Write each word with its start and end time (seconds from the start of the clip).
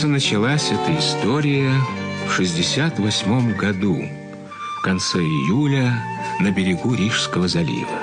Помнится, 0.00 0.30
началась 0.30 0.70
эта 0.70 0.96
история 0.96 1.72
в 2.28 2.32
68 2.32 3.56
году, 3.56 4.00
в 4.78 4.82
конце 4.82 5.18
июля, 5.18 5.92
на 6.38 6.52
берегу 6.52 6.94
Рижского 6.94 7.48
залива. 7.48 7.98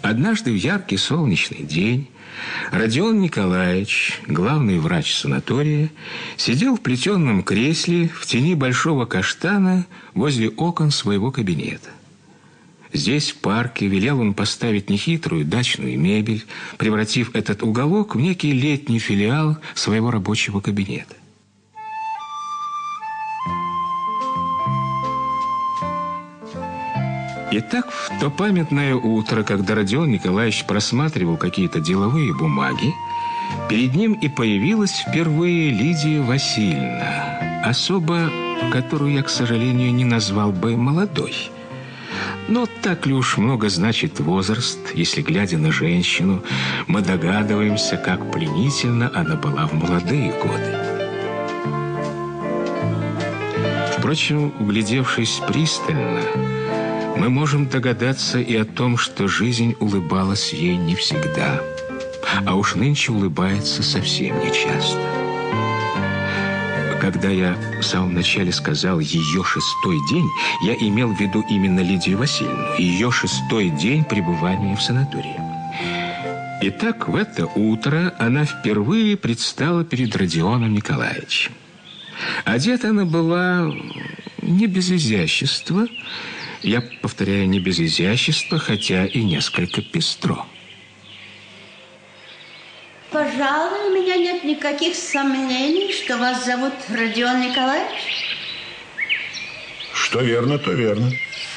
Однажды 0.00 0.52
в 0.52 0.54
яркий 0.54 0.96
солнечный 0.96 1.64
день 1.64 2.08
Родион 2.72 3.20
Николаевич, 3.20 4.22
главный 4.26 4.78
врач 4.78 5.14
санатория, 5.14 5.90
сидел 6.38 6.76
в 6.76 6.80
плетеном 6.80 7.42
кресле 7.42 8.08
в 8.08 8.24
тени 8.24 8.54
большого 8.54 9.04
каштана 9.04 9.84
возле 10.14 10.48
окон 10.48 10.90
своего 10.90 11.30
кабинета. 11.30 11.90
Здесь, 12.94 13.32
в 13.32 13.38
парке, 13.38 13.88
велел 13.88 14.20
он 14.20 14.34
поставить 14.34 14.88
нехитрую 14.88 15.44
дачную 15.44 15.98
мебель, 15.98 16.44
превратив 16.78 17.34
этот 17.34 17.64
уголок 17.64 18.14
в 18.14 18.20
некий 18.20 18.52
летний 18.52 19.00
филиал 19.00 19.58
своего 19.74 20.12
рабочего 20.12 20.60
кабинета. 20.60 21.16
И 27.50 27.60
так 27.60 27.90
в 27.90 28.20
то 28.20 28.30
памятное 28.30 28.94
утро, 28.94 29.42
когда 29.42 29.74
Родион 29.74 30.12
Николаевич 30.12 30.64
просматривал 30.64 31.36
какие-то 31.36 31.80
деловые 31.80 32.32
бумаги, 32.32 32.94
перед 33.68 33.94
ним 33.96 34.12
и 34.12 34.28
появилась 34.28 34.92
впервые 34.92 35.70
Лидия 35.70 36.20
Васильевна, 36.20 37.62
особо, 37.64 38.30
которую 38.72 39.12
я, 39.12 39.22
к 39.22 39.28
сожалению, 39.28 39.92
не 39.92 40.04
назвал 40.04 40.52
бы 40.52 40.76
молодой. 40.76 41.50
Но 42.48 42.66
так 42.82 43.06
ли 43.06 43.14
уж 43.14 43.38
много 43.38 43.68
значит 43.68 44.20
возраст, 44.20 44.78
если, 44.94 45.22
глядя 45.22 45.56
на 45.56 45.72
женщину, 45.72 46.42
мы 46.86 47.00
догадываемся, 47.00 47.96
как 47.96 48.30
пленительно 48.30 49.10
она 49.14 49.36
была 49.36 49.66
в 49.66 49.72
молодые 49.72 50.32
годы. 50.32 50.94
Впрочем, 53.96 54.52
углядевшись 54.60 55.40
пристально, 55.48 56.20
мы 57.16 57.30
можем 57.30 57.66
догадаться 57.66 58.38
и 58.38 58.54
о 58.56 58.66
том, 58.66 58.98
что 58.98 59.26
жизнь 59.28 59.74
улыбалась 59.80 60.52
ей 60.52 60.76
не 60.76 60.94
всегда, 60.94 61.62
а 62.44 62.56
уж 62.56 62.74
нынче 62.74 63.12
улыбается 63.12 63.82
совсем 63.82 64.38
нечасто. 64.40 65.13
Когда 67.04 67.28
я 67.28 67.54
в 67.80 67.82
самом 67.82 68.14
начале 68.14 68.50
сказал 68.50 68.98
«ее 68.98 69.44
шестой 69.44 69.98
день», 70.08 70.26
я 70.62 70.74
имел 70.88 71.12
в 71.12 71.20
виду 71.20 71.44
именно 71.50 71.80
Лидию 71.80 72.16
Васильевну, 72.16 72.78
ее 72.78 73.10
шестой 73.10 73.68
день 73.68 74.04
пребывания 74.04 74.74
в 74.74 74.80
санатории. 74.80 75.36
Итак, 76.62 77.06
в 77.06 77.14
это 77.14 77.44
утро 77.44 78.14
она 78.18 78.46
впервые 78.46 79.18
предстала 79.18 79.84
перед 79.84 80.16
Родионом 80.16 80.72
Николаевичем. 80.72 81.52
Одета 82.46 82.88
она 82.88 83.04
была 83.04 83.70
не 84.40 84.66
без 84.66 84.90
изящества, 84.90 85.86
я 86.62 86.82
повторяю, 87.02 87.46
не 87.50 87.60
без 87.60 87.80
изящества, 87.80 88.58
хотя 88.58 89.04
и 89.04 89.22
несколько 89.22 89.82
пестро. 89.82 90.46
Пожалуй, 93.14 93.90
у 93.90 93.94
меня 93.94 94.16
нет 94.16 94.42
никаких 94.42 94.96
сомнений, 94.96 95.92
что 95.92 96.18
вас 96.18 96.44
зовут 96.44 96.72
Родион 96.88 97.42
Николаевич. 97.42 98.34
Что 99.92 100.20
верно, 100.20 100.58
то 100.58 100.72
верно. 100.72 101.12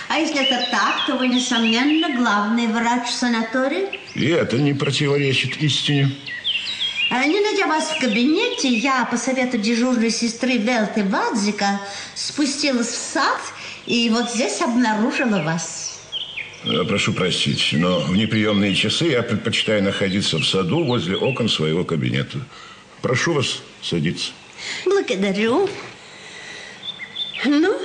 А 0.08 0.20
если 0.20 0.46
это 0.46 0.70
так, 0.70 1.08
то 1.08 1.16
вы, 1.16 1.28
несомненно, 1.30 2.16
главный 2.16 2.68
врач 2.68 3.10
санатория? 3.10 3.90
И 4.14 4.28
это 4.28 4.58
не 4.58 4.76
противоречит 4.76 5.58
истине. 5.58 6.12
А 7.10 7.26
не 7.26 7.42
найдя 7.42 7.66
вас 7.66 7.90
в 7.90 8.02
кабинете, 8.02 8.68
я 8.70 9.06
по 9.06 9.18
совету 9.18 9.58
дежурной 9.58 10.12
сестры 10.12 10.58
Велты 10.58 11.06
Вадзика 11.06 11.82
спустилась 12.14 12.90
в 12.90 13.14
сад 13.14 13.42
и 13.88 14.12
вот 14.12 14.30
здесь 14.30 14.62
обнаружила 14.62 15.42
вас. 15.42 15.87
Э, 16.70 16.84
прошу 16.84 17.14
простить, 17.14 17.70
но 17.74 18.00
в 18.02 18.16
неприемные 18.16 18.76
часы 18.76 19.06
я 19.06 19.24
предпочитаю 19.24 19.84
находиться 19.84 20.38
в 20.38 20.46
саду 20.46 20.84
возле 20.84 21.16
окон 21.16 21.48
своего 21.48 21.86
кабинета. 21.86 22.40
Прошу 23.02 23.34
вас 23.34 23.60
садиться. 23.82 24.32
Благодарю. 24.86 25.70
Ну, 27.46 27.80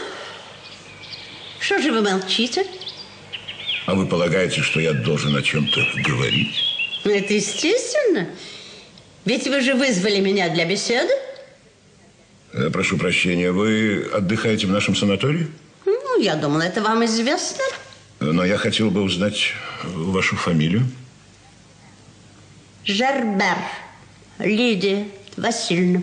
что 1.61 1.81
же 1.81 1.93
вы 1.93 2.03
молчите? 2.03 2.67
А 3.87 3.95
вы 3.95 4.07
полагаете, 4.07 4.63
что 4.63 4.81
я 4.81 4.93
должен 4.93 5.37
о 5.37 5.43
чем-то 5.43 5.81
говорить? 6.05 6.57
Это 7.05 7.35
естественно. 7.35 8.29
Ведь 9.25 9.47
вы 9.47 9.61
же 9.61 9.75
вызвали 9.75 10.19
меня 10.21 10.49
для 10.49 10.65
беседы. 10.65 11.13
Я 12.53 12.67
э, 12.67 12.71
прошу 12.71 12.97
прощения, 12.97 13.53
вы 13.53 14.09
отдыхаете 14.13 14.67
в 14.67 14.71
нашем 14.71 14.97
санатории? 14.97 15.47
Ну, 15.85 16.21
я 16.21 16.35
думала, 16.35 16.63
это 16.63 16.83
вам 16.83 17.05
известно. 17.05 17.63
Но 18.23 18.45
я 18.45 18.57
хотел 18.57 18.91
бы 18.91 19.03
узнать 19.03 19.53
вашу 19.83 20.37
фамилию. 20.37 20.87
Жербер 22.85 23.59
Лидия 24.39 25.09
Васильевна. 25.37 26.03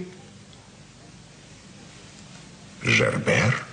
Жербер? 2.82 3.66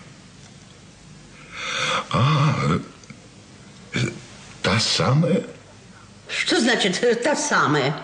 А, 2.10 2.78
та 4.62 4.78
самая? 4.78 5.42
Что 6.28 6.60
значит 6.60 7.00
та 7.24 7.34
самая? 7.34 7.96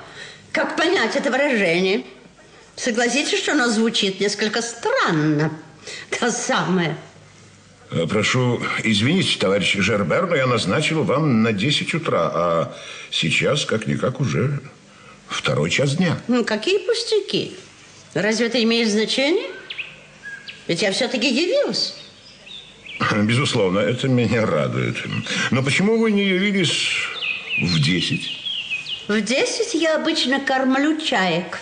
Как 0.51 0.77
понять 0.77 1.15
это 1.15 1.31
выражение? 1.31 2.05
Согласитесь, 2.75 3.39
что 3.39 3.53
оно 3.53 3.69
звучит 3.69 4.19
несколько 4.19 4.61
странно. 4.61 5.53
Та 6.11 6.33
самая. 6.33 6.97
Э, 7.93 8.07
прошу 8.07 8.61
извинить, 8.85 9.39
товарищ 9.39 9.75
Жербер, 9.75 10.27
но 10.27 10.37
я 10.37 10.47
назначил 10.47 11.05
вам 11.05 11.43
на 11.43 11.53
10 11.53 11.95
утра, 11.95 12.31
а 12.35 12.77
сейчас, 13.11 13.67
как-никак, 13.67 14.21
уже 14.21 14.61
второй 15.29 15.71
час 15.71 15.97
дня. 15.97 16.19
Ну, 16.27 16.45
какие 16.45 16.79
пустяки? 16.79 17.53
Разве 18.15 18.47
это 18.47 18.63
имеет 18.63 18.91
значение? 18.91 19.51
Ведь 20.69 20.81
я 20.81 20.93
все-таки 20.93 21.29
явилась. 21.29 21.97
Безусловно, 23.25 23.81
это 23.81 24.09
меня 24.09 24.47
радует. 24.47 24.97
Но 25.51 25.63
почему 25.63 25.99
вы 25.99 26.13
не 26.13 26.25
явились 26.25 26.95
в 27.61 27.79
10? 27.79 28.39
В 29.09 29.21
10 29.21 29.75
я 29.75 29.97
обычно 29.97 30.41
кормлю 30.41 30.99
чаек. 30.99 31.59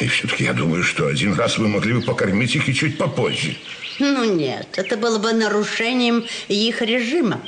И 0.00 0.08
все-таки 0.08 0.44
я 0.44 0.54
думаю, 0.54 0.82
что 0.82 1.06
один 1.06 1.34
раз 1.34 1.58
вы 1.58 1.68
могли 1.68 1.92
бы 1.92 2.00
покормить 2.00 2.56
их 2.56 2.68
и 2.68 2.74
чуть 2.74 2.96
попозже. 2.96 3.54
Ну 4.00 4.24
нет, 4.24 4.66
это 4.76 4.96
было 4.96 5.18
бы 5.18 5.32
нарушением 5.32 6.26
их 6.48 6.80
режима. 6.80 7.40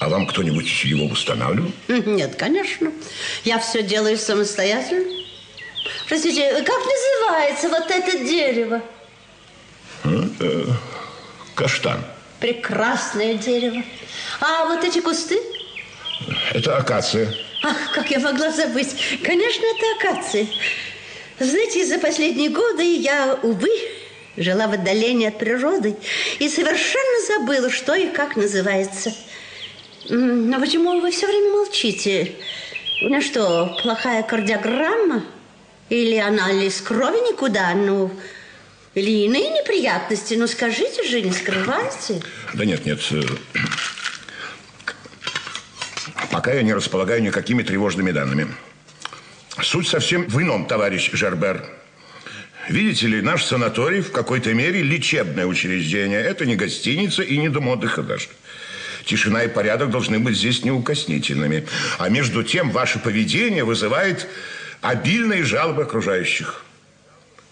А 0.00 0.08
вам 0.08 0.26
кто-нибудь 0.26 0.84
его 0.84 1.06
устанавливал? 1.06 1.70
Нет, 1.88 2.34
конечно. 2.36 2.90
Я 3.44 3.58
все 3.58 3.82
делаю 3.82 4.16
самостоятельно. 4.16 5.04
Простите, 6.08 6.62
как 6.62 6.80
называется 6.84 7.68
вот 7.68 7.90
это 7.90 8.18
дерево? 8.18 8.82
А, 10.02 10.28
э, 10.40 10.64
каштан. 11.54 12.02
Прекрасное 12.40 13.34
дерево. 13.34 13.82
А 14.40 14.64
вот 14.64 14.82
эти 14.82 15.00
кусты? 15.00 15.38
Это 16.54 16.78
акация. 16.78 17.34
Ах, 17.62 17.92
как 17.94 18.10
я 18.10 18.20
могла 18.20 18.50
забыть. 18.50 19.20
Конечно, 19.22 19.64
это 19.66 20.08
акация. 20.08 20.46
Знаете, 21.38 21.84
за 21.84 21.98
последние 21.98 22.48
годы 22.48 22.96
я, 22.96 23.38
увы, 23.42 23.70
жила 24.40 24.66
в 24.66 24.72
отдалении 24.72 25.28
от 25.28 25.38
природы 25.38 25.96
и 26.38 26.48
совершенно 26.48 27.26
забыла, 27.28 27.70
что 27.70 27.94
и 27.94 28.08
как 28.08 28.36
называется. 28.36 29.12
Но 30.08 30.58
почему 30.58 31.00
вы 31.00 31.10
все 31.10 31.26
время 31.26 31.50
молчите? 31.50 32.32
У 33.02 33.06
меня 33.06 33.20
что, 33.20 33.78
плохая 33.82 34.22
кардиограмма? 34.22 35.24
Или 35.90 36.16
анализ 36.16 36.80
крови 36.80 37.18
никуда? 37.30 37.74
Ну, 37.74 38.10
или 38.94 39.26
иные 39.26 39.50
неприятности? 39.50 40.34
Ну, 40.34 40.46
скажите 40.46 41.04
же, 41.04 41.20
не 41.20 41.32
скрывайте. 41.32 42.22
Да 42.54 42.64
нет, 42.64 42.86
нет. 42.86 43.00
Э, 43.10 43.22
пока 46.30 46.52
я 46.52 46.62
не 46.62 46.72
располагаю 46.72 47.22
никакими 47.22 47.62
тревожными 47.62 48.10
данными. 48.10 48.48
Суть 49.62 49.88
совсем 49.88 50.26
в 50.26 50.40
ином, 50.40 50.66
товарищ 50.66 51.10
Жербер. 51.12 51.79
Видите 52.68 53.06
ли, 53.06 53.22
наш 53.22 53.44
санаторий 53.44 54.00
в 54.00 54.12
какой-то 54.12 54.52
мере 54.54 54.82
лечебное 54.82 55.46
учреждение. 55.46 56.20
Это 56.20 56.46
не 56.46 56.56
гостиница 56.56 57.22
и 57.22 57.38
не 57.38 57.48
дом 57.48 57.68
отдыха 57.68 58.02
даже. 58.02 58.28
Тишина 59.04 59.44
и 59.44 59.48
порядок 59.48 59.90
должны 59.90 60.18
быть 60.18 60.36
здесь 60.36 60.64
неукоснительными. 60.64 61.66
А 61.98 62.08
между 62.08 62.42
тем, 62.42 62.70
ваше 62.70 62.98
поведение 62.98 63.64
вызывает 63.64 64.28
обильные 64.82 65.42
жалобы 65.44 65.82
окружающих. 65.82 66.64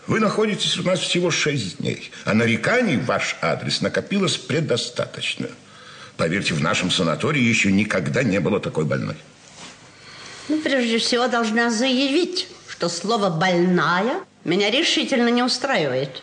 Вы 0.07 0.21
находитесь 0.21 0.79
у 0.79 0.85
нас 0.85 1.01
всего 1.01 1.31
шесть 1.31 1.79
дней, 1.79 2.11
а 2.25 2.33
нареканий 2.33 2.97
в 2.97 3.05
ваш 3.05 3.37
адрес 3.43 3.83
накопилось 3.83 4.37
предостаточно. 4.37 5.49
Поверьте, 6.17 6.55
в 6.55 6.63
нашем 6.63 6.91
санатории 6.91 7.43
еще 7.43 7.71
никогда 7.71 8.23
не 8.23 8.41
было 8.41 8.59
такой 8.59 8.85
больной. 8.85 9.17
Ну, 10.49 10.61
прежде 10.61 10.99
всего, 10.99 11.29
должна 11.29 11.71
заявить, 11.71 12.49
что 12.69 12.89
слово 12.89 13.29
«больная» 13.29 14.21
меня 14.49 14.71
решительно 14.71 15.29
не 15.29 15.43
устраивает. 15.43 16.23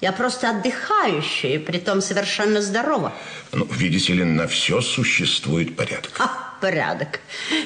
Я 0.00 0.12
просто 0.12 0.50
отдыхающая, 0.50 1.56
и 1.56 1.58
притом 1.58 2.00
совершенно 2.00 2.62
здорова. 2.62 3.12
Ну, 3.52 3.64
видите 3.64 4.12
ли, 4.12 4.22
на 4.24 4.46
все 4.46 4.80
существует 4.80 5.74
порядок. 5.74 6.12
А, 6.20 6.54
порядок. 6.60 7.20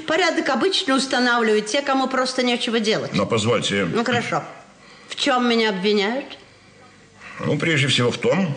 Порядок 0.07 0.49
обычно 0.49 0.95
устанавливают 0.95 1.67
те, 1.67 1.83
кому 1.83 2.09
просто 2.09 2.43
нечего 2.43 2.81
делать. 2.81 3.13
Но 3.13 3.27
позвольте... 3.27 3.85
Ну, 3.85 4.03
хорошо. 4.03 4.43
В 5.09 5.17
чем 5.17 5.47
меня 5.49 5.69
обвиняют? 5.69 6.39
Ну, 7.41 7.59
прежде 7.59 7.89
всего 7.89 8.11
в 8.11 8.17
том, 8.17 8.57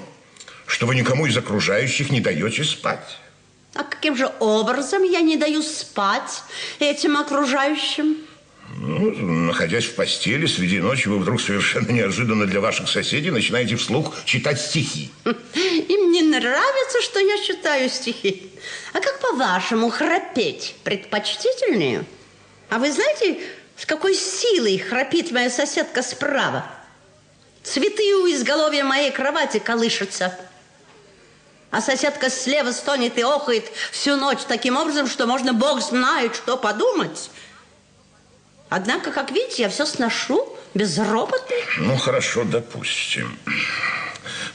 что 0.67 0.85
вы 0.85 0.95
никому 0.95 1.25
из 1.25 1.35
окружающих 1.35 2.11
не 2.11 2.21
даете 2.21 2.63
спать. 2.63 3.17
А 3.73 3.83
каким 3.83 4.15
же 4.15 4.31
образом 4.39 5.03
я 5.03 5.19
не 5.19 5.35
даю 5.35 5.61
спать 5.61 6.43
этим 6.79 7.17
окружающим? 7.17 8.15
Ну, 8.77 9.11
находясь 9.11 9.85
в 9.85 9.95
постели 9.95 10.45
среди 10.47 10.79
ночи, 10.79 11.07
вы 11.07 11.19
вдруг 11.19 11.39
совершенно 11.39 11.91
неожиданно 11.91 12.45
для 12.45 12.59
ваших 12.59 12.89
соседей 12.89 13.31
начинаете 13.31 13.75
вслух 13.75 14.13
читать 14.25 14.59
стихи. 14.59 15.11
Им 15.25 16.11
не 16.11 16.23
нравится, 16.23 17.01
что 17.01 17.19
я 17.19 17.37
читаю 17.43 17.89
стихи. 17.89 18.51
А 18.93 18.99
как 18.99 19.19
по-вашему, 19.19 19.89
храпеть 19.89 20.75
предпочтительнее? 20.83 22.05
А 22.69 22.79
вы 22.79 22.91
знаете, 22.91 23.39
с 23.77 23.85
какой 23.85 24.15
силой 24.15 24.77
храпит 24.77 25.31
моя 25.31 25.49
соседка 25.49 26.01
справа? 26.01 26.65
Цветы 27.63 28.15
у 28.15 28.27
изголовья 28.27 28.83
моей 28.83 29.11
кровати 29.11 29.59
колышутся. 29.59 30.37
А 31.71 31.81
соседка 31.81 32.29
слева 32.29 32.71
стонет 32.71 33.17
и 33.17 33.21
охает 33.21 33.65
всю 33.91 34.15
ночь 34.15 34.39
таким 34.47 34.77
образом, 34.77 35.07
что 35.07 35.27
можно, 35.27 35.53
бог 35.53 35.81
знает, 35.81 36.35
что 36.35 36.57
подумать. 36.57 37.29
Однако, 38.69 39.11
как 39.11 39.31
видите, 39.31 39.63
я 39.63 39.69
все 39.69 39.85
сношу 39.85 40.47
безропотно. 40.73 41.55
Ну, 41.79 41.97
хорошо, 41.97 42.43
допустим. 42.43 43.37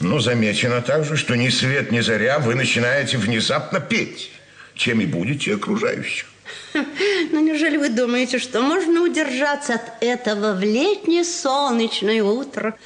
Но 0.00 0.18
замечено 0.18 0.82
также, 0.82 1.16
что 1.16 1.36
ни 1.36 1.48
свет, 1.48 1.92
ни 1.92 2.00
заря 2.00 2.38
вы 2.38 2.54
начинаете 2.54 3.18
внезапно 3.18 3.80
петь, 3.80 4.30
чем 4.74 5.00
и 5.00 5.06
будете 5.06 5.54
окружающих. 5.54 6.26
Ну, 6.74 7.40
неужели 7.40 7.76
вы 7.76 7.90
думаете, 7.90 8.38
что 8.38 8.60
можно 8.60 9.02
удержаться 9.02 9.74
от 9.74 10.02
этого 10.02 10.54
в 10.54 10.62
летнее 10.62 11.24
солнечное 11.24 12.22
утро? 12.22 12.76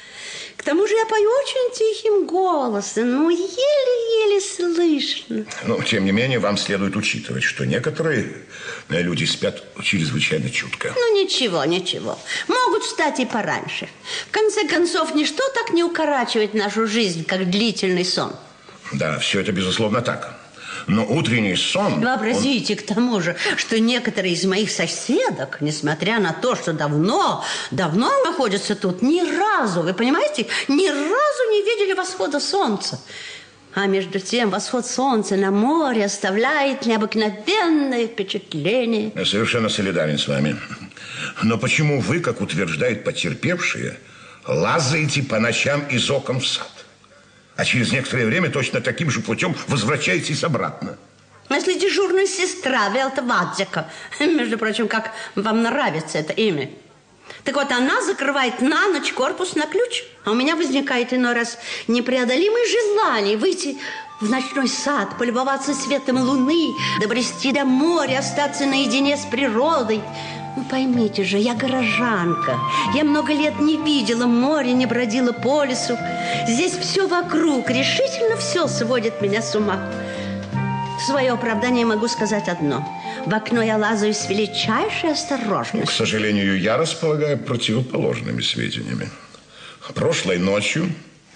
К 0.65 0.69
тому 0.69 0.87
же 0.87 0.95
я 0.95 1.05
пою 1.05 1.29
очень 1.29 1.75
тихим 1.75 2.25
голосом, 2.25 3.11
ну, 3.11 3.29
еле-еле 3.29 4.41
слышно. 4.41 5.45
Но, 5.63 5.79
тем 5.83 6.05
не 6.05 6.11
менее, 6.11 6.39
вам 6.39 6.57
следует 6.57 6.95
учитывать, 6.95 7.43
что 7.43 7.65
некоторые 7.65 8.37
э, 8.89 9.03
люди 9.03 9.25
спят 9.25 9.63
чрезвычайно 9.83 10.49
чутко. 10.49 10.91
Ну, 10.95 11.21
ничего, 11.21 11.63
ничего. 11.65 12.17
Могут 12.47 12.81
встать 12.81 13.19
и 13.19 13.27
пораньше. 13.27 13.87
В 14.27 14.31
конце 14.31 14.67
концов, 14.67 15.13
ничто 15.13 15.43
так 15.53 15.71
не 15.71 15.83
укорачивает 15.83 16.55
нашу 16.55 16.87
жизнь, 16.87 17.25
как 17.25 17.47
длительный 17.47 18.03
сон. 18.03 18.33
Да, 18.91 19.19
все 19.19 19.41
это, 19.41 19.51
безусловно, 19.51 20.01
так. 20.01 20.44
Но 20.87 21.05
утренний 21.05 21.55
сон... 21.55 22.01
Вообразите 22.01 22.73
он... 22.73 22.79
к 22.79 22.85
тому 22.85 23.21
же, 23.21 23.35
что 23.57 23.79
некоторые 23.79 24.33
из 24.33 24.45
моих 24.45 24.69
соседок, 24.69 25.57
несмотря 25.61 26.19
на 26.19 26.33
то, 26.33 26.55
что 26.55 26.73
давно, 26.73 27.43
давно 27.71 28.11
находятся 28.23 28.75
тут, 28.75 29.01
ни 29.01 29.21
разу, 29.39 29.81
вы 29.81 29.93
понимаете, 29.93 30.45
ни 30.67 30.87
разу 30.87 31.51
не 31.51 31.61
видели 31.63 31.93
восхода 31.93 32.39
солнца. 32.39 32.99
А 33.73 33.87
между 33.87 34.19
тем 34.19 34.51
восход 34.51 34.85
солнца 34.85 35.35
на 35.35 35.51
море 35.51 36.05
оставляет 36.05 36.85
необыкновенное 36.85 38.07
впечатление. 38.07 39.11
Я 39.13 39.25
совершенно 39.25 39.67
солидарен 39.67 40.17
с 40.17 40.29
вами. 40.29 40.55
Но 41.43 41.57
почему 41.57 41.99
вы, 41.99 42.21
как 42.21 42.39
утверждают 42.39 43.03
потерпевшие, 43.03 43.97
лазаете 44.47 45.23
по 45.23 45.39
ночам 45.39 45.81
из 45.87 46.09
окон 46.09 46.39
в 46.39 46.47
сад? 46.47 46.74
А 47.55 47.65
через 47.65 47.91
некоторое 47.91 48.25
время 48.25 48.49
точно 48.49 48.81
таким 48.81 49.09
же 49.09 49.21
путем 49.21 49.55
возвращаетесь 49.67 50.43
обратно. 50.43 50.97
Если 51.49 51.77
дежурная 51.77 52.25
сестра 52.25 52.89
Велта 52.89 53.21
Вадзика, 53.21 53.89
между 54.19 54.57
прочим, 54.57 54.87
как 54.87 55.11
вам 55.35 55.61
нравится 55.61 56.17
это 56.17 56.33
имя, 56.33 56.69
так 57.43 57.55
вот, 57.55 57.71
она 57.71 58.01
закрывает 58.01 58.61
на 58.61 58.87
ночь 58.87 59.11
корпус 59.13 59.55
на 59.55 59.65
ключ, 59.65 60.03
а 60.25 60.31
у 60.31 60.35
меня 60.35 60.55
возникает 60.55 61.13
иной 61.13 61.33
раз 61.33 61.57
непреодолимое 61.87 62.63
желание 62.67 63.37
выйти 63.37 63.77
в 64.21 64.29
ночной 64.29 64.67
сад, 64.67 65.17
полюбоваться 65.17 65.73
светом 65.73 66.17
луны, 66.17 66.73
добрести 67.01 67.51
до 67.51 67.65
моря, 67.65 68.19
остаться 68.19 68.65
наедине 68.65 69.17
с 69.17 69.25
природой– 69.25 70.01
ну, 70.55 70.63
поймите 70.63 71.23
же, 71.23 71.37
я 71.37 71.53
горожанка. 71.53 72.57
Я 72.93 73.03
много 73.03 73.33
лет 73.33 73.59
не 73.59 73.77
видела 73.77 74.25
моря, 74.25 74.71
не 74.71 74.85
бродила 74.85 75.33
по 75.33 75.63
лесу. 75.63 75.97
Здесь 76.47 76.73
все 76.73 77.07
вокруг, 77.07 77.69
решительно 77.69 78.37
все 78.37 78.67
сводит 78.67 79.21
меня 79.21 79.41
с 79.41 79.53
ума. 79.55 79.91
В 80.97 81.03
свое 81.03 81.33
оправдание 81.33 81.85
могу 81.85 82.07
сказать 82.07 82.47
одно. 82.47 82.87
В 83.25 83.33
окно 83.33 83.61
я 83.61 83.77
лазаю 83.77 84.13
с 84.13 84.29
величайшей 84.29 85.11
осторожностью. 85.11 85.87
К 85.87 85.91
сожалению, 85.91 86.59
я 86.59 86.77
располагаю 86.77 87.37
противоположными 87.37 88.41
сведениями. 88.41 89.09
Прошлой 89.93 90.39
ночью 90.39 90.89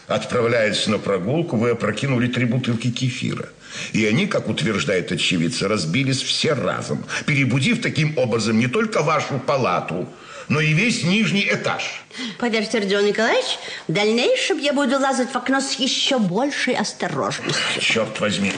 Отправляясь 0.10 0.88
на 0.88 0.98
прогулку, 0.98 1.56
вы 1.56 1.70
опрокинули 1.70 2.28
три 2.28 2.46
бутылки 2.46 2.90
кефира. 2.90 3.50
И 3.94 4.04
они, 4.08 4.26
как 4.26 4.50
утверждает 4.50 5.12
очевидцы, 5.12 5.68
разбились 5.68 6.24
все 6.24 6.54
разом, 6.54 7.06
перебудив 7.28 7.80
таким 7.80 8.18
образом 8.18 8.58
не 8.58 8.66
только 8.66 9.04
вашу 9.04 9.38
палату, 9.38 10.10
но 10.48 10.60
и 10.62 10.74
весь 10.74 11.04
нижний 11.04 11.48
этаж. 11.48 12.04
Поверьте, 12.40 12.80
Родион 12.80 13.06
Николаевич, 13.06 13.60
в 13.88 13.94
дальнейшем 13.94 14.58
я 14.58 14.74
буду 14.74 14.98
лазать 14.98 15.30
в 15.30 15.36
окно 15.36 15.62
с 15.62 15.74
еще 15.74 16.18
большей 16.18 16.74
осторожностью. 16.74 17.80
Черт 17.80 18.20
возьми, 18.20 18.52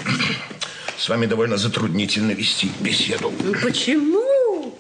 с 0.98 1.10
вами 1.10 1.26
довольно 1.26 1.58
затруднительно 1.58 2.32
вести 2.32 2.72
беседу. 2.80 3.34
Почему? 3.62 4.74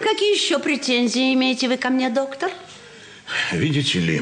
Какие 0.00 0.34
еще 0.34 0.58
претензии 0.58 1.32
имеете 1.32 1.68
вы 1.68 1.76
ко 1.76 1.90
мне, 1.90 2.10
доктор? 2.10 2.50
Видите 3.52 4.00
ли, 4.00 4.20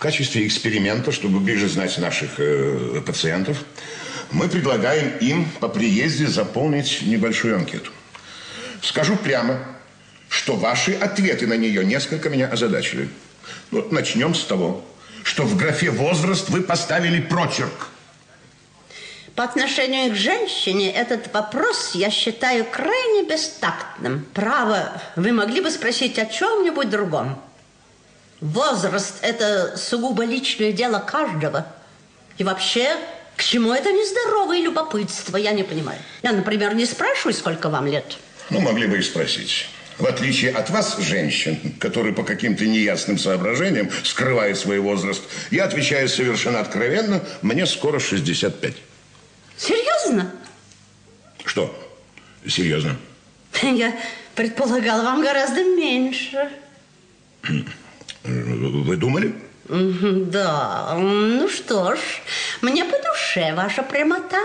качестве 0.00 0.46
эксперимента, 0.46 1.12
чтобы 1.12 1.38
ближе 1.38 1.68
знать 1.68 1.96
наших 1.98 2.38
э, 2.38 3.00
пациентов, 3.06 3.58
мы 4.32 4.48
предлагаем 4.48 5.16
им 5.18 5.48
по 5.60 5.68
приезде 5.68 6.26
заполнить 6.26 7.02
небольшую 7.02 7.56
анкету. 7.56 7.92
Скажу 8.82 9.16
прямо, 9.16 9.58
что 10.28 10.56
ваши 10.56 10.92
ответы 10.92 11.46
на 11.46 11.54
нее 11.54 11.84
несколько 11.84 12.30
меня 12.30 12.46
озадачили. 12.48 13.08
Вот 13.70 13.92
начнем 13.92 14.34
с 14.34 14.44
того, 14.44 14.84
что 15.22 15.44
в 15.44 15.56
графе 15.56 15.90
«возраст» 15.90 16.48
вы 16.48 16.62
поставили 16.62 17.20
прочерк. 17.20 17.88
По 19.34 19.44
отношению 19.44 20.12
к 20.12 20.16
женщине 20.16 20.92
этот 20.92 21.32
вопрос 21.32 21.92
я 21.94 22.10
считаю 22.10 22.64
крайне 22.64 23.28
бестактным. 23.28 24.26
Право, 24.34 25.00
вы 25.16 25.32
могли 25.32 25.60
бы 25.60 25.70
спросить 25.70 26.18
о 26.18 26.26
чем-нибудь 26.26 26.90
другом. 26.90 27.40
Возраст– 28.40 29.16
это 29.22 29.76
сугубо 29.76 30.24
личное 30.24 30.72
дело 30.72 30.98
каждого. 30.98 31.66
И 32.38 32.44
вообще, 32.44 32.96
к 33.36 33.42
чему 33.42 33.72
это 33.72 33.92
нездоровое 33.92 34.62
любопытство, 34.62 35.36
я 35.36 35.52
не 35.52 35.62
понимаю. 35.62 35.98
Я, 36.22 36.32
например, 36.32 36.74
не 36.74 36.86
спрашиваю, 36.86 37.34
сколько 37.34 37.68
вам 37.68 37.86
лет. 37.86 38.16
Ну, 38.48 38.60
могли 38.60 38.86
бы 38.86 38.98
и 38.98 39.02
спросить. 39.02 39.68
В 39.98 40.06
отличие 40.06 40.52
от 40.52 40.70
вас, 40.70 40.96
женщин, 40.98 41.74
которые 41.78 42.14
по 42.14 42.22
каким-то 42.22 42.64
неясным 42.66 43.18
соображениям 43.18 43.90
скрывают 44.02 44.58
свой 44.58 44.78
возраст, 44.78 45.22
я 45.50 45.64
отвечаю 45.64 46.08
совершенно 46.08 46.60
откровенно, 46.60 47.22
мне 47.42 47.66
скоро 47.66 47.98
65. 47.98 48.74
Серьезно? 49.58 50.32
Что? 51.44 51.78
Серьезно? 52.48 52.96
Я 53.62 53.94
предполагала, 54.34 55.02
вам 55.02 55.22
гораздо 55.22 55.62
меньше. 55.62 56.48
Вы 58.60 58.96
думали? 58.96 59.34
Да, 59.68 60.94
ну 60.98 61.48
что 61.48 61.94
ж, 61.96 61.98
мне 62.60 62.84
по 62.84 62.98
душе 63.02 63.54
ваша 63.54 63.82
прямота. 63.82 64.36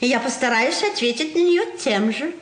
И 0.00 0.06
я 0.06 0.20
постараюсь 0.20 0.82
ответить 0.82 1.34
на 1.34 1.38
нее 1.38 1.62
тем 1.78 2.12
же. 2.12 2.32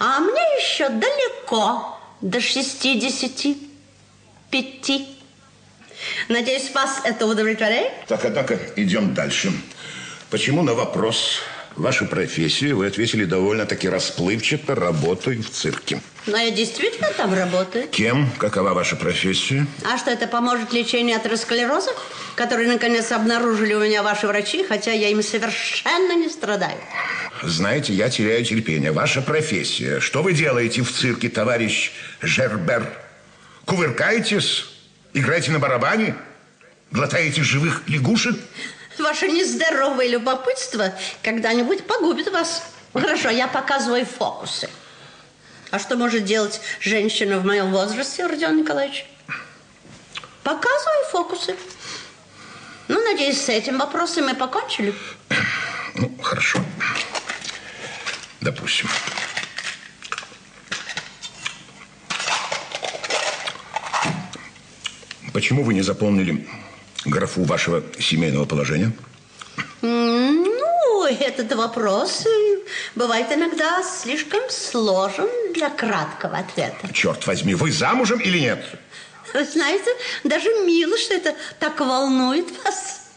А 0.00 0.18
мне 0.20 0.40
еще 0.58 0.88
далеко 0.88 1.96
до 2.20 2.40
65. 2.40 3.56
Надеюсь, 6.28 6.70
вас 6.74 7.02
это 7.04 7.26
удовлетворяет? 7.26 7.92
Так, 8.08 8.24
однако, 8.24 8.58
идем 8.76 9.14
дальше. 9.14 9.52
Почему 10.30 10.62
на 10.62 10.74
вопрос 10.74 11.40
вашу 11.76 12.06
профессию 12.06 12.76
вы 12.76 12.86
ответили 12.86 13.24
довольно-таки 13.24 13.88
расплывчато 13.88 14.74
работаю 14.74 15.42
в 15.42 15.50
цирке. 15.50 16.00
Но 16.26 16.36
я 16.36 16.50
действительно 16.50 17.08
там 17.16 17.32
работаю. 17.34 17.88
Кем? 17.88 18.30
Какова 18.38 18.74
ваша 18.74 18.96
профессия? 18.96 19.66
А 19.84 19.96
что, 19.98 20.10
это 20.10 20.26
поможет 20.26 20.72
лечению 20.72 21.16
атеросклероза, 21.16 21.90
который, 22.36 22.66
наконец, 22.66 23.10
обнаружили 23.12 23.74
у 23.74 23.80
меня 23.80 24.02
ваши 24.02 24.26
врачи, 24.26 24.64
хотя 24.64 24.92
я 24.92 25.08
им 25.08 25.22
совершенно 25.22 26.14
не 26.14 26.28
страдаю? 26.28 26.78
Знаете, 27.42 27.94
я 27.94 28.10
теряю 28.10 28.44
терпение. 28.44 28.92
Ваша 28.92 29.22
профессия. 29.22 30.00
Что 30.00 30.22
вы 30.22 30.34
делаете 30.34 30.82
в 30.82 30.92
цирке, 30.92 31.28
товарищ 31.30 31.92
Жербер? 32.20 32.86
Кувыркаетесь? 33.64 34.66
Играете 35.14 35.52
на 35.52 35.58
барабане? 35.58 36.14
Глотаете 36.90 37.42
живых 37.42 37.82
лягушек? 37.86 38.36
Ваше 38.98 39.28
нездоровое 39.28 40.08
любопытство 40.08 40.92
когда-нибудь 41.22 41.86
погубит 41.86 42.30
вас. 42.30 42.62
Хорошо, 42.92 43.30
я 43.30 43.46
показываю 43.46 44.04
фокусы. 44.04 44.68
А 45.70 45.78
что 45.78 45.96
может 45.96 46.24
делать 46.24 46.60
женщина 46.80 47.38
в 47.38 47.44
моем 47.44 47.70
возрасте, 47.70 48.26
Родион 48.26 48.58
Николаевич? 48.58 49.06
Показываю 50.42 51.04
фокусы. 51.12 51.56
Ну, 52.88 53.00
надеюсь, 53.04 53.40
с 53.40 53.48
этим 53.48 53.78
вопросом 53.78 54.24
мы 54.26 54.34
покончили. 54.34 54.92
Ну, 55.94 56.12
хорошо. 56.20 56.58
Допустим. 58.40 58.88
Почему 65.32 65.62
вы 65.62 65.74
не 65.74 65.82
заполнили 65.82 66.48
графу 67.04 67.44
вашего 67.44 67.82
семейного 67.98 68.44
положения? 68.44 68.92
Ну, 69.82 71.06
этот 71.06 71.52
вопрос 71.54 72.26
э, 72.26 72.58
бывает 72.94 73.26
иногда 73.32 73.82
слишком 73.82 74.40
сложен 74.50 75.28
для 75.54 75.70
краткого 75.70 76.38
ответа. 76.38 76.92
Черт 76.92 77.26
возьми, 77.26 77.54
вы 77.54 77.72
замужем 77.72 78.20
или 78.20 78.38
нет? 78.38 78.64
Вы 79.32 79.44
знаете, 79.44 79.90
даже 80.24 80.48
мило, 80.66 80.96
что 80.98 81.14
это 81.14 81.34
так 81.58 81.80
волнует 81.80 82.46
вас. 82.64 83.10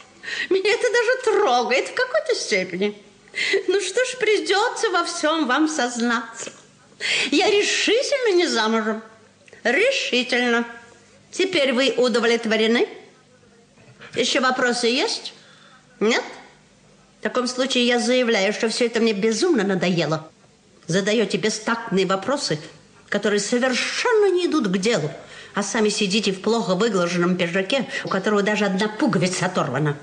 Меня 0.50 0.72
это 0.72 0.88
даже 0.92 1.38
трогает 1.38 1.90
в 1.90 1.94
какой-то 1.94 2.36
степени. 2.36 2.98
Ну 3.68 3.82
что 3.82 4.06
ж, 4.06 4.18
придется 4.20 4.90
во 4.92 5.04
всем 5.04 5.48
вам 5.48 5.68
сознаться. 5.68 6.52
Я 7.32 7.50
решительно 7.50 8.36
не 8.36 8.48
замужем. 8.48 9.02
Решительно. 9.64 10.66
Теперь 11.32 11.74
вы 11.74 11.94
удовлетворены? 11.98 12.88
Еще 14.16 14.40
вопросы 14.40 14.88
есть? 14.88 15.34
Нет? 16.00 16.24
В 17.20 17.24
таком 17.24 17.48
случае 17.48 17.88
я 17.88 18.00
заявляю, 18.00 18.54
что 18.54 18.70
все 18.70 18.86
это 18.86 19.00
мне 19.00 19.14
безумно 19.14 19.64
надоело. 19.64 20.30
Задаете 20.88 21.38
бестактные 21.38 22.06
вопросы, 22.06 22.60
которые 23.10 23.40
совершенно 23.40 24.30
не 24.30 24.48
идут 24.48 24.68
к 24.68 24.78
делу, 24.78 25.10
а 25.56 25.64
сами 25.64 25.90
сидите 25.90 26.32
в 26.32 26.42
плохо 26.42 26.76
выглаженном 26.76 27.38
пиджаке, 27.38 27.88
у 28.04 28.10
которого 28.10 28.44
даже 28.44 28.66
одна 28.66 28.88
пуговица 28.88 29.46
оторвана. 29.46 29.98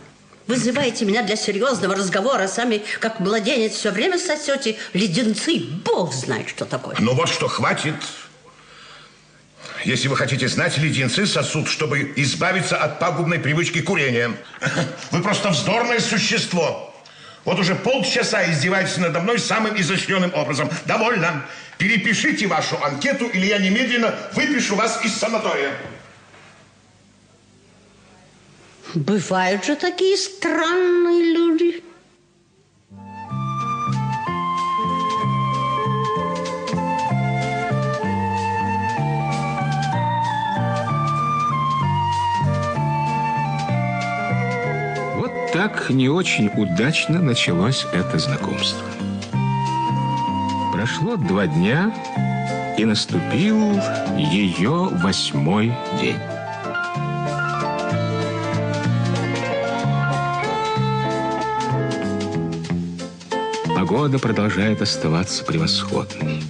Вызываете 0.46 1.04
меня 1.04 1.22
для 1.22 1.36
серьезного 1.36 1.94
разговора, 1.94 2.48
сами, 2.48 2.82
как 2.98 3.20
младенец, 3.20 3.72
все 3.72 3.90
время 3.90 4.18
сосете 4.18 4.78
леденцы. 4.94 5.60
Бог 5.84 6.12
знает, 6.12 6.48
что 6.48 6.64
такое. 6.64 6.96
Ну 6.98 7.14
вот 7.14 7.28
что, 7.28 7.46
хватит. 7.46 7.94
Если 9.84 10.08
вы 10.08 10.16
хотите 10.16 10.46
знать, 10.48 10.76
леденцы 10.78 11.26
сосуд, 11.26 11.68
чтобы 11.68 12.12
избавиться 12.16 12.76
от 12.76 12.98
пагубной 12.98 13.38
привычки 13.38 13.80
курения. 13.80 14.36
Вы 15.10 15.22
просто 15.22 15.50
вздорное 15.50 16.00
существо. 16.00 16.94
Вот 17.44 17.58
уже 17.58 17.74
полчаса 17.74 18.50
издеваетесь 18.50 18.98
надо 18.98 19.20
мной 19.20 19.38
самым 19.38 19.80
изощренным 19.80 20.34
образом. 20.34 20.68
Довольно. 20.84 21.46
Перепишите 21.78 22.46
вашу 22.46 22.76
анкету, 22.84 23.26
или 23.26 23.46
я 23.46 23.58
немедленно 23.58 24.14
выпишу 24.34 24.76
вас 24.76 25.02
из 25.02 25.14
санатория. 25.14 25.72
Бывают 28.94 29.64
же 29.64 29.76
такие 29.76 30.16
странные 30.16 31.32
люди. 31.32 31.82
Не 45.92 46.08
очень 46.08 46.50
удачно 46.56 47.20
началось 47.20 47.86
это 47.92 48.18
знакомство. 48.18 48.86
Прошло 50.72 51.16
два 51.16 51.46
дня, 51.46 51.92
и 52.80 52.84
наступил 52.86 53.78
ее 54.16 54.88
восьмой 55.02 55.72
день. 56.00 56.16
Погода 63.74 64.18
продолжает 64.18 64.80
оставаться 64.80 65.44
превосходной. 65.44 66.42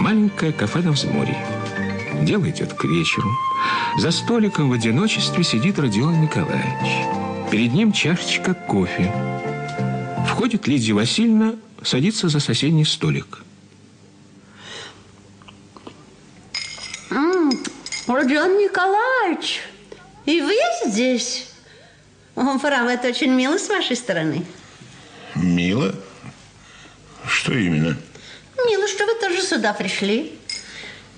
Маленькое 0.00 0.52
кафе 0.52 0.80
на 0.80 0.90
взморье. 0.90 1.38
Дело 2.22 2.50
идет 2.50 2.72
к 2.72 2.84
вечеру. 2.84 3.28
За 3.98 4.10
столиком 4.10 4.70
в 4.70 4.72
одиночестве 4.72 5.44
сидит 5.44 5.78
Родион 5.78 6.20
Николаевич. 6.20 7.11
Перед 7.52 7.74
ним 7.74 7.92
чашечка 7.92 8.54
кофе. 8.54 9.12
Входит 10.26 10.66
Лидия 10.66 10.94
Васильевна, 10.94 11.56
садится 11.84 12.30
за 12.30 12.40
соседний 12.40 12.86
столик. 12.86 13.40
Родион 18.06 18.56
Николаевич, 18.56 19.60
и 20.24 20.40
вы 20.40 20.54
здесь? 20.86 21.50
О, 22.36 22.58
право, 22.58 22.88
это 22.88 23.08
очень 23.08 23.32
мило 23.32 23.58
с 23.58 23.68
вашей 23.68 23.96
стороны. 23.96 24.46
Мило? 25.34 25.94
Что 27.26 27.52
именно? 27.52 27.98
Мило, 28.66 28.88
что 28.88 29.04
вы 29.04 29.14
тоже 29.20 29.42
сюда 29.42 29.74
пришли. 29.74 30.38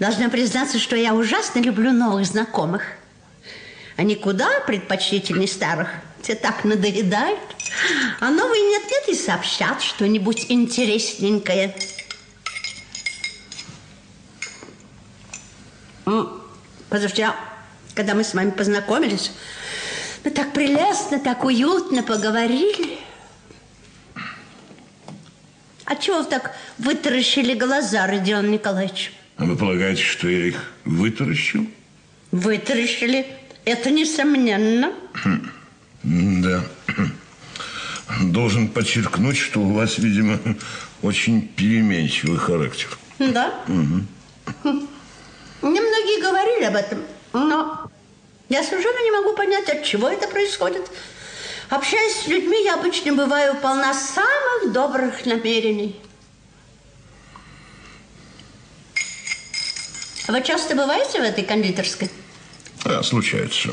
Должна 0.00 0.28
признаться, 0.30 0.80
что 0.80 0.96
я 0.96 1.14
ужасно 1.14 1.60
люблю 1.60 1.92
новых 1.92 2.26
знакомых. 2.26 2.82
Они 3.96 4.16
куда 4.16 4.48
предпочтительнее 4.66 5.46
старых. 5.46 5.90
Те 6.24 6.34
так 6.34 6.64
надоедают. 6.64 7.38
А 8.20 8.30
новые 8.30 8.62
нет-нет 8.62 9.08
и 9.08 9.14
сообщат 9.14 9.82
что-нибудь 9.82 10.46
интересненькое. 10.48 11.74
Позавчера, 16.88 17.36
когда 17.94 18.14
мы 18.14 18.24
с 18.24 18.32
вами 18.32 18.50
познакомились, 18.50 19.32
мы 20.24 20.30
так 20.30 20.54
прелестно, 20.54 21.18
так 21.18 21.44
уютно 21.44 22.02
поговорили. 22.02 22.98
А 25.84 25.96
чего 25.96 26.20
вы 26.20 26.24
так 26.24 26.56
вытаращили 26.78 27.52
глаза, 27.52 28.06
Родион 28.06 28.50
Николаевич? 28.50 29.12
А 29.36 29.44
вы 29.44 29.56
полагаете, 29.56 30.02
что 30.02 30.28
я 30.28 30.46
их 30.46 30.72
вытаращил? 30.86 31.66
Вытаращили. 32.30 33.26
Это 33.66 33.90
несомненно. 33.90 34.94
Да. 36.04 36.62
Должен 38.20 38.68
подчеркнуть, 38.68 39.38
что 39.38 39.60
у 39.60 39.72
вас, 39.72 39.98
видимо, 39.98 40.38
очень 41.02 41.48
переменчивый 41.48 42.38
характер. 42.38 42.88
Да? 43.18 43.54
Немногие 45.62 46.20
говорили 46.22 46.64
об 46.64 46.76
этом, 46.76 46.98
но 47.32 47.90
я 48.50 48.62
совершенно 48.62 49.02
не 49.02 49.10
могу 49.10 49.34
понять, 49.34 49.68
от 49.70 49.82
чего 49.84 50.08
это 50.08 50.28
происходит. 50.28 50.90
Общаясь 51.70 52.24
с 52.24 52.26
людьми, 52.26 52.62
я 52.62 52.74
обычно 52.74 53.14
бываю 53.14 53.56
полна 53.56 53.94
самых 53.94 54.72
добрых 54.72 55.24
намерений. 55.24 55.98
Вы 60.28 60.42
часто 60.42 60.74
бываете 60.76 61.20
в 61.20 61.22
этой 61.22 61.44
кондитерской? 61.44 62.10
Да, 62.84 63.02
случается. 63.02 63.70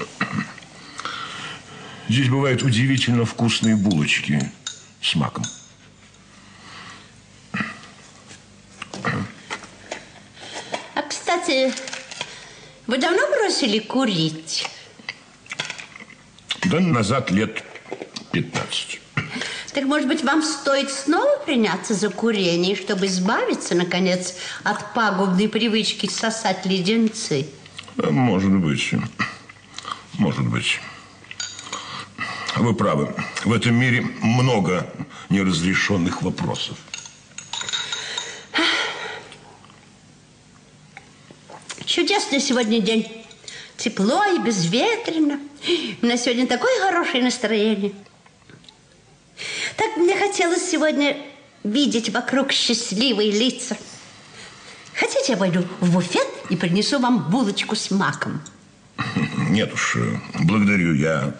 Здесь 2.11 2.27
бывают 2.27 2.61
удивительно 2.61 3.23
вкусные 3.23 3.77
булочки 3.77 4.51
с 5.01 5.15
маком. 5.15 5.45
А, 10.93 11.01
кстати, 11.07 11.73
вы 12.85 12.97
давно 12.97 13.21
бросили 13.29 13.79
курить? 13.79 14.67
Да 16.65 16.81
назад 16.81 17.31
лет 17.31 17.63
15. 18.33 18.99
Так, 19.73 19.85
может 19.85 20.09
быть, 20.09 20.21
вам 20.21 20.43
стоит 20.43 20.91
снова 20.91 21.37
приняться 21.45 21.93
за 21.93 22.09
курение, 22.09 22.75
чтобы 22.75 23.05
избавиться, 23.05 23.73
наконец, 23.73 24.35
от 24.63 24.93
пагубной 24.93 25.47
привычки 25.47 26.09
сосать 26.09 26.65
леденцы? 26.65 27.47
Может 27.95 28.51
быть. 28.51 28.95
Может 30.19 30.45
быть. 30.49 30.81
Вы 32.57 32.73
правы. 32.73 33.13
В 33.45 33.53
этом 33.53 33.75
мире 33.75 34.01
много 34.21 34.85
неразрешенных 35.29 36.21
вопросов. 36.21 36.77
Чудесный 41.85 42.39
сегодня 42.39 42.81
день. 42.81 43.25
Тепло 43.77 44.23
и 44.25 44.39
безветренно. 44.39 45.39
У 46.01 46.05
меня 46.05 46.17
сегодня 46.17 46.45
такое 46.45 46.79
хорошее 46.81 47.23
настроение. 47.23 47.93
Так 49.77 49.97
мне 49.97 50.15
хотелось 50.17 50.69
сегодня 50.69 51.17
видеть 51.63 52.09
вокруг 52.09 52.51
счастливые 52.51 53.31
лица. 53.31 53.77
Хотите, 54.93 55.33
я 55.33 55.37
пойду 55.37 55.65
в 55.79 55.93
буфет 55.93 56.27
и 56.49 56.55
принесу 56.55 56.99
вам 56.99 57.29
булочку 57.29 57.75
с 57.75 57.91
маком? 57.91 58.41
Нет 59.49 59.73
уж, 59.73 59.97
благодарю, 60.39 60.93
я 60.93 61.33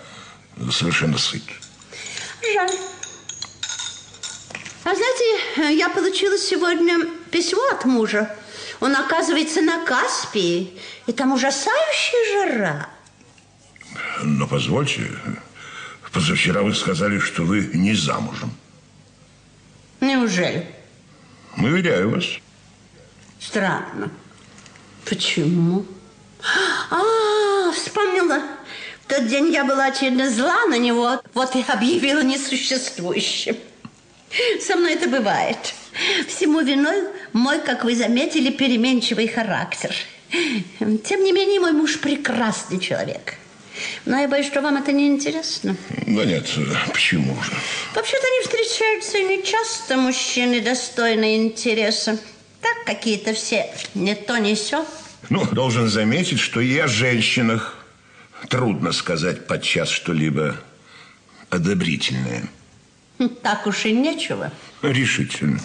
совершенно 0.70 1.18
сыт. 1.18 1.44
Жаль. 2.54 2.78
А 4.84 4.96
знаете, 4.96 5.78
я 5.78 5.90
получила 5.90 6.38
сегодня 6.38 7.06
письмо 7.32 7.62
от 7.72 7.86
мужа. 7.86 8.36
Он, 8.80 8.96
оказывается, 8.96 9.62
на 9.62 9.86
Каспии, 9.86 10.80
и 11.06 11.14
там 11.14 11.34
ужасающая 11.34 12.34
жара. 12.34 12.90
Но 14.24 14.48
позвольте, 14.48 15.12
позавчера 16.12 16.62
вы 16.62 16.74
сказали, 16.74 17.20
что 17.20 17.44
вы 17.44 17.70
не 17.74 17.94
замужем. 17.94 18.52
Неужели? 20.00 20.68
Уверяю 21.58 22.10
вас. 22.10 22.26
Странно. 23.40 24.12
Почему? 25.06 25.86
А, 26.90 27.72
вспомнила. 27.72 28.42
Тот 29.12 29.28
день 29.28 29.52
я 29.52 29.66
была 29.66 29.88
очевидно 29.88 30.32
зла 30.32 30.66
на 30.68 30.78
него, 30.78 31.20
вот 31.34 31.54
и 31.58 31.66
объявила 31.68 32.24
несуществующим. 32.24 33.58
Со 34.62 34.78
мной 34.78 34.94
это 34.94 35.10
бывает. 35.10 35.58
Всему 36.30 36.62
виной 36.62 37.10
мой, 37.34 37.60
как 37.60 37.84
вы 37.84 37.94
заметили, 37.94 38.52
переменчивый 38.52 39.28
характер. 39.28 39.94
Тем 40.30 41.26
не 41.26 41.34
менее, 41.34 41.60
мой 41.60 41.74
муж 41.74 42.00
прекрасный 42.00 42.80
человек. 42.80 43.36
Но 44.06 44.18
я 44.18 44.30
боюсь, 44.30 44.48
что 44.48 44.62
вам 44.62 44.78
это 44.78 44.94
не 44.94 45.08
интересно. 45.08 45.76
Да 46.08 46.24
нет, 46.24 46.48
почему 46.94 47.36
же? 47.44 47.52
Вообще-то 47.94 48.28
не 48.30 48.44
встречаются 48.44 49.20
не 49.20 49.44
часто 49.44 49.98
мужчины 49.98 50.62
достойные 50.62 51.36
интереса. 51.36 52.18
Так 52.62 52.86
какие-то 52.86 53.34
все 53.34 53.66
не 53.94 54.16
то, 54.16 54.38
не 54.38 54.56
все. 54.56 54.86
Ну, 55.30 55.46
должен 55.52 55.90
заметить, 55.90 56.40
что 56.40 56.62
и 56.62 56.78
о 56.78 56.88
женщинах 56.88 57.81
трудно 58.50 58.92
сказать 58.92 59.48
подчас 59.48 59.90
что-либо 59.90 60.56
одобрительное. 61.50 62.50
Так 63.44 63.68
уж 63.68 63.86
и 63.86 63.92
нечего. 63.92 64.52
Решительно. 64.82 65.60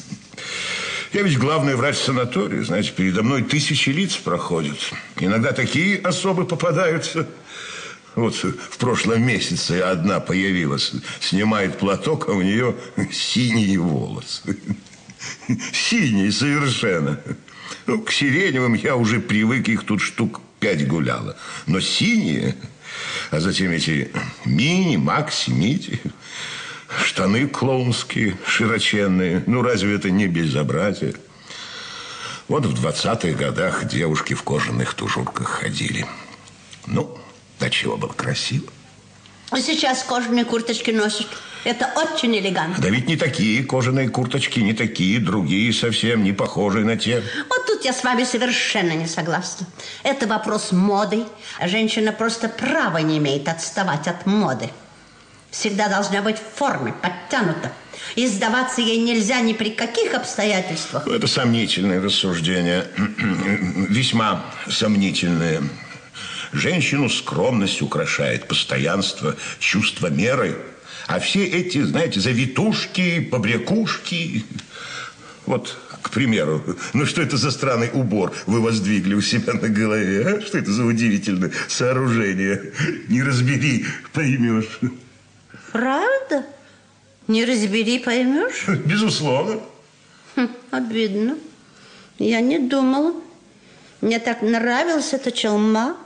Я 1.12 1.22
ведь 1.22 1.38
главный 1.38 1.76
врач 1.76 1.96
санатория, 1.96 2.62
знаете, 2.62 2.92
передо 2.94 3.22
мной 3.22 3.42
тысячи 3.42 3.90
лиц 3.90 4.16
проходят. 4.16 4.76
Иногда 5.18 5.52
такие 5.52 5.98
особы 5.98 6.44
попадаются. 6.44 7.26
Вот 8.14 8.34
в 8.34 8.78
прошлом 8.78 9.22
месяце 9.22 9.80
одна 9.80 10.20
появилась, 10.20 10.92
снимает 11.20 11.78
платок, 11.78 12.28
а 12.28 12.32
у 12.32 12.42
нее 12.42 12.74
синие 13.12 13.78
волосы. 13.78 14.58
Синие 15.72 16.32
совершенно. 16.32 17.20
Ну, 17.86 18.02
к 18.02 18.12
сиреневым 18.12 18.74
я 18.74 18.96
уже 18.96 19.20
привык, 19.20 19.68
их 19.68 19.84
тут 19.84 20.00
штук 20.00 20.40
пять 20.66 20.88
гуляло. 20.88 21.36
Но 21.66 21.80
синие, 21.80 22.56
а 23.30 23.38
затем 23.38 23.70
эти 23.70 24.10
мини, 24.44 24.96
макси, 24.96 25.50
мити, 25.50 26.00
штаны 27.04 27.46
клоунские, 27.46 28.36
широченные. 28.44 29.44
Ну, 29.46 29.62
разве 29.62 29.94
это 29.94 30.10
не 30.10 30.26
безобразие? 30.26 31.14
Вот 32.48 32.66
в 32.66 32.74
двадцатых 32.74 33.36
годах 33.36 33.84
девушки 33.84 34.34
в 34.34 34.42
кожаных 34.42 34.94
тужурках 34.94 35.48
ходили. 35.48 36.04
Ну, 36.86 37.16
до 37.60 37.70
чего 37.70 37.96
было 37.96 38.12
красиво. 38.12 38.66
А 39.50 39.60
сейчас 39.60 40.02
кожаные 40.02 40.44
курточки 40.44 40.90
носят. 40.90 41.28
Это 41.64 41.90
очень 41.96 42.36
элегантно. 42.36 42.82
Да 42.82 42.88
ведь 42.90 43.08
не 43.08 43.16
такие 43.16 43.64
кожаные 43.64 44.08
курточки, 44.08 44.60
не 44.60 44.72
такие, 44.72 45.18
другие 45.18 45.72
совсем, 45.72 46.22
не 46.22 46.32
похожие 46.32 46.84
на 46.84 46.96
те. 46.96 47.22
Вот 47.48 47.66
тут 47.66 47.84
я 47.84 47.92
с 47.92 48.04
вами 48.04 48.24
совершенно 48.24 48.92
не 48.92 49.06
согласна. 49.06 49.66
Это 50.02 50.26
вопрос 50.26 50.72
моды. 50.72 51.24
А 51.58 51.68
женщина 51.68 52.12
просто 52.12 52.48
права 52.48 52.98
не 52.98 53.18
имеет 53.18 53.48
отставать 53.48 54.06
от 54.08 54.26
моды. 54.26 54.70
Всегда 55.50 55.88
должна 55.88 56.22
быть 56.22 56.36
в 56.36 56.58
форме, 56.58 56.92
подтянута. 57.02 57.72
И 58.14 58.26
сдаваться 58.26 58.80
ей 58.80 58.98
нельзя 58.98 59.40
ни 59.40 59.52
при 59.52 59.70
каких 59.70 60.14
обстоятельствах. 60.14 61.06
Это 61.06 61.26
сомнительное 61.26 62.00
рассуждение. 62.00 62.86
Весьма 63.88 64.44
сомнительное. 64.68 65.62
Женщину 66.56 67.10
скромность 67.10 67.82
украшает, 67.82 68.48
постоянство, 68.48 69.36
чувство 69.58 70.06
меры. 70.06 70.56
А 71.06 71.20
все 71.20 71.44
эти, 71.44 71.82
знаете, 71.82 72.20
завитушки, 72.20 73.20
побрякушки... 73.20 74.44
Вот, 75.44 75.78
к 76.02 76.10
примеру, 76.10 76.60
ну 76.92 77.06
что 77.06 77.22
это 77.22 77.36
за 77.36 77.52
странный 77.52 77.90
убор 77.92 78.34
вы 78.46 78.60
воздвигли 78.60 79.14
у 79.14 79.20
себя 79.20 79.52
на 79.52 79.68
голове, 79.68 80.26
а? 80.26 80.40
Что 80.40 80.58
это 80.58 80.72
за 80.72 80.84
удивительное 80.84 81.52
сооружение? 81.68 82.72
Не 83.08 83.22
разбери, 83.22 83.86
поймешь. 84.12 84.80
Правда? 85.70 86.44
Не 87.28 87.44
разбери, 87.44 88.00
поймешь? 88.00 88.66
Безусловно. 88.84 89.60
Хм, 90.34 90.48
обидно. 90.72 91.36
Я 92.18 92.40
не 92.40 92.58
думала. 92.58 93.14
Мне 94.00 94.18
так 94.18 94.42
нравилась 94.42 95.12
эта 95.12 95.30
челма. 95.30 95.96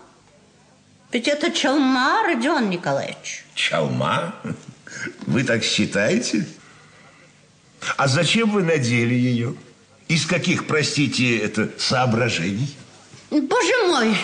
Ведь 1.12 1.26
это 1.26 1.50
челма, 1.50 2.22
Родион 2.24 2.70
Николаевич. 2.70 3.44
Чалма? 3.54 4.34
Вы 5.26 5.42
так 5.44 5.64
считаете? 5.64 6.46
А 7.96 8.06
зачем 8.06 8.50
вы 8.50 8.62
надели 8.62 9.14
ее? 9.14 9.54
Из 10.08 10.26
каких, 10.26 10.66
простите, 10.66 11.38
это 11.38 11.70
соображений? 11.78 12.76
Боже 13.30 13.86
мой! 13.88 14.16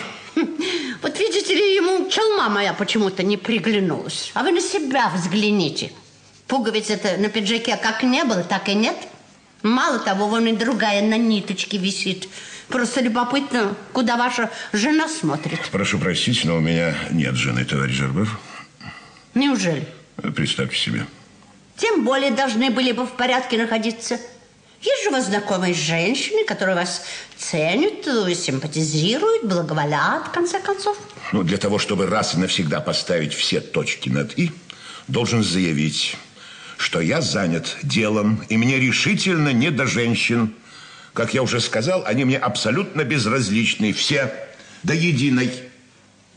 Вот 1.01 1.17
видите 1.19 1.55
ли, 1.55 1.75
ему 1.75 2.09
челма 2.09 2.49
моя 2.49 2.73
почему-то 2.73 3.23
не 3.23 3.37
приглянулась. 3.37 4.31
А 4.33 4.43
вы 4.43 4.51
на 4.51 4.61
себя 4.61 5.09
взгляните. 5.09 5.91
Пуговиц 6.47 6.89
это 6.89 7.17
на 7.17 7.29
пиджаке 7.29 7.75
как 7.77 8.03
не 8.03 8.23
было, 8.23 8.43
так 8.43 8.69
и 8.69 8.75
нет. 8.75 8.95
Мало 9.63 9.99
того, 9.99 10.27
вон 10.27 10.47
и 10.47 10.55
другая 10.55 11.01
на 11.01 11.17
ниточке 11.17 11.77
висит. 11.77 12.29
Просто 12.69 13.01
любопытно, 13.01 13.75
куда 13.93 14.17
ваша 14.17 14.49
жена 14.73 15.07
смотрит. 15.07 15.59
Прошу 15.71 15.99
простить, 15.99 16.43
но 16.43 16.57
у 16.57 16.59
меня 16.59 16.95
нет 17.11 17.35
жены, 17.35 17.63
товарищ 17.63 17.95
Жербов. 17.95 18.37
Неужели? 19.33 19.87
Представьте 20.35 20.77
себе. 20.77 21.05
Тем 21.77 22.03
более 22.03 22.31
должны 22.31 22.69
были 22.69 22.91
бы 22.91 23.05
в 23.05 23.11
порядке 23.13 23.57
находиться. 23.57 24.19
Есть 24.81 25.03
же 25.03 25.09
у 25.09 25.11
вас 25.13 25.27
знакомые 25.27 25.73
женщины, 25.73 26.43
которые 26.45 26.75
вас 26.75 27.03
ценят, 27.37 28.05
симпатизируют, 28.37 29.45
благоволят, 29.45 30.27
в 30.27 30.31
конце 30.31 30.59
концов. 30.59 30.97
Ну, 31.31 31.43
для 31.43 31.57
того, 31.57 31.79
чтобы 31.79 32.07
раз 32.07 32.35
и 32.35 32.37
навсегда 32.37 32.79
поставить 32.79 33.33
все 33.33 33.59
точки 33.59 34.09
над 34.09 34.37
«и», 34.37 34.51
должен 35.07 35.43
заявить, 35.43 36.15
что 36.77 36.99
я 36.99 37.21
занят 37.21 37.77
делом, 37.81 38.43
и 38.49 38.57
мне 38.57 38.79
решительно 38.79 39.53
не 39.53 39.71
до 39.71 39.87
женщин. 39.87 40.53
Как 41.17 41.33
я 41.33 41.41
уже 41.41 41.59
сказал, 41.61 42.03
они 42.05 42.25
мне 42.25 42.37
абсолютно 42.37 43.03
безразличны, 43.03 43.91
все 43.91 44.31
до 44.83 44.93
единой. 44.93 45.51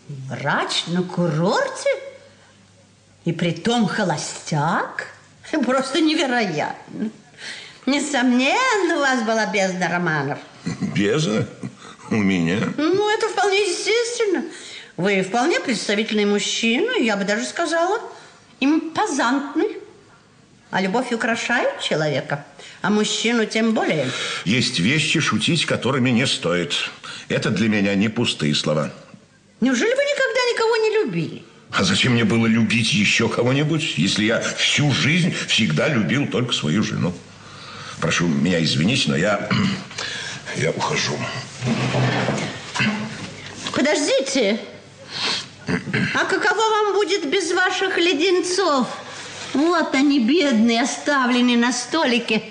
Врач 0.08 0.84
на 0.86 1.02
курорте? 1.02 1.90
И 3.26 3.32
при 3.32 3.50
том 3.50 3.86
холостяк? 3.86 5.08
Просто 5.66 6.00
невероятно. 6.00 7.10
Несомненно, 7.84 8.96
у 8.96 9.00
вас 9.00 9.22
была 9.22 9.44
бездна 9.52 9.86
романов. 9.90 10.38
Бездна? 10.96 11.46
У 12.10 12.16
меня? 12.16 12.60
Ну, 12.78 13.10
это 13.10 13.28
вполне 13.28 13.60
естественно. 13.68 14.44
Вы 14.96 15.20
вполне 15.22 15.60
представительный 15.60 16.24
мужчина, 16.24 16.92
я 16.92 17.18
бы 17.18 17.24
даже 17.24 17.44
сказала, 17.44 18.00
импозантный. 18.60 19.76
А 20.70 20.80
любовь 20.80 21.12
украшает 21.12 21.80
человека, 21.80 22.44
а 22.80 22.90
мужчину 22.90 23.44
тем 23.44 23.74
более. 23.74 24.08
Есть 24.44 24.78
вещи, 24.78 25.18
шутить 25.18 25.66
которыми 25.66 26.10
не 26.10 26.26
стоит. 26.26 26.90
Это 27.28 27.50
для 27.50 27.68
меня 27.68 27.94
не 27.96 28.08
пустые 28.08 28.54
слова. 28.54 28.92
Неужели 29.60 29.90
вы 29.90 30.02
никогда 30.04 30.40
никого 30.52 30.76
не 30.76 30.90
любили? 31.04 31.42
А 31.72 31.82
зачем 31.84 32.12
мне 32.12 32.24
было 32.24 32.46
любить 32.46 32.92
еще 32.92 33.28
кого-нибудь, 33.28 33.94
если 33.96 34.24
я 34.24 34.40
всю 34.40 34.92
жизнь 34.92 35.34
всегда 35.48 35.88
любил 35.88 36.26
только 36.28 36.52
свою 36.52 36.82
жену? 36.82 37.12
Прошу 38.00 38.26
меня 38.26 38.62
извинить, 38.62 39.06
но 39.08 39.16
я, 39.16 39.48
я 40.56 40.70
ухожу. 40.70 41.18
Подождите. 43.72 44.58
А 46.14 46.24
каково 46.24 46.60
вам 46.60 46.94
будет 46.94 47.28
без 47.28 47.52
ваших 47.52 47.98
леденцов? 47.98 48.86
Вот 49.54 49.94
они, 49.94 50.20
бедные, 50.20 50.82
оставленные 50.82 51.56
на 51.56 51.72
столике. 51.72 52.42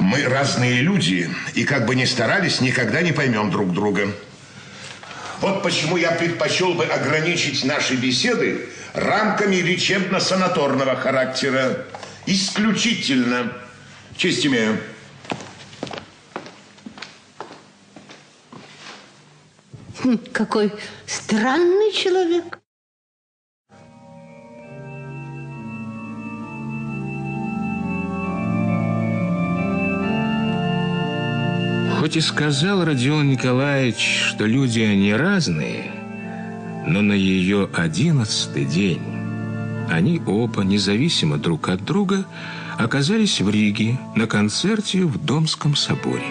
Мы 0.00 0.24
разные 0.24 0.80
люди, 0.80 1.30
и 1.54 1.64
как 1.64 1.86
бы 1.86 1.94
ни 1.94 2.04
старались, 2.04 2.60
никогда 2.60 3.02
не 3.02 3.12
поймем 3.12 3.50
друг 3.50 3.72
друга. 3.72 4.12
Вот 5.40 5.62
почему 5.62 5.96
я 5.96 6.10
предпочел 6.12 6.74
бы 6.74 6.84
ограничить 6.84 7.64
наши 7.64 7.94
беседы 7.94 8.68
рамками 8.94 9.56
лечебно-санаторного 9.56 10.96
характера. 10.96 11.86
Исключительно. 12.26 13.52
Честь 14.16 14.46
имею. 14.46 14.78
Хм, 20.02 20.18
какой 20.32 20.72
странный 21.06 21.92
человек. 21.92 22.59
Хоть 32.00 32.16
и 32.16 32.22
сказал 32.22 32.82
Родион 32.82 33.28
Николаевич, 33.28 34.22
что 34.30 34.46
люди 34.46 34.80
они 34.80 35.12
разные, 35.12 35.90
но 36.86 37.02
на 37.02 37.12
ее 37.12 37.68
одиннадцатый 37.74 38.64
день 38.64 39.02
они 39.90 40.18
оба, 40.26 40.62
независимо 40.62 41.36
друг 41.36 41.68
от 41.68 41.84
друга, 41.84 42.24
оказались 42.78 43.42
в 43.42 43.50
Риге 43.50 43.98
на 44.16 44.26
концерте 44.26 45.04
в 45.04 45.22
Домском 45.22 45.76
соборе. 45.76 46.24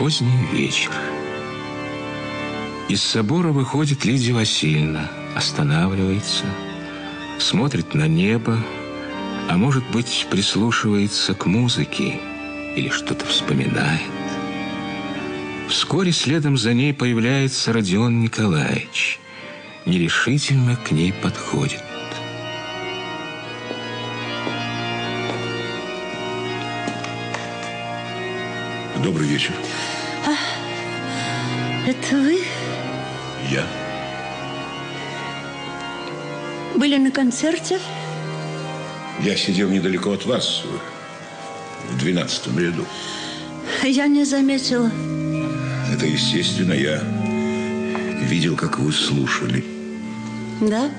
Поздний 0.00 0.46
вечер. 0.50 0.90
Из 2.88 3.02
собора 3.02 3.48
выходит 3.48 4.06
Лидия 4.06 4.32
Васильевна, 4.32 5.10
останавливается, 5.36 6.46
смотрит 7.38 7.92
на 7.92 8.08
небо, 8.08 8.58
а 9.50 9.58
может 9.58 9.84
быть, 9.90 10.26
прислушивается 10.30 11.34
к 11.34 11.44
музыке 11.44 12.18
или 12.76 12.88
что-то 12.88 13.26
вспоминает. 13.26 14.00
Вскоре 15.68 16.12
следом 16.12 16.56
за 16.56 16.72
ней 16.72 16.94
появляется 16.94 17.70
Родион 17.74 18.22
Николаевич. 18.22 19.20
Нерешительно 19.84 20.76
к 20.76 20.92
ней 20.92 21.12
подходит. 21.12 21.82
Добрый 29.02 29.26
вечер. 29.26 29.52
Это 31.86 32.16
вы 32.16 32.38
Я. 33.50 33.64
были 36.76 36.98
на 36.98 37.10
концерте? 37.10 37.78
Я 39.22 39.36
сидел 39.36 39.70
недалеко 39.70 40.12
от 40.12 40.26
вас, 40.26 40.64
в 41.90 41.98
двенадцатом 41.98 42.58
ряду. 42.58 42.84
Я 43.82 44.06
не 44.06 44.24
заметила. 44.24 44.90
Это 45.92 46.04
естественно, 46.06 46.74
я 46.74 47.02
видел, 48.28 48.54
как 48.54 48.78
вы 48.78 48.92
слушали. 48.92 49.64
Да? 50.60 50.90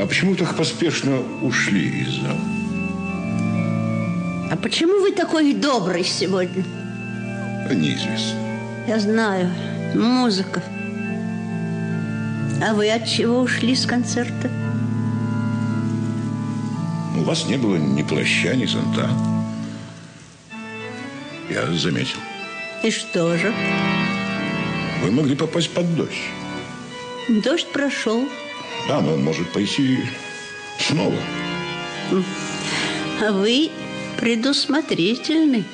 А 0.00 0.06
почему 0.06 0.34
так 0.34 0.56
поспешно 0.56 1.20
ушли 1.40 2.02
из 2.02 2.20
зала? 2.20 2.61
А 4.52 4.56
почему 4.56 5.00
вы 5.00 5.12
такой 5.12 5.54
добрый 5.54 6.04
сегодня? 6.04 6.62
Неизвестно. 7.70 8.38
Я 8.86 9.00
знаю. 9.00 9.50
Музыка. 9.94 10.62
А 12.62 12.74
вы 12.74 12.90
от 12.90 13.06
чего 13.06 13.40
ушли 13.40 13.74
с 13.74 13.86
концерта? 13.86 14.50
У 17.16 17.22
вас 17.22 17.46
не 17.46 17.56
было 17.56 17.76
ни 17.76 18.02
плаща, 18.02 18.54
ни 18.54 18.66
зонта. 18.66 19.08
Я 21.48 21.72
заметил. 21.72 22.18
И 22.82 22.90
что 22.90 23.34
же? 23.38 23.54
Вы 25.02 25.12
могли 25.12 25.34
попасть 25.34 25.70
под 25.70 25.96
дождь. 25.96 26.28
Дождь 27.26 27.72
прошел. 27.72 28.28
Да, 28.86 29.00
но 29.00 29.14
он 29.14 29.24
может 29.24 29.50
пойти 29.50 30.00
снова. 30.78 31.16
А 33.22 33.32
вы 33.32 33.70
предусмотрительны. 34.22 35.64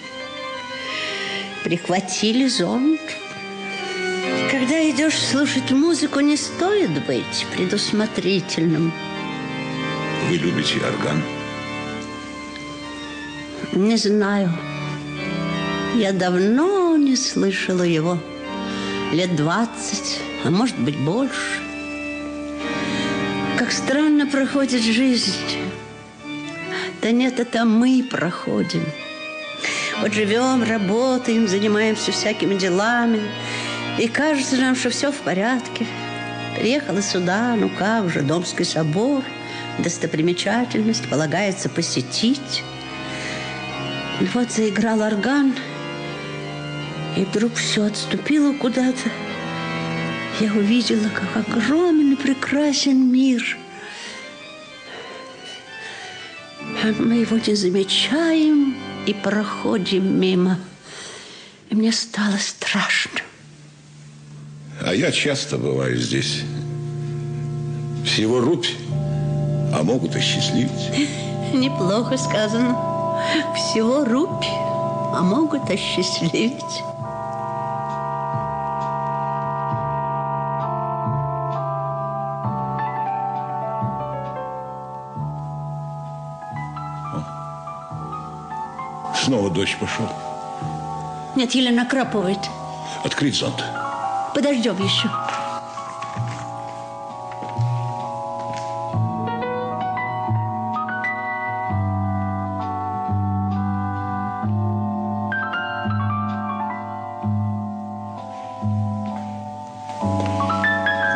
Прихватили 1.65 2.49
зонт. 2.49 2.99
Когда 4.51 4.91
идешь 4.91 5.19
слушать 5.19 5.71
музыку, 5.71 6.21
не 6.21 6.35
стоит 6.39 7.05
быть 7.05 7.47
предусмотрительным. 7.53 8.91
Вы 10.31 10.37
любите 10.37 10.79
орган? 10.79 11.23
Не 13.73 13.99
знаю. 13.99 14.51
Я 15.95 16.13
давно 16.13 16.97
не 16.97 17.17
слышала 17.17 17.83
его. 17.83 18.19
Лет 19.13 19.37
двадцать, 19.37 20.21
а 20.43 20.51
может 20.51 20.79
быть 20.79 20.97
больше. 20.97 21.61
Как 23.59 23.71
странно 23.73 24.27
проходит 24.27 24.81
жизнь. 24.81 25.58
Да 27.09 27.13
нет, 27.13 27.41
это 27.41 27.65
мы 27.65 28.03
проходим. 28.03 28.85
Вот 30.03 30.13
живем, 30.13 30.63
работаем, 30.63 31.49
занимаемся 31.49 32.13
всякими 32.13 32.55
делами. 32.55 33.23
И 33.99 34.09
кажется 34.09 34.59
нам, 34.59 34.77
что 34.77 34.91
все 34.91 35.11
в 35.11 35.17
порядке. 35.21 35.87
Приехала 36.59 37.01
сюда, 37.01 37.57
ну 37.57 37.71
как 37.71 38.05
уже, 38.05 38.21
Домский 38.21 38.67
собор, 38.67 39.25
достопримечательность, 39.79 41.09
полагается 41.09 41.71
посетить. 41.71 42.63
И 44.21 44.25
вот 44.35 44.53
заиграл 44.53 45.01
орган, 45.01 45.55
и 47.17 47.25
вдруг 47.25 47.55
все 47.55 47.85
отступило 47.85 48.53
куда-то. 48.53 49.09
Я 50.41 50.53
увидела, 50.53 51.09
как 51.09 51.47
огромный 51.47 52.19
прекрасен 52.19 53.11
мир. 53.11 53.57
Мы 56.99 57.17
его 57.17 57.37
не 57.39 57.55
замечаем 57.55 58.77
и 59.07 59.13
проходим 59.13 60.21
мимо. 60.21 60.59
И 61.71 61.75
мне 61.75 61.93
стало 61.93 62.37
страшно. 62.39 63.21
А 64.81 64.95
я 64.95 65.11
часто 65.11 65.59
бываю 65.59 65.97
здесь. 65.99 66.43
Всего 68.05 68.41
рубь, 68.41 68.69
а 69.75 69.83
могут 69.83 70.17
и 70.17 70.21
счастливить. 70.21 71.11
Неплохо 71.53 72.17
сказано. 72.17 72.77
Всего 73.55 74.05
рубь, 74.05 74.47
а 74.47 75.21
могут 75.23 75.69
осчастливить. 75.71 76.83
Снова 89.29 89.51
дождь 89.51 89.77
пошел. 89.79 90.09
Нет, 91.37 91.55
еле 91.55 91.71
накрапывает. 91.71 92.39
Открыть 93.05 93.35
зонт. 93.35 93.63
Подождем 94.35 94.75
еще. 94.83 95.11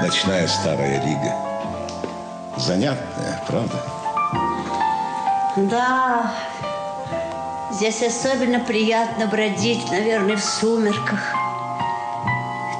Ночная 0.02 0.46
старая 0.48 1.02
Рига. 1.02 1.34
Занятная, 2.58 3.42
правда? 3.48 3.82
Да, 5.56 6.30
здесь 7.82 8.02
особенно 8.04 8.60
приятно 8.60 9.26
бродить, 9.26 9.90
наверное, 9.90 10.36
в 10.36 10.44
сумерках. 10.44 11.18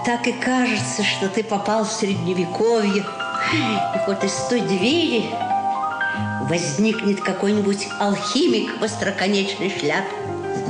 Так 0.06 0.28
и 0.28 0.32
кажется, 0.32 1.02
что 1.02 1.28
ты 1.28 1.42
попал 1.42 1.84
в 1.84 1.90
средневековье. 1.90 3.04
И 3.52 3.98
хоть 4.06 4.22
из 4.22 4.32
той 4.48 4.60
двери 4.60 5.24
возникнет 6.48 7.20
какой-нибудь 7.20 7.88
алхимик 7.98 8.80
в 8.80 8.84
остроконечной 8.84 9.76
шляпе. 9.76 10.14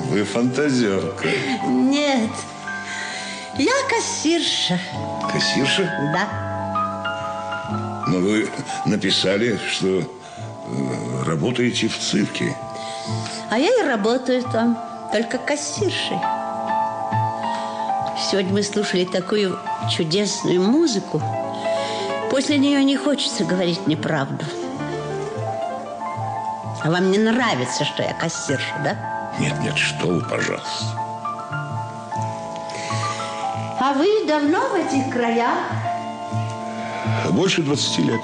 Вы 0.08 0.24
фантазерка. 0.24 1.28
Нет, 1.66 2.30
я 3.58 3.74
кассирша. 3.90 4.80
Кассирша? 5.30 5.82
Да. 6.14 6.26
Но 8.08 8.16
вы 8.18 8.48
написали, 8.86 9.58
что 9.70 10.00
э, 10.00 10.04
работаете 11.26 11.88
в 11.88 11.98
цирке. 11.98 12.56
А 13.52 13.58
я 13.58 13.68
и 13.68 13.86
работаю 13.86 14.42
там, 14.44 14.78
только 15.12 15.36
кассиршей. 15.36 16.16
Сегодня 18.18 18.50
мы 18.50 18.62
слушали 18.62 19.04
такую 19.04 19.58
чудесную 19.94 20.62
музыку. 20.62 21.20
После 22.30 22.56
нее 22.56 22.82
не 22.82 22.96
хочется 22.96 23.44
говорить 23.44 23.86
неправду. 23.86 24.42
А 26.82 26.90
вам 26.90 27.10
не 27.10 27.18
нравится, 27.18 27.84
что 27.84 28.02
я 28.02 28.14
кассирша, 28.14 28.74
да? 28.82 29.34
Нет, 29.38 29.52
нет, 29.60 29.76
что 29.76 30.06
вы, 30.06 30.22
пожалуйста. 30.22 30.86
А 33.78 33.92
вы 33.92 34.26
давно 34.26 34.60
в 34.60 34.74
этих 34.76 35.12
краях? 35.12 35.58
Больше 37.32 37.60
20 37.60 37.98
лет. 37.98 38.22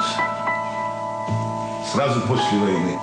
Сразу 1.92 2.18
после 2.22 2.58
войны. 2.58 2.98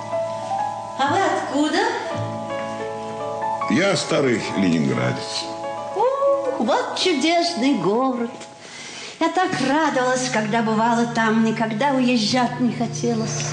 Я 3.76 3.94
старый 3.94 4.40
ленинградец. 4.56 5.44
Ух, 5.96 6.60
вот 6.60 6.98
чудесный 6.98 7.74
город. 7.74 8.30
Я 9.20 9.28
так 9.28 9.50
радовалась, 9.68 10.30
когда 10.30 10.62
бывала 10.62 11.04
там, 11.14 11.44
никогда 11.44 11.90
уезжать 11.90 12.58
не 12.58 12.72
хотелось. 12.72 13.50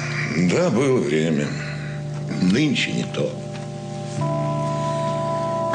Да, 0.49 0.69
было 0.69 0.97
время. 0.99 1.49
Нынче 2.41 2.93
не 2.93 3.03
то. 3.03 3.29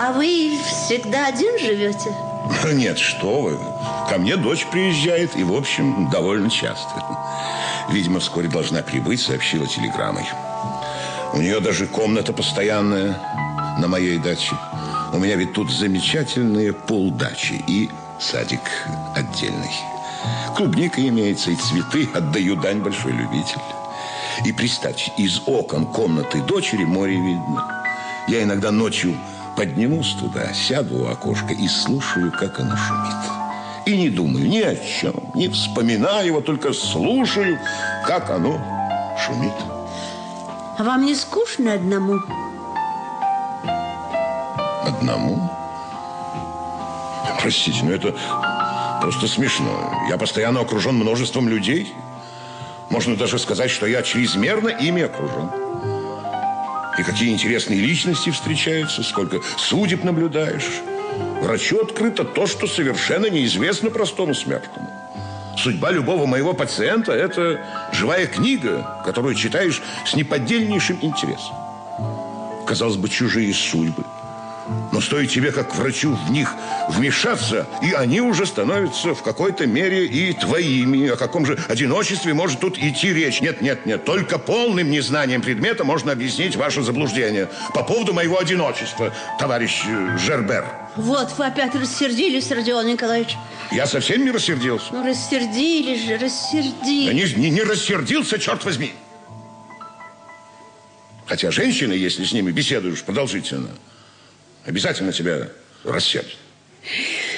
А 0.00 0.12
вы 0.16 0.58
всегда 0.66 1.26
один 1.26 1.58
живете? 1.58 2.08
Нет, 2.72 2.98
что 2.98 3.42
вы. 3.42 3.58
Ко 4.08 4.16
мне 4.16 4.36
дочь 4.36 4.66
приезжает, 4.72 5.36
и, 5.36 5.44
в 5.44 5.52
общем, 5.52 6.08
довольно 6.08 6.48
часто. 6.48 7.04
Видимо, 7.90 8.18
вскоре 8.18 8.48
должна 8.48 8.80
прибыть, 8.80 9.20
сообщила 9.20 9.66
телеграммой. 9.66 10.24
У 11.34 11.36
нее 11.36 11.60
даже 11.60 11.86
комната 11.86 12.32
постоянная 12.32 13.20
на 13.78 13.88
моей 13.88 14.18
даче. 14.18 14.56
У 15.12 15.18
меня 15.18 15.36
ведь 15.36 15.52
тут 15.52 15.70
замечательные 15.70 16.72
полдачи 16.72 17.62
и 17.66 17.88
садик 18.20 18.60
отдельный. 19.14 19.70
Клубника 20.56 21.06
имеется, 21.06 21.50
и 21.50 21.56
цветы. 21.56 22.08
Отдаю 22.14 22.56
дань 22.56 22.80
большой 22.80 23.12
любитель. 23.12 23.60
И 24.44 24.52
представьте, 24.52 25.12
из 25.16 25.42
окон 25.46 25.86
комнаты 25.86 26.40
дочери 26.42 26.84
море 26.84 27.16
видно. 27.16 27.84
Я 28.28 28.42
иногда 28.42 28.70
ночью 28.70 29.16
поднимусь 29.56 30.14
туда, 30.14 30.52
сяду 30.52 31.04
у 31.04 31.06
окошка 31.08 31.52
и 31.52 31.66
слушаю, 31.68 32.32
как 32.32 32.60
оно 32.60 32.76
шумит. 32.76 33.16
И 33.86 33.96
не 33.96 34.10
думаю 34.10 34.48
ни 34.48 34.60
о 34.60 34.76
чем, 34.76 35.14
не 35.34 35.48
вспоминаю 35.48 36.26
его, 36.26 36.40
только 36.40 36.72
слушаю, 36.72 37.58
как 38.06 38.30
оно 38.30 38.60
шумит. 39.26 39.54
А 40.78 40.84
вам 40.84 41.06
не 41.06 41.14
скучно 41.14 41.74
одному? 41.74 42.20
Одному? 44.88 45.50
Простите, 47.42 47.84
но 47.84 47.92
это 47.92 48.14
просто 49.02 49.28
смешно. 49.28 49.92
Я 50.08 50.16
постоянно 50.16 50.60
окружен 50.60 50.94
множеством 50.94 51.46
людей. 51.46 51.92
Можно 52.88 53.14
даже 53.14 53.38
сказать, 53.38 53.70
что 53.70 53.86
я 53.86 54.02
чрезмерно 54.02 54.68
ими 54.68 55.02
окружен. 55.02 55.50
И 56.98 57.02
какие 57.02 57.30
интересные 57.30 57.78
личности 57.78 58.30
встречаются, 58.30 59.02
сколько 59.02 59.40
судеб 59.58 60.04
наблюдаешь. 60.04 60.80
Врачу 61.42 61.82
открыто 61.82 62.24
то, 62.24 62.46
что 62.46 62.66
совершенно 62.66 63.26
неизвестно 63.26 63.90
простому 63.90 64.34
смертному. 64.34 64.88
Судьба 65.58 65.90
любого 65.90 66.24
моего 66.24 66.54
пациента– 66.54 67.12
это 67.12 67.60
живая 67.92 68.26
книга, 68.26 69.02
которую 69.04 69.34
читаешь 69.34 69.82
с 70.06 70.14
неподдельнейшим 70.14 70.98
интересом. 71.02 71.54
Казалось 72.66 72.96
бы, 72.96 73.08
чужие 73.08 73.52
судьбы. 73.52 74.04
Но 74.92 75.00
стоит 75.00 75.30
тебе, 75.30 75.52
как 75.52 75.74
врачу, 75.74 76.14
в 76.14 76.30
них 76.30 76.52
вмешаться, 76.88 77.66
и 77.82 77.92
они 77.92 78.20
уже 78.20 78.46
становятся 78.46 79.14
в 79.14 79.22
какой-то 79.22 79.66
мере 79.66 80.06
и 80.06 80.32
твоими. 80.32 81.08
О 81.08 81.16
каком 81.16 81.46
же 81.46 81.58
одиночестве 81.68 82.34
может 82.34 82.60
тут 82.60 82.78
идти 82.78 83.12
речь? 83.12 83.40
Нет, 83.40 83.60
нет, 83.62 83.86
нет. 83.86 84.04
Только 84.04 84.38
полным 84.38 84.90
незнанием 84.90 85.40
предмета 85.40 85.84
можно 85.84 86.12
объяснить 86.12 86.56
ваше 86.56 86.82
заблуждение. 86.82 87.48
По 87.74 87.82
поводу 87.82 88.12
моего 88.12 88.38
одиночества, 88.38 89.14
товарищ 89.38 89.82
э, 89.86 90.18
Жербер. 90.18 90.66
Вот, 90.96 91.32
вы 91.38 91.46
опять 91.46 91.74
рассердились, 91.74 92.50
Родион 92.50 92.86
Николаевич. 92.86 93.36
Я 93.70 93.86
совсем 93.86 94.24
не 94.24 94.30
рассердился. 94.30 94.86
Ну, 94.92 95.06
рассердились 95.06 96.02
же, 96.02 96.18
Да 96.18 96.24
рассердились. 96.26 97.36
не, 97.36 97.42
не, 97.42 97.50
не 97.50 97.62
рассердился, 97.62 98.38
черт 98.38 98.64
возьми. 98.64 98.92
Хотя 101.26 101.50
женщины, 101.50 101.92
если 101.92 102.24
с 102.24 102.32
ними 102.32 102.50
беседуешь 102.50 103.02
продолжительно, 103.04 103.68
обязательно 104.68 105.12
тебя 105.12 105.48
рассердят. 105.82 106.36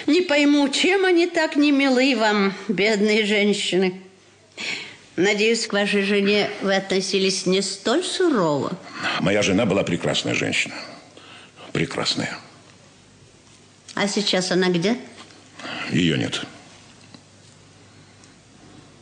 Не 0.07 0.21
пойму, 0.23 0.69
чем 0.69 1.05
они 1.05 1.27
так 1.27 1.57
не 1.57 1.71
милы 1.71 2.17
вам, 2.17 2.55
бедные 2.69 3.25
женщины. 3.25 4.03
Надеюсь, 5.17 5.67
к 5.67 5.73
вашей 5.73 6.03
жене 6.03 6.51
вы 6.61 6.75
относились 6.75 7.47
не 7.47 7.63
столь 7.63 8.03
сурово. 8.05 8.77
Моя 9.21 9.43
жена 9.43 9.65
была 9.65 9.85
прекрасная 9.85 10.35
женщина. 10.35 10.75
Прекрасная. 11.73 12.37
А 13.95 14.09
сейчас 14.09 14.51
она 14.51 14.69
где? 14.69 14.97
Ее 15.91 16.19
нет. 16.19 16.43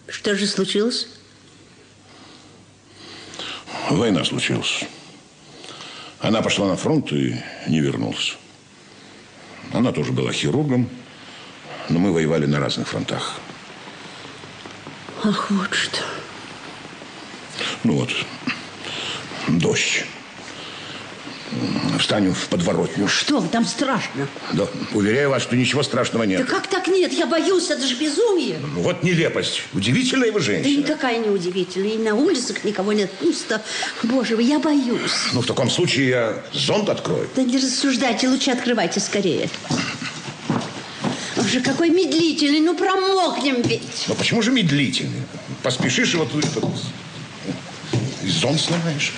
Что 0.09 0.35
же 0.35 0.47
случилось? 0.47 1.09
Война 3.91 4.25
случилась. 4.25 4.85
Она 6.21 6.43
пошла 6.43 6.67
на 6.67 6.77
фронт 6.77 7.13
и 7.13 7.41
не 7.69 7.81
вернулась. 7.81 8.37
Она 9.73 9.93
тоже 9.93 10.13
была 10.13 10.33
хирургом, 10.33 10.89
но 11.89 11.99
мы 11.99 12.13
воевали 12.13 12.47
на 12.47 12.59
разных 12.59 12.89
фронтах. 12.89 13.37
Ах, 15.23 15.51
вот 15.51 15.73
что. 15.75 16.03
Ну 17.85 17.95
вот, 17.95 18.11
дождь. 19.49 20.05
Встанем 21.99 22.35
в 22.35 22.47
подворотню. 22.49 23.09
Что 23.09 23.39
вы, 23.41 23.49
там 23.49 23.65
страшно? 23.65 24.29
Да, 24.53 24.67
уверяю 24.93 25.31
вас, 25.31 25.43
что 25.43 25.57
ничего 25.57 25.83
страшного 25.83 26.27
Да 26.27 26.31
нет. 26.33 26.47
как 26.49 26.67
так 26.67 26.87
нет? 26.89 27.13
Я 27.13 27.27
боюсь, 27.27 27.71
это 27.71 27.87
же 27.87 27.95
безумие. 27.97 28.59
Ну, 28.75 28.83
Вот 28.83 29.03
нелепость. 29.03 29.63
Удивительная 29.73 30.31
вы 30.31 30.41
Да 30.41 30.45
женщина. 30.47 30.79
никакая 30.83 31.19
не 31.19 31.31
удивительная. 31.31 31.91
И 31.93 31.99
на 31.99 32.15
улицах 32.15 32.65
никого 32.65 32.93
нет 32.93 33.11
пусто. 33.13 33.63
Боже 34.03 34.37
мой, 34.37 34.45
я 34.45 34.59
боюсь. 34.59 35.11
Ну, 35.33 35.41
в 35.41 35.47
таком 35.47 35.71
случае 35.71 36.09
я 36.09 36.43
зонт 36.53 36.89
открою. 36.89 37.29
Да 37.35 37.43
не 37.43 37.57
рассуждайте, 37.57 38.29
лучше 38.29 38.51
открывайте 38.51 39.01
скорее. 39.01 39.49
Боже, 41.37 41.61
какой 41.61 41.89
медлительный, 41.91 42.61
ну 42.61 42.77
промокнем 42.77 43.63
ведь. 43.63 44.05
Но 44.07 44.15
почему 44.15 44.43
же 44.43 44.51
медлительный? 44.51 45.23
Поспешишь, 45.63 46.13
и 46.15 46.17
вот 46.19 46.29
этот... 46.35 46.65
и 48.23 48.29
зонт 48.29 48.61
сломаешь. 48.61 49.13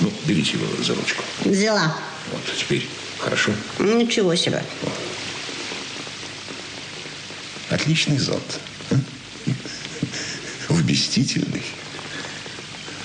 Ну, 0.00 0.10
берите 0.32 0.52
его 0.52 0.82
за 0.82 0.94
ручку. 0.94 1.22
Взяла. 1.44 1.94
Вот, 2.32 2.40
теперь 2.56 2.88
хорошо. 3.18 3.52
Ничего 3.78 4.34
себе. 4.34 4.62
Отличный 7.68 8.18
зонт. 8.18 8.60
а? 8.90 8.94
Вместительный. 10.68 11.62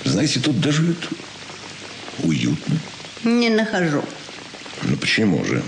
Знаете, 0.06 0.40
тут 0.40 0.60
даже 0.62 0.92
это 0.92 1.08
уютно. 2.24 2.80
Не 3.24 3.50
нахожу. 3.50 4.04
Ну, 4.84 4.96
почему 4.96 5.44
же? 5.44 5.62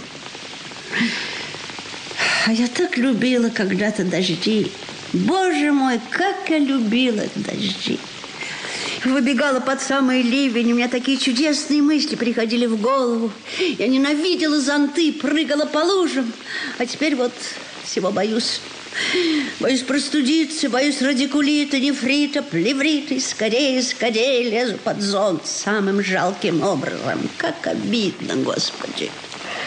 А 2.45 2.53
я 2.53 2.67
так 2.67 2.97
любила 2.97 3.49
когда-то 3.49 4.05
дожди. 4.05 4.71
Боже 5.11 5.71
мой, 5.73 5.99
как 6.09 6.49
я 6.49 6.59
любила 6.59 7.23
дожди. 7.35 7.99
Выбегала 9.05 9.59
под 9.59 9.81
самый 9.81 10.21
ливень, 10.21 10.73
у 10.73 10.75
меня 10.75 10.89
такие 10.89 11.17
чудесные 11.17 11.81
мысли 11.81 12.15
приходили 12.15 12.65
в 12.65 12.81
голову. 12.81 13.31
Я 13.77 13.87
ненавидела 13.87 14.59
зонты, 14.59 15.13
прыгала 15.13 15.65
по 15.65 15.79
лужам. 15.79 16.31
А 16.77 16.85
теперь 16.85 17.15
вот 17.15 17.33
всего 17.83 18.11
боюсь. 18.11 18.59
Боюсь 19.59 19.83
простудиться, 19.83 20.69
боюсь 20.69 21.01
радикулита, 21.01 21.79
нефрита, 21.79 22.41
плеврита. 22.41 23.13
И 23.13 23.19
скорее, 23.19 23.81
скорее 23.83 24.49
лезу 24.49 24.77
под 24.83 25.01
зонт 25.01 25.45
самым 25.45 26.03
жалким 26.03 26.61
образом. 26.63 27.29
Как 27.37 27.67
обидно, 27.67 28.35
Господи. 28.37 29.09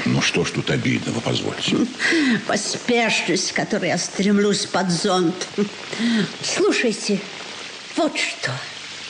Ну, 0.04 0.20
что 0.20 0.44
ж 0.44 0.50
тут 0.50 0.70
обидного, 0.70 1.20
позвольте. 1.20 1.76
Поспешность, 2.46 3.48
с 3.48 3.52
которой 3.52 3.88
я 3.88 3.98
стремлюсь 3.98 4.66
под 4.66 4.90
зонт. 4.90 5.48
Слушайте, 6.42 7.20
Вот 7.96 8.16
что. 8.18 8.50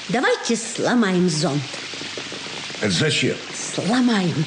Давайте 0.08 0.56
сломаем 0.56 1.28
зонт. 1.28 1.62
Это 2.80 2.90
зачем? 2.90 3.36
Сломаем. 3.74 4.44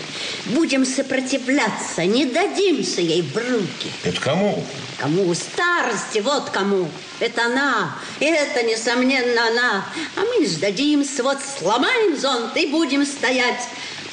Будем 0.48 0.86
сопротивляться, 0.86 2.06
не 2.06 2.26
дадимся 2.26 3.02
ей 3.02 3.22
в 3.22 3.36
руки. 3.38 3.92
Это 4.04 4.20
кому? 4.20 4.66
Кому? 4.98 5.34
Старости, 5.34 6.20
вот 6.20 6.50
кому. 6.50 6.90
Это 7.20 7.46
она. 7.46 7.98
И 8.20 8.26
это, 8.26 8.64
несомненно, 8.64 9.48
она. 9.48 9.86
А 10.18 10.22
мы 10.22 10.42
не 10.42 10.48
сдадимся. 10.48 11.24
Вот 11.24 11.38
сломаем 11.60 12.18
зонт 12.18 12.56
и 12.58 12.68
будем 12.68 13.06
стоять 13.06 13.64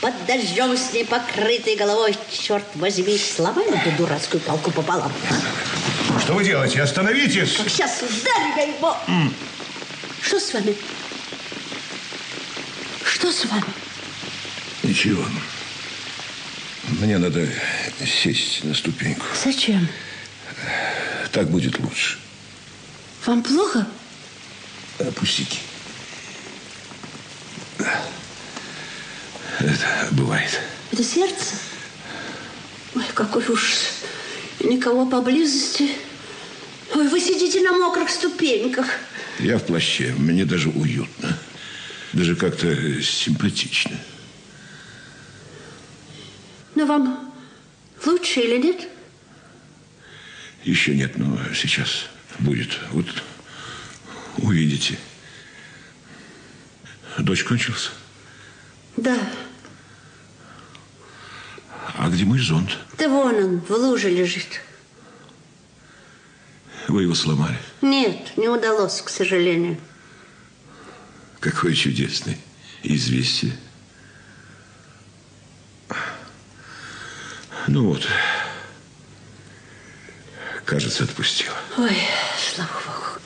под 0.01 0.15
дождем 0.27 0.77
с 0.77 0.93
непокрытой 0.93 1.77
головой. 1.77 2.17
Черт 2.31 2.65
возьми, 2.77 3.19
сломаем 3.19 3.75
эту 3.75 3.91
дурацкую 3.97 4.41
палку 4.41 4.71
пополам. 4.71 5.13
Что 6.21 6.35
вы 6.35 6.45
делаете? 6.45 6.81
Остановитесь! 6.83 7.57
Как 7.57 7.69
сейчас 7.69 7.99
ударю 8.03 8.57
я 8.57 8.63
его. 8.77 8.97
Что 10.23 10.39
с 10.39 10.55
вами? 10.55 10.77
Что 13.05 13.31
с 13.33 13.45
вами? 13.45 13.65
Ничего. 14.83 15.25
Мне 17.01 17.19
надо 17.19 17.47
сесть 18.05 18.65
на 18.65 18.75
ступеньку. 18.75 19.25
Зачем? 19.45 19.87
Так 21.33 21.51
будет 21.51 21.79
лучше. 21.79 22.19
Вам 23.27 23.43
плохо? 23.43 23.87
А, 24.99 25.11
Пустяки. 25.13 25.59
Это 29.59 30.09
бывает. 30.13 30.61
Это 30.91 31.05
сердце? 31.05 31.55
Ой, 32.95 33.05
какой 33.15 33.45
ужас. 33.49 33.95
Никого 34.61 35.07
поблизости. 35.07 35.91
Ой, 36.95 37.09
вы 37.09 37.21
сидите 37.21 37.61
на 37.63 37.73
мокрых 37.73 38.11
ступеньках. 38.11 38.87
Я 39.39 39.59
в 39.59 39.65
плаще. 39.65 40.15
Мне 40.19 40.45
даже 40.45 40.69
уютно. 40.69 41.39
Даже 42.13 42.37
как-то 42.37 43.03
симпатично. 43.03 43.97
Но 46.75 46.87
вам 46.87 47.33
лучше 48.05 48.41
или 48.41 48.61
нет? 48.61 48.89
Еще 50.65 50.95
нет, 50.95 51.17
но 51.17 51.39
сейчас 51.55 52.07
будет. 52.39 52.79
Вот 52.91 53.07
увидите. 54.39 54.99
Дочь 57.19 57.45
кончился? 57.45 57.91
Да. 58.97 59.19
А 61.97 62.09
где 62.09 62.25
мой 62.25 62.39
зонт? 62.39 62.79
Да 62.99 63.09
вон 63.09 63.35
он, 63.35 63.61
в 63.61 63.71
луже 63.71 64.11
лежит. 64.11 64.61
Вы 66.89 67.03
его 67.03 67.15
сломали. 67.15 67.59
Нет, 67.81 68.37
не 68.37 68.49
удалось, 68.49 69.01
к 69.01 69.09
сожалению. 69.09 69.79
Какое 71.43 71.75
чудесное 71.75 72.39
известие. 72.85 73.53
Ну 77.67 77.89
вот. 77.89 78.07
Кажется, 80.65 81.03
отпустила. 81.03 81.57
Ой, 81.79 81.97
слава 82.39 82.71
богу. 82.87 83.21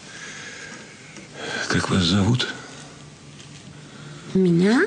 Как 1.68 1.90
вас 1.90 2.04
зовут? 2.04 2.48
Меня? 4.32 4.80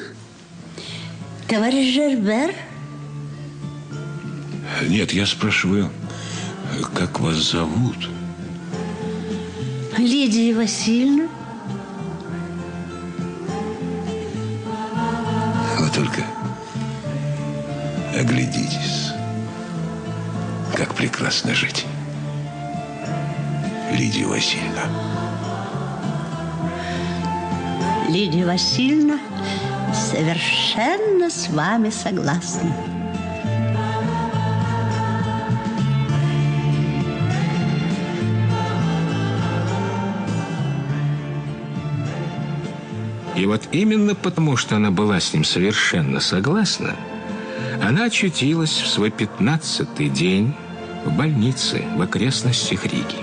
Товарищ 1.48 1.94
Жербер? 1.94 2.56
Нет, 4.88 5.14
я 5.14 5.28
спрашиваю, 5.28 5.92
как 6.96 7.20
вас 7.20 7.36
зовут? 7.36 8.10
Лидия 10.00 10.56
Васильевна? 10.56 11.39
Оглядитесь, 18.20 19.12
как 20.76 20.94
прекрасно 20.94 21.56
жить. 21.56 21.86
Лидия 23.94 24.26
Васильевна. 24.26 24.84
Лидия 28.10 28.46
Васильевна 28.46 29.20
совершенно 29.94 31.30
с 31.30 31.50
вами 31.50 31.90
согласна. 31.90 32.74
И 43.36 43.46
вот 43.46 43.70
именно 43.72 44.16
потому, 44.16 44.58
что 44.58 44.76
она 44.76 44.92
была 44.92 45.22
с 45.22 45.34
ним 45.34 45.46
совершенно 45.46 46.20
согласна, 46.20 46.96
она 47.82 48.06
очутилась 48.06 48.82
в 48.82 48.88
свой 48.88 49.12
пятнадцатый 49.12 50.10
день 50.10 50.54
в 51.06 51.16
больнице 51.16 51.84
в 51.96 52.02
окрестностях 52.02 52.86
Риги. 52.86 53.18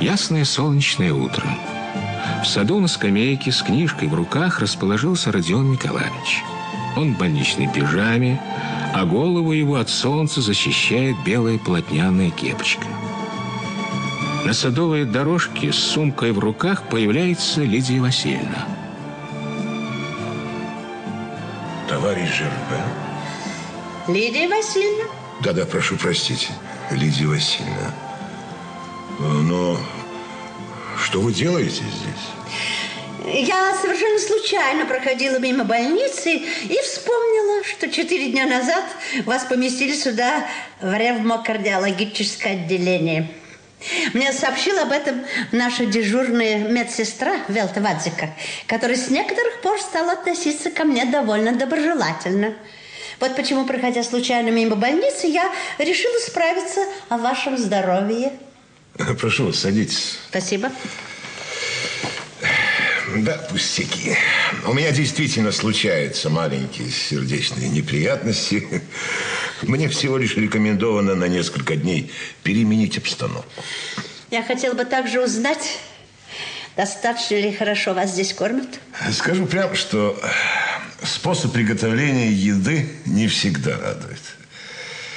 Ясное 0.00 0.44
солнечное 0.44 1.12
утро. 1.12 1.46
В 2.42 2.46
саду 2.46 2.80
на 2.80 2.88
скамейке 2.88 3.52
с 3.52 3.62
книжкой 3.62 4.08
в 4.08 4.14
руках 4.14 4.58
расположился 4.58 5.30
Родион 5.30 5.70
Николаевич. 5.70 6.42
Он 6.96 7.14
в 7.14 7.18
больничной 7.18 7.68
пижаме, 7.68 8.40
а 8.94 9.04
голову 9.04 9.52
его 9.52 9.76
от 9.76 9.88
солнца 9.88 10.40
защищает 10.40 11.16
белая 11.24 11.58
полотняная 11.58 12.30
кепочка. 12.30 12.91
На 14.44 14.54
садовой 14.54 15.04
дорожке 15.04 15.72
с 15.72 15.76
сумкой 15.76 16.32
в 16.32 16.40
руках 16.40 16.88
появляется 16.88 17.60
Лидия 17.60 18.00
Васильевна. 18.00 18.66
Товарищ 21.88 22.28
Жербе. 22.28 22.82
Лидия 24.08 24.48
Васильевна? 24.48 25.04
Да-да, 25.44 25.64
прошу 25.64 25.96
простить, 25.96 26.48
Лидия 26.90 27.26
Васильевна. 27.26 27.94
Но 29.20 29.78
что 31.00 31.20
вы 31.20 31.32
делаете 31.32 31.84
здесь? 31.84 33.44
Я 33.46 33.76
совершенно 33.80 34.18
случайно 34.18 34.86
проходила 34.86 35.38
мимо 35.38 35.62
больницы 35.62 36.34
и 36.34 36.78
вспомнила, 36.82 37.62
что 37.62 37.88
четыре 37.88 38.32
дня 38.32 38.46
назад 38.46 38.84
вас 39.24 39.44
поместили 39.44 39.94
сюда 39.94 40.44
в 40.80 40.92
ревмокардиологическое 40.92 42.54
отделение. 42.54 43.30
Мне 44.12 44.32
сообщила 44.32 44.82
об 44.82 44.92
этом 44.92 45.24
наша 45.52 45.86
дежурная 45.86 46.58
медсестра 46.58 47.36
Велта 47.48 47.80
Вадзика, 47.80 48.34
которая 48.66 48.96
с 48.96 49.08
некоторых 49.08 49.60
пор 49.60 49.80
стала 49.80 50.12
относиться 50.12 50.70
ко 50.70 50.84
мне 50.84 51.04
довольно 51.04 51.52
доброжелательно. 51.52 52.54
Вот 53.20 53.36
почему, 53.36 53.64
проходя 53.66 54.02
случайно 54.02 54.48
мимо 54.48 54.76
больницы, 54.76 55.26
я 55.26 55.52
решила 55.78 56.18
справиться 56.18 56.80
о 57.08 57.18
вашем 57.18 57.56
здоровье. 57.56 58.32
Прошу 59.20 59.46
вас, 59.46 59.60
садитесь. 59.60 60.18
Спасибо. 60.28 60.70
Да, 63.16 63.36
пустяки. 63.50 64.16
У 64.66 64.72
меня 64.72 64.90
действительно 64.90 65.52
случаются 65.52 66.30
маленькие 66.30 66.90
сердечные 66.90 67.68
неприятности. 67.68 68.82
Мне 69.62 69.88
всего 69.88 70.18
лишь 70.18 70.36
рекомендовано 70.36 71.14
на 71.14 71.26
несколько 71.26 71.76
дней 71.76 72.10
переменить 72.42 72.98
обстановку. 72.98 73.62
Я 74.30 74.42
хотела 74.42 74.74
бы 74.74 74.84
также 74.84 75.22
узнать, 75.22 75.78
достаточно 76.76 77.36
ли 77.36 77.52
хорошо 77.52 77.94
вас 77.94 78.10
здесь 78.10 78.32
кормят. 78.32 78.80
Скажу 79.12 79.46
прямо, 79.46 79.74
что 79.74 80.18
способ 81.02 81.52
приготовления 81.52 82.32
еды 82.32 82.88
не 83.06 83.28
всегда 83.28 83.78
радует. 83.78 84.20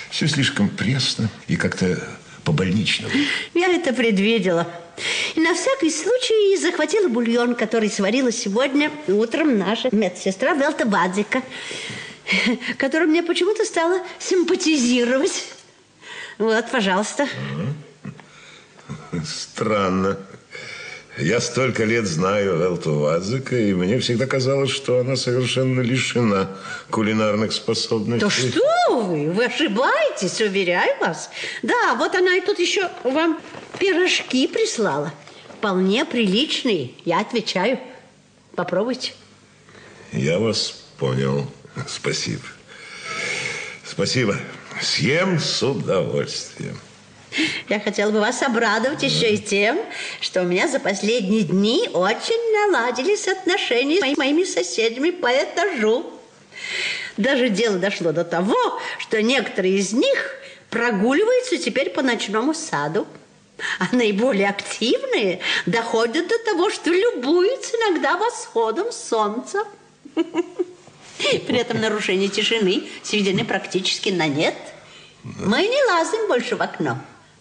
Все 0.09 0.27
слишком 0.27 0.69
пресно 0.69 1.29
и 1.47 1.55
как-то 1.55 2.01
по-больничному. 2.43 3.13
Я 3.53 3.67
это 3.67 3.93
предвидела. 3.93 4.67
И 5.35 5.41
на 5.41 5.53
всякий 5.53 5.91
случай 5.91 6.57
захватила 6.57 7.09
бульон, 7.09 7.55
который 7.55 7.89
сварила 7.89 8.31
сегодня 8.31 8.91
утром 9.07 9.57
наша 9.57 9.89
медсестра 9.91 10.53
Велта 10.53 10.85
Бадзика, 10.85 11.41
которая 12.77 13.07
мне 13.07 13.23
почему-то 13.23 13.65
стала 13.65 14.01
симпатизировать. 14.19 15.45
Вот, 16.37 16.69
пожалуйста. 16.71 17.27
Странно. 19.25 20.17
Я 21.17 21.39
столько 21.39 21.85
лет 21.85 22.05
знаю 22.05 22.59
Элту 22.61 22.95
Вадзика, 22.95 23.55
и 23.57 23.73
мне 23.73 23.99
всегда 23.99 24.25
казалось, 24.25 24.69
что 24.69 24.99
она 24.99 25.15
совершенно 25.15 25.79
лишена 25.79 26.49
кулинарных 26.89 27.53
способностей. 27.53 28.19
Да 28.19 28.29
что 28.29 29.01
вы? 29.01 29.31
Вы 29.31 29.45
ошибаетесь, 29.45 30.41
уверяю 30.41 30.99
вас. 30.99 31.29
Да, 31.63 31.95
вот 31.95 32.13
она 32.15 32.35
и 32.35 32.41
тут 32.41 32.59
еще 32.59 32.89
вам 33.05 33.39
пирожки 33.79 34.45
прислала. 34.47 35.13
Вполне 35.57 36.03
приличные, 36.03 36.91
я 37.05 37.21
отвечаю. 37.21 37.79
Попробуйте. 38.55 39.13
Я 40.11 40.37
вас 40.37 40.83
понял. 40.97 41.49
Спасибо. 41.87 42.43
Спасибо. 43.85 44.37
Съем 44.81 45.39
с 45.39 45.63
удовольствием. 45.63 46.79
Я 47.67 47.79
хотела 47.79 48.11
бы 48.11 48.19
вас 48.19 48.41
обрадовать 48.43 49.03
еще 49.03 49.33
и 49.33 49.37
тем, 49.37 49.79
что 50.21 50.41
у 50.41 50.45
меня 50.45 50.67
за 50.67 50.79
последние 50.79 51.41
дни 51.41 51.89
очень 51.93 52.71
наладились 52.71 53.27
отношения 53.27 54.13
с 54.13 54.17
моими 54.17 54.43
соседями 54.43 55.09
по 55.09 55.27
этажу. 55.27 56.05
Даже 57.17 57.49
дело 57.49 57.77
дошло 57.77 58.11
до 58.11 58.23
того, 58.23 58.55
что 58.99 59.21
некоторые 59.21 59.75
из 59.75 59.91
них 59.91 60.35
прогуливаются 60.69 61.57
теперь 61.57 61.89
по 61.89 62.01
ночному 62.01 62.53
саду. 62.53 63.05
А 63.79 63.95
наиболее 63.95 64.49
активные 64.49 65.39
доходят 65.65 66.27
до 66.27 66.37
того, 66.39 66.69
что 66.69 66.89
любуются 66.91 67.77
иногда 67.77 68.17
восходом 68.17 68.91
солнца. 68.91 69.63
При 71.17 71.57
этом 71.57 71.79
нарушение 71.79 72.29
тишины 72.29 72.83
сведены 73.03 73.45
практически 73.45 74.09
на 74.09 74.27
нет. 74.27 74.55
Мы 75.23 75.59
не 75.59 75.91
лазим 75.91 76.27
больше 76.27 76.55
в 76.55 76.61
окно, 76.61 76.99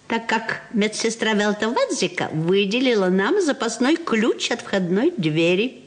так 0.09 0.27
как 0.27 0.63
медсестра 0.73 1.35
Велтовадзика 1.35 2.31
выделила 2.33 3.09
нам 3.09 3.43
запасной 3.43 3.97
ключ 3.97 4.51
от 4.51 4.63
входной 4.63 5.13
двери. 5.17 5.83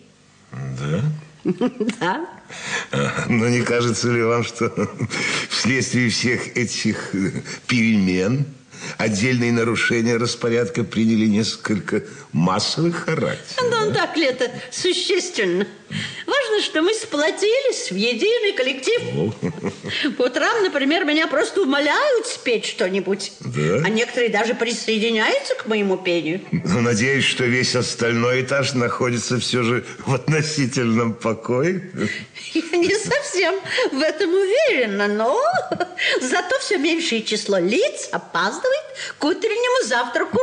Да? 0.52 1.02
Да. 2.02 2.28
Но 3.28 3.48
не 3.48 3.62
кажется 3.62 4.12
ли 4.12 4.22
вам, 4.22 4.44
что 4.44 4.70
вследствие 5.50 6.10
всех 6.10 6.56
этих 6.58 7.14
перемен 7.68 8.46
отдельные 8.98 9.52
нарушения 9.52 10.18
распорядка 10.18 10.84
приняли 10.84 11.26
несколько 11.26 12.04
массовый 12.32 12.92
характер? 12.92 13.64
Ну, 13.70 13.94
так 13.94 14.16
ли 14.18 14.26
это 14.26 14.52
существенно? 14.72 15.66
Важно, 16.26 16.62
что 16.62 16.82
мы 16.82 16.94
сплотились 16.94 17.92
в 17.92 17.96
единый 17.96 18.54
коллектив. 18.54 20.16
По 20.18 20.24
утрам, 20.24 20.64
например, 20.64 21.06
меня 21.06 21.28
просто 21.28 21.62
умоляют 21.62 22.28
спеть 22.28 22.66
что-нибудь. 22.66 23.32
Да? 23.40 23.82
А 23.86 23.90
некоторые 23.90 24.30
даже 24.30 24.54
присоединяются 24.54 25.56
к 25.56 25.66
моему 25.68 25.98
пению. 25.98 26.42
Но 26.52 26.82
надеюсь, 26.82 27.24
что 27.24 27.46
весь 27.46 27.76
остальной 27.76 28.42
этаж 28.42 28.74
находится 28.74 29.40
все 29.40 29.64
же 29.64 29.86
в 30.06 30.14
относительном 30.14 31.14
покое. 31.14 31.90
Я 32.54 32.78
не 32.78 32.94
совсем 32.94 33.56
в 33.92 34.02
этом 34.02 34.30
уверена, 34.30 35.08
но 35.08 35.42
зато 36.22 36.60
все 36.60 36.78
меньшее 36.78 37.24
число 37.24 37.58
лиц 37.60 38.10
опаздывает 38.12 38.67
к 39.18 39.24
утреннему 39.24 39.88
завтраку. 39.88 40.40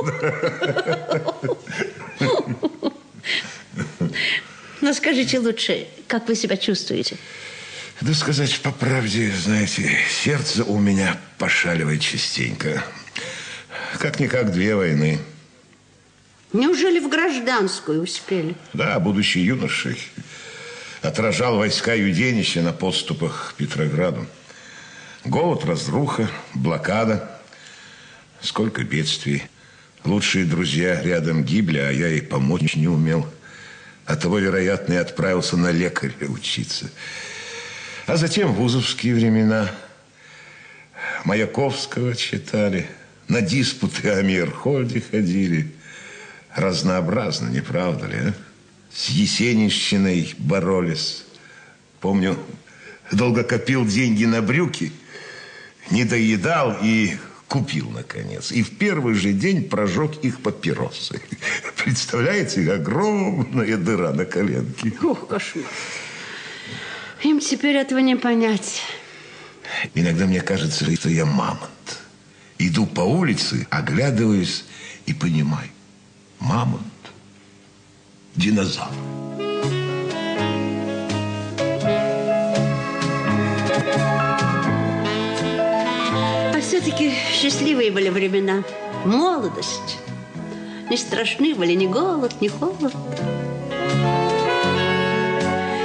Но 4.80 4.92
скажите 4.92 5.38
лучше, 5.38 5.86
как 6.06 6.28
вы 6.28 6.34
себя 6.34 6.56
чувствуете? 6.56 7.16
Да 8.00 8.12
сказать 8.12 8.60
по 8.60 8.70
правде, 8.70 9.32
знаете, 9.32 9.98
сердце 10.10 10.64
у 10.64 10.78
меня 10.78 11.18
пошаливает 11.38 12.02
частенько. 12.02 12.84
Как-никак 13.98 14.52
две 14.52 14.74
войны. 14.74 15.20
Неужели 16.52 17.00
в 17.00 17.08
гражданскую 17.08 18.02
успели? 18.02 18.56
Да, 18.72 19.00
будучи 19.00 19.38
юношей, 19.38 19.98
отражал 21.02 21.56
войска 21.56 21.94
Юденича 21.94 22.60
на 22.60 22.72
подступах 22.72 23.52
к 23.52 23.54
Петрограду. 23.54 24.26
Голод, 25.24 25.64
разруха, 25.64 26.28
блокада. 26.54 27.33
Сколько 28.44 28.84
бедствий. 28.84 29.42
Лучшие 30.04 30.44
друзья 30.44 31.00
рядом 31.00 31.44
гибли, 31.44 31.78
а 31.78 31.90
я 31.90 32.08
и 32.10 32.20
помочь 32.20 32.76
не 32.76 32.88
умел. 32.88 33.26
А 34.04 34.16
того, 34.16 34.38
вероятно, 34.38 34.92
и 34.92 34.96
отправился 34.96 35.56
на 35.56 35.70
лекаря 35.70 36.28
учиться. 36.28 36.90
А 38.06 38.18
затем 38.18 38.52
вузовские 38.52 39.14
времена. 39.14 39.70
Маяковского 41.24 42.14
читали, 42.14 42.86
на 43.28 43.40
диспуты 43.40 44.10
о 44.10 44.20
Мирхольде 44.20 45.00
ходили. 45.00 45.72
Разнообразно, 46.54 47.48
не 47.48 47.62
правда 47.62 48.06
ли, 48.08 48.16
а? 48.16 48.34
С 48.92 49.08
Есенинщиной 49.08 50.34
боролись. 50.36 51.24
Помню, 51.98 52.38
долго 53.10 53.42
копил 53.42 53.86
деньги 53.86 54.26
на 54.26 54.42
брюки, 54.42 54.92
не 55.90 56.04
доедал 56.04 56.76
и 56.82 57.16
купил, 57.54 57.88
наконец. 57.90 58.50
И 58.50 58.64
в 58.64 58.78
первый 58.78 59.14
же 59.14 59.32
день 59.32 59.62
прожег 59.62 60.24
их 60.24 60.40
папиросы. 60.40 61.20
Представляете, 61.84 62.72
огромная 62.72 63.76
дыра 63.76 64.12
на 64.12 64.24
коленке. 64.24 64.92
Ух, 65.00 65.28
кошмар. 65.28 65.64
Им 67.22 67.38
теперь 67.38 67.76
этого 67.76 68.00
не 68.00 68.16
понять. 68.16 68.82
Иногда 69.94 70.26
мне 70.26 70.40
кажется, 70.40 70.84
что 70.96 71.08
я 71.08 71.26
мамонт. 71.26 72.00
Иду 72.58 72.86
по 72.86 73.02
улице, 73.02 73.68
оглядываюсь 73.70 74.64
и 75.06 75.14
понимаю. 75.14 75.70
Мамонт. 76.40 76.82
Динозавр. 78.34 79.23
Все-таки 86.94 87.12
счастливые 87.32 87.90
были 87.90 88.08
времена. 88.08 88.62
Молодость. 89.04 89.98
Не 90.90 90.96
страшны 90.96 91.54
были 91.54 91.72
ни 91.72 91.86
голод, 91.86 92.40
ни 92.40 92.48
холод. 92.48 92.92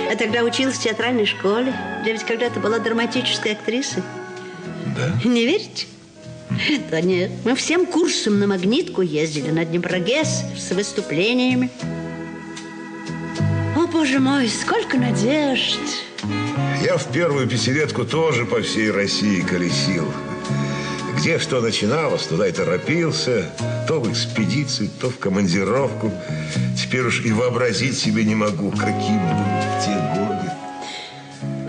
Я 0.09 0.15
тогда 0.17 0.43
училась 0.43 0.75
в 0.75 0.83
театральной 0.83 1.25
школе. 1.25 1.73
Я 2.05 2.13
ведь 2.13 2.23
когда-то 2.23 2.59
была 2.59 2.79
драматической 2.79 3.53
актрисой. 3.53 4.03
Да? 4.95 5.11
Не 5.27 5.45
верите? 5.45 5.87
Да 6.91 7.01
нет. 7.01 7.31
Мы 7.45 7.55
всем 7.55 7.85
курсом 7.85 8.39
на 8.39 8.47
магнитку 8.47 9.01
ездили 9.01 9.51
на 9.51 9.65
Днепрогэс 9.65 10.43
с 10.57 10.71
выступлениями. 10.71 11.69
О, 13.75 13.87
боже 13.87 14.19
мой, 14.19 14.47
сколько 14.49 14.97
надежд. 14.97 15.79
Я 16.83 16.97
в 16.97 17.11
первую 17.11 17.47
пятилетку 17.47 18.03
тоже 18.03 18.45
по 18.45 18.61
всей 18.61 18.91
России 18.91 19.41
колесил. 19.41 20.11
Где 21.19 21.37
что 21.37 21.59
начиналось, 21.59 22.27
туда 22.27 22.47
и 22.47 22.51
торопился. 22.53 23.49
То 23.89 23.99
в 23.99 24.09
экспедицию, 24.09 24.89
то 25.01 25.09
в 25.09 25.19
командировку. 25.19 26.13
Теперь 26.77 27.01
уж 27.01 27.25
и 27.25 27.33
вообразить 27.33 27.99
себе 27.99 28.23
не 28.23 28.35
могу, 28.35 28.71
каким 28.71 29.19
был 29.27 29.43
те 29.83 29.95
годы. 30.15 30.49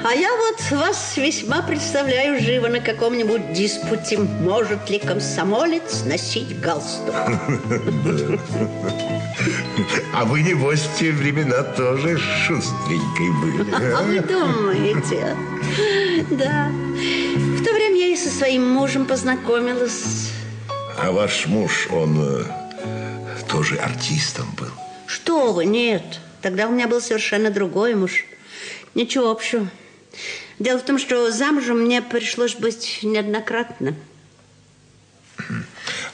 А 0.05 0.15
я 0.15 0.31
вот 0.37 0.81
вас 0.81 1.17
весьма 1.17 1.63
представляю 1.63 2.41
живо 2.41 2.69
на 2.69 2.79
каком-нибудь 2.79 3.53
диспуте. 3.53 4.19
Может 4.19 4.89
ли 4.89 5.01
комсомолец 5.01 6.05
носить 6.05 6.61
галстук? 6.61 7.15
А 10.13 10.25
вы, 10.27 10.43
небось, 10.43 10.81
в 10.81 10.99
те 10.99 11.11
времена 11.13 11.63
тоже 11.63 12.19
шустренькой 12.19 13.31
были. 13.41 13.75
А 13.95 14.03
вы 14.03 14.21
думаете? 14.21 15.35
Да. 16.31 16.71
То 17.71 17.77
время 17.77 18.01
я 18.01 18.07
и 18.09 18.17
со 18.17 18.29
своим 18.29 18.69
мужем 18.69 19.07
познакомилась. 19.07 20.33
А 20.99 21.13
ваш 21.13 21.47
муж, 21.47 21.87
он 21.93 22.19
э, 22.19 22.45
тоже 23.49 23.77
артистом 23.77 24.53
был? 24.59 24.67
Что 25.07 25.53
вы, 25.53 25.67
нет. 25.67 26.03
Тогда 26.43 26.67
у 26.67 26.73
меня 26.73 26.89
был 26.89 27.01
совершенно 27.01 27.49
другой 27.49 27.95
муж. 27.95 28.25
Ничего 28.97 29.31
общего. 29.31 29.69
Дело 30.59 30.81
в 30.81 30.85
том, 30.85 30.99
что 30.99 31.31
замужем 31.31 31.83
мне 31.83 32.03
пришлось 32.03 32.57
быть 32.57 32.99
неоднократно. 33.05 33.95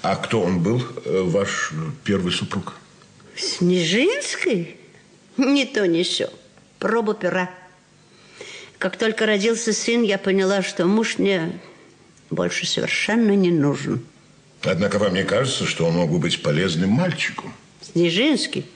А 0.02 0.16
кто 0.16 0.42
он 0.42 0.62
был, 0.62 0.82
э, 1.06 1.22
ваш 1.22 1.72
первый 2.04 2.32
супруг? 2.32 2.74
Снежинской? 3.34 4.76
Ни 5.38 5.64
то, 5.64 5.86
ни 5.86 6.02
сё. 6.02 6.28
Проба 6.78 7.14
пера. 7.14 7.48
Как 8.78 8.96
только 8.96 9.26
родился 9.26 9.72
сын, 9.72 10.02
я 10.02 10.18
поняла, 10.18 10.62
что 10.62 10.86
муж 10.86 11.18
мне 11.18 11.58
больше 12.30 12.66
совершенно 12.66 13.32
не 13.32 13.50
нужен. 13.50 14.04
Однако 14.62 14.98
вам 14.98 15.14
не 15.14 15.24
кажется, 15.24 15.64
что 15.64 15.86
он 15.86 15.94
мог 15.94 16.10
бы 16.10 16.18
быть 16.18 16.42
полезным 16.42 16.90
мальчиком? 16.90 17.54
Снежинский? 17.80 18.66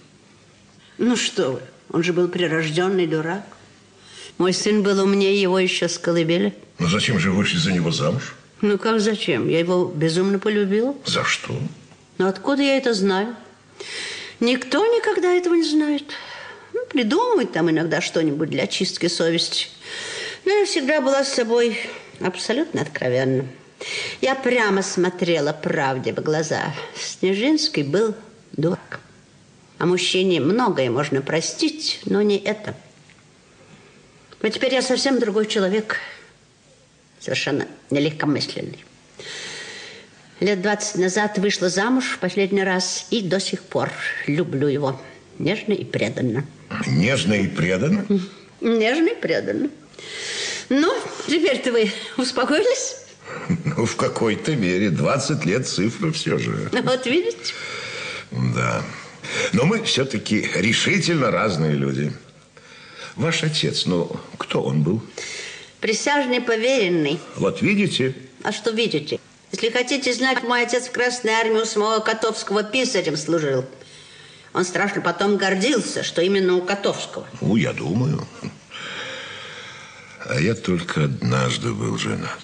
Ну 0.98 1.16
что 1.16 1.53
вы, 1.53 1.61
он 1.92 2.03
же 2.03 2.12
был 2.12 2.28
прирожденный 2.28 3.07
дурак. 3.07 3.44
Мой 4.38 4.55
сын 4.55 4.82
был 4.82 5.03
умнее 5.03 5.40
его 5.40 5.59
еще 5.59 5.88
с 5.88 5.98
колыбели. 5.98 6.55
Но 6.78 6.88
зачем 6.88 7.18
же 7.18 7.30
вышли 7.30 7.59
за 7.59 7.72
него 7.72 7.90
замуж? 7.90 8.34
Ну 8.62 8.78
как 8.78 9.01
зачем? 9.01 9.48
Я 9.48 9.59
его 9.59 9.86
безумно 9.86 10.38
полюбила. 10.38 10.94
За 11.05 11.24
что? 11.24 11.59
Но 12.18 12.28
откуда 12.28 12.62
я 12.62 12.76
это 12.76 12.94
знаю? 12.94 13.34
Никто 14.38 14.86
никогда 14.86 15.32
этого 15.32 15.55
не 15.55 15.68
знает. 15.68 16.05
Ну, 16.72 16.86
придумывает 16.86 17.53
там 17.53 17.70
иногда 17.70 18.01
что-нибудь 18.01 18.48
для 18.48 18.66
чистки 18.66 19.09
совести. 19.09 19.68
Но 20.51 20.57
я 20.57 20.64
всегда 20.64 21.01
была 21.01 21.22
с 21.22 21.32
собой 21.32 21.78
абсолютно 22.18 22.82
откровенна. 22.82 23.46
Я 24.20 24.34
прямо 24.34 24.82
смотрела 24.82 25.53
правде 25.53 26.12
в 26.12 26.16
глаза. 26.16 26.74
Снежинский 26.96 27.84
был 27.84 28.16
дурак. 28.51 28.98
А 29.78 29.86
мужчине 29.86 30.40
многое 30.40 30.90
можно 30.90 31.22
простить, 31.22 32.01
но 32.05 32.20
не 32.20 32.36
это. 32.36 32.74
Но 34.42 34.48
теперь 34.48 34.74
я 34.74 34.82
совсем 34.82 35.20
другой 35.20 35.46
человек. 35.46 35.98
совершенно 37.20 37.68
нелегкомысленный. 37.90 38.84
Лет 40.40 40.62
20 40.62 40.96
назад 40.96 41.38
вышла 41.38 41.68
замуж 41.68 42.07
в 42.16 42.18
последний 42.18 42.64
раз 42.64 43.07
и 43.11 43.22
до 43.22 43.38
сих 43.38 43.62
пор 43.62 43.92
люблю 44.26 44.66
его 44.66 45.01
нежно 45.38 45.74
и 45.74 45.84
преданно. 45.84 46.44
Нежно 46.88 47.34
и 47.34 47.46
преданно? 47.46 48.05
Нежно 48.61 49.11
и 49.11 49.14
преданно. 49.14 49.70
Ну, 50.71 50.95
теперь-то 51.27 51.73
вы 51.73 51.93
успокоились? 52.16 52.97
Ну, 53.64 53.85
в 53.85 53.97
какой-то 53.97 54.55
мере. 54.55 54.91
20 54.91 55.45
лет 55.45 55.66
цифра 55.66 56.12
все 56.12 56.39
же. 56.39 56.71
Вот 56.73 57.07
видите? 57.07 57.55
Да. 58.31 58.83
Но 59.53 59.64
мы 59.64 59.83
все-таки 59.83 60.49
решительно 60.55 61.33
разные 61.33 61.73
люди. 61.73 62.12
Ваш 63.16 63.43
отец, 63.43 63.87
ну, 63.87 64.16
кто 64.39 64.62
он 64.62 64.83
был? 64.83 65.03
Присяжный 65.81 66.41
поверенный. 66.41 67.18
Вот 67.37 67.62
видите? 67.62 68.14
А 68.45 68.53
что 68.53 68.71
видите? 68.71 69.18
Если 69.51 69.71
хотите 69.71 70.12
знать, 70.14 70.45
мой 70.45 70.62
отец 70.62 70.87
в 70.87 70.93
Красной 70.93 71.33
Армии 71.33 71.61
у 71.61 71.64
самого 71.64 71.99
Котовского 71.99 72.62
писарем 72.62 73.16
служил. 73.16 73.64
Он 74.53 74.64
страшно 74.64 75.01
потом 75.01 75.37
гордился, 75.37 76.05
что 76.05 76.23
именно 76.23 76.55
у 76.55 76.62
Котовского. 76.62 77.27
Ну, 77.41 77.57
я 77.57 77.73
думаю. 77.73 78.25
А 80.27 80.39
я 80.39 80.55
только 80.55 81.05
однажды 81.05 81.73
был 81.73 81.97
женат. 81.97 82.43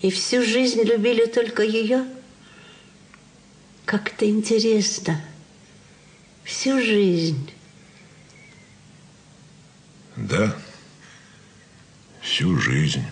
И 0.00 0.10
всю 0.10 0.42
жизнь 0.42 0.82
любили 0.82 1.26
только 1.26 1.62
ее? 1.62 2.06
Как-то 3.84 4.28
интересно. 4.28 5.22
Всю 6.42 6.80
жизнь. 6.80 7.50
Да, 10.16 10.56
всю 12.22 12.58
жизнь. 12.58 13.04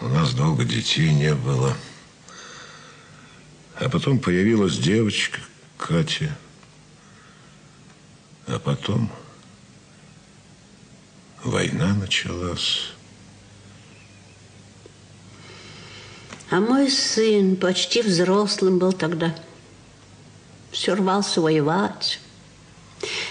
У 0.00 0.08
нас 0.08 0.34
долго 0.34 0.64
детей 0.64 1.12
не 1.12 1.34
было. 1.34 1.76
А 3.76 3.88
потом 3.88 4.18
появилась 4.18 4.76
девочка 4.76 5.40
Катя. 5.78 6.36
А 8.48 8.58
потом 8.58 9.10
война 11.44 11.94
началась. 11.94 12.92
А 16.50 16.60
мой 16.60 16.90
сын 16.90 17.56
почти 17.56 18.02
взрослым 18.02 18.78
был 18.78 18.92
тогда. 18.92 19.34
Все 20.70 20.94
рвался 20.94 21.40
воевать. 21.40 22.20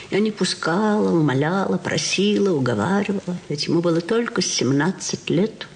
Я 0.09 0.19
не 0.19 0.31
пускала, 0.31 1.11
умоляла, 1.11 1.77
просила, 1.77 2.51
уговаривала. 2.51 3.37
Ведь 3.47 3.67
ему 3.67 3.81
было 3.81 4.01
только 4.01 4.41
17 4.41 5.29
лет. 5.29 5.67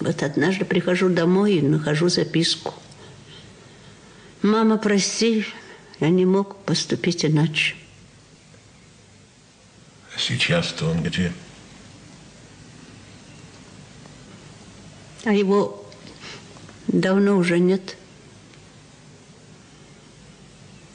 Вот 0.00 0.22
однажды 0.22 0.64
прихожу 0.64 1.08
домой 1.08 1.54
и 1.54 1.62
нахожу 1.62 2.08
записку. 2.08 2.74
«Мама, 4.42 4.78
прости, 4.78 5.44
я 5.98 6.10
не 6.10 6.24
мог 6.24 6.56
поступить 6.58 7.24
иначе». 7.24 7.74
Сейчас-то 10.18 10.86
он 10.86 11.02
где? 11.02 11.32
А 15.24 15.32
его 15.32 15.86
давно 16.88 17.36
уже 17.36 17.58
нет. 17.58 17.96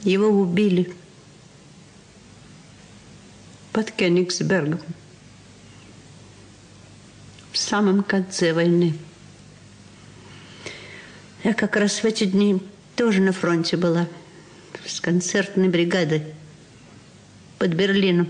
Его 0.02 0.28
убили 0.28 0.94
под 3.72 3.90
Кенигсбергом 3.90 4.80
в 7.50 7.56
самом 7.56 8.02
конце 8.02 8.52
войны. 8.52 8.94
Я 11.42 11.54
как 11.54 11.76
раз 11.76 12.02
в 12.02 12.04
эти 12.04 12.24
дни 12.24 12.60
тоже 12.96 13.22
на 13.22 13.32
фронте 13.32 13.76
была 13.76 14.06
с 14.84 15.00
концертной 15.00 15.68
бригадой 15.68 16.24
под 17.58 17.70
Берлином, 17.74 18.28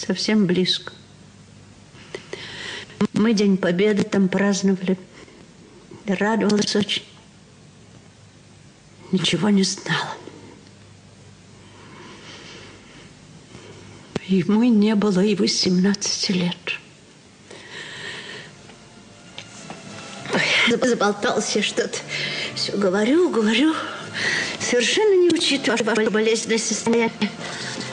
совсем 0.00 0.46
близко. 0.46 0.92
Мы 3.12 3.34
День 3.34 3.56
Победы 3.56 4.02
там 4.02 4.28
праздновали. 4.28 4.98
Радовалась 6.06 6.74
очень. 6.74 7.04
Ничего 9.12 9.50
не 9.50 9.62
знала. 9.62 10.16
Ему 14.26 14.62
не 14.64 14.94
было 14.94 15.20
и 15.20 15.34
18 15.34 16.30
лет. 16.30 16.56
Ой, 20.32 20.88
заболтался 20.88 21.62
что-то. 21.62 21.98
Все 22.54 22.76
говорю, 22.76 23.30
говорю. 23.30 23.74
Совершенно 24.60 25.20
не 25.20 25.30
учитывая 25.30 26.10
болезненное 26.10 26.58
состояние. 26.58 27.30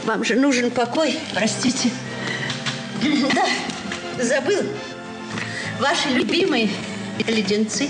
Вам 0.07 0.23
же 0.23 0.35
нужен 0.35 0.71
покой, 0.71 1.19
простите. 1.33 1.89
Да, 3.35 4.23
забыл. 4.23 4.61
Ваши 5.81 6.07
любимые 6.07 6.69
леденцы. 7.27 7.89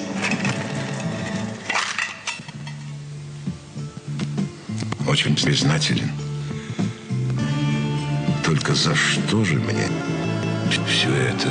Очень 5.08 5.36
признателен. 5.36 6.10
Только 8.44 8.74
за 8.74 8.96
что 8.96 9.46
же 9.46 9.60
мне 9.60 9.88
все 10.88 11.14
это? 11.14 11.50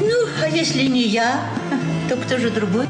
Ну, 0.00 0.26
а 0.42 0.48
если 0.48 0.82
не 0.88 1.04
я, 1.04 1.48
то 2.08 2.16
кто 2.16 2.38
же 2.38 2.50
другой? 2.50 2.88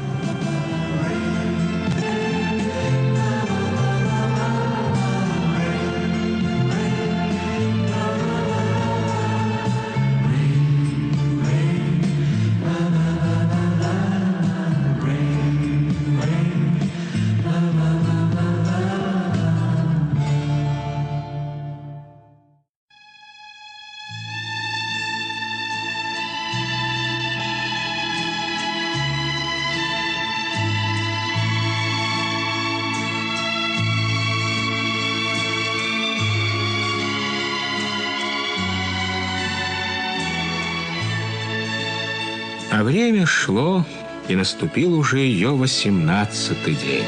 Время 42.83 43.25
шло, 43.25 43.85
и 44.27 44.35
наступил 44.35 44.93
уже 44.99 45.19
ее 45.19 45.55
восемнадцатый 45.55 46.75
день. 46.75 47.05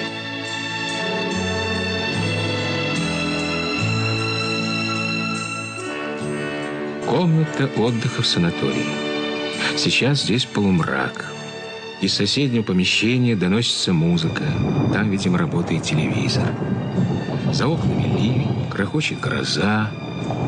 Комната 7.05 7.69
отдыха 7.76 8.21
в 8.21 8.26
санатории. 8.26 8.86
Сейчас 9.76 10.23
здесь 10.23 10.45
полумрак. 10.45 11.34
Из 11.99 12.13
соседнего 12.13 12.63
помещения 12.63 13.36
доносится 13.36 13.91
музыка. 13.91 14.45
Там, 14.93 15.11
видимо, 15.11 15.38
работает 15.38 15.84
телевизор. 15.84 16.47
За 17.51 17.67
окнами 17.67 18.03
ливень, 18.17 18.69
крохочет 18.71 19.19
гроза, 19.19 19.91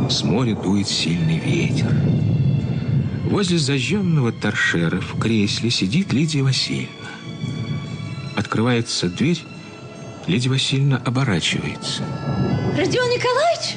с 0.10 0.24
моря 0.24 0.56
дует 0.56 0.88
сильный 0.88 1.38
ветер. 1.38 1.92
Возле 3.30 3.58
зажженного 3.58 4.32
торшера 4.32 5.02
в 5.02 5.20
кресле 5.20 5.70
сидит 5.70 6.14
Лидия 6.14 6.44
Васильевна. 6.44 7.10
Открывается 8.38 9.10
дверь, 9.10 9.44
Лидия 10.28 10.50
Васильевна 10.50 11.02
оборачивается. 11.06 12.04
Родион 12.78 13.10
Николаевич, 13.10 13.76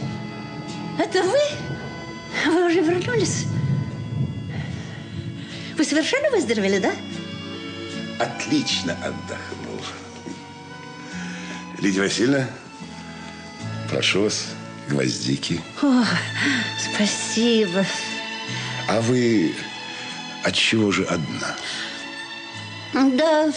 это 0.98 1.24
вы? 1.24 2.52
Вы 2.52 2.66
уже 2.68 2.80
вернулись? 2.80 3.46
Вы 5.76 5.84
совершенно 5.84 6.30
выздоровели, 6.30 6.78
да? 6.78 6.92
Отлично 8.20 8.92
отдохнул. 8.92 9.80
Лидия 11.80 12.02
Васильевна, 12.02 12.46
прошу 13.90 14.22
вас, 14.22 14.46
гвоздики. 14.88 15.60
О, 15.82 16.04
спасибо. 16.94 17.84
А 18.90 19.00
вы 19.02 19.54
от 20.42 20.52
чего 20.52 20.90
же 20.90 21.04
одна? 21.04 21.56
Да, 22.92 23.52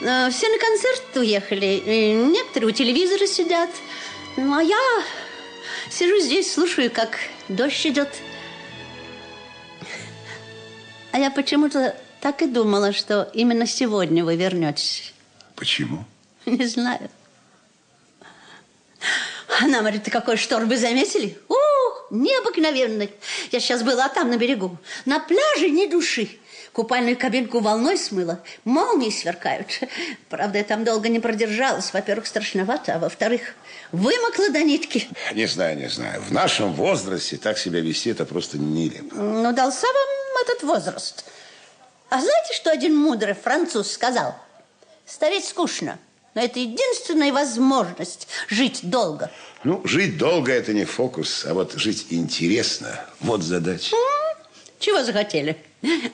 э, 0.00 0.30
все 0.30 0.48
на 0.48 0.58
концерт 0.58 1.16
уехали. 1.16 1.82
И 1.86 2.12
Некоторые 2.14 2.70
у 2.70 2.72
телевизора 2.72 3.28
сидят. 3.28 3.70
Ну, 4.36 4.58
а 4.58 4.60
я... 4.60 4.76
Сижу 5.88 6.18
здесь, 6.18 6.52
слушаю, 6.52 6.90
как 6.90 7.16
дождь 7.48 7.86
идет. 7.86 8.08
А 11.12 11.20
я 11.20 11.30
почему-то 11.30 11.96
так 12.20 12.42
и 12.42 12.48
думала, 12.48 12.92
что 12.92 13.30
именно 13.34 13.68
сегодня 13.68 14.24
вы 14.24 14.34
вернетесь. 14.34 15.14
Почему? 15.54 16.04
Не 16.44 16.66
знаю. 16.66 17.08
Она 19.60 19.78
говорит, 19.78 20.02
ты 20.02 20.10
какой 20.10 20.36
шторм, 20.36 20.68
вы 20.68 20.76
заметили? 20.76 21.38
Необыкновенный. 22.10 23.10
Я 23.52 23.60
сейчас 23.60 23.82
была 23.82 24.08
там, 24.08 24.30
на 24.30 24.36
берегу. 24.36 24.76
На 25.04 25.20
пляже 25.20 25.70
ни 25.70 25.86
души. 25.86 26.28
Купальную 26.72 27.16
кабинку 27.16 27.60
волной 27.60 27.96
смыло. 27.96 28.42
Молнии 28.64 29.10
сверкают. 29.10 29.80
Правда, 30.28 30.58
я 30.58 30.64
там 30.64 30.84
долго 30.84 31.08
не 31.08 31.20
продержалась. 31.20 31.92
Во-первых, 31.92 32.26
страшновато, 32.26 32.94
а 32.94 32.98
во-вторых, 32.98 33.54
вымокла 33.92 34.50
до 34.50 34.62
нитки. 34.62 35.08
Не 35.32 35.46
знаю, 35.46 35.78
не 35.78 35.88
знаю. 35.88 36.20
В 36.20 36.32
нашем 36.32 36.74
возрасте 36.74 37.38
так 37.38 37.56
себя 37.56 37.80
вести, 37.80 38.10
это 38.10 38.26
просто 38.26 38.58
нелепо. 38.58 39.14
Ну, 39.14 39.52
дался 39.52 39.86
вам 39.86 40.42
этот 40.42 40.62
возраст. 40.64 41.24
А 42.10 42.20
знаете, 42.20 42.52
что 42.54 42.70
один 42.70 42.94
мудрый 42.94 43.34
француз 43.34 43.90
сказал? 43.90 44.36
Стареть 45.06 45.46
скучно, 45.46 45.98
но 46.36 46.42
это 46.42 46.60
единственная 46.60 47.32
возможность 47.32 48.28
жить 48.48 48.80
долго. 48.82 49.30
Ну, 49.64 49.80
жить 49.84 50.18
долго– 50.18 50.52
это 50.54 50.74
не 50.74 50.84
фокус, 50.84 51.46
а 51.46 51.54
вот 51.54 51.72
жить 51.72 52.08
интересно– 52.10 53.00
вот 53.20 53.42
задача. 53.42 53.96
Чего 54.78 55.02
захотели? 55.02 55.56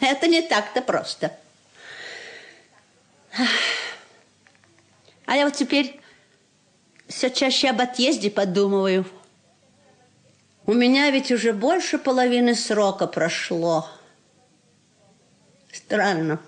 Это 0.01 0.29
не 0.29 0.41
так-то 0.41 0.81
просто. 0.81 1.37
А 5.27 5.37
я 5.37 5.45
вот 5.45 5.57
теперь 5.57 6.01
все 7.09 7.29
чаще 7.29 7.71
об 7.71 7.81
отъезде 7.81 8.31
подумываю. 8.31 9.05
У 10.67 10.73
меня 10.73 11.11
ведь 11.11 11.33
уже 11.33 11.53
больше 11.53 11.99
половины 11.99 12.55
срока 12.55 13.09
прошло. 13.09 13.89
Странно. 15.73 16.41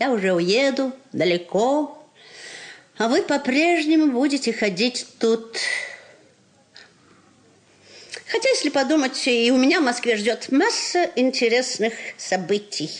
Я 0.00 0.10
уже 0.10 0.32
уеду 0.32 0.92
далеко, 1.12 1.95
а 2.98 3.08
вы 3.08 3.22
по-прежнему 3.22 4.12
будете 4.12 4.52
ходить 4.52 5.06
тут. 5.18 5.58
Хотя, 8.28 8.48
если 8.48 8.70
подумать, 8.70 9.26
и 9.26 9.50
у 9.52 9.56
меня 9.56 9.80
в 9.80 9.84
Москве 9.84 10.16
ждет 10.16 10.50
масса 10.50 11.10
интересных 11.14 11.94
событий. 12.16 12.90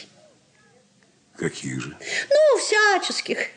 Каких 1.36 1.80
же? 1.80 1.97
Ну, 2.30 2.59
всяческих. 2.59 3.49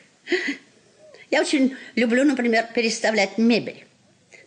Я 1.29 1.41
очень 1.41 1.77
люблю, 1.95 2.23
например, 2.23 2.67
переставлять 2.73 3.37
мебель. 3.37 3.85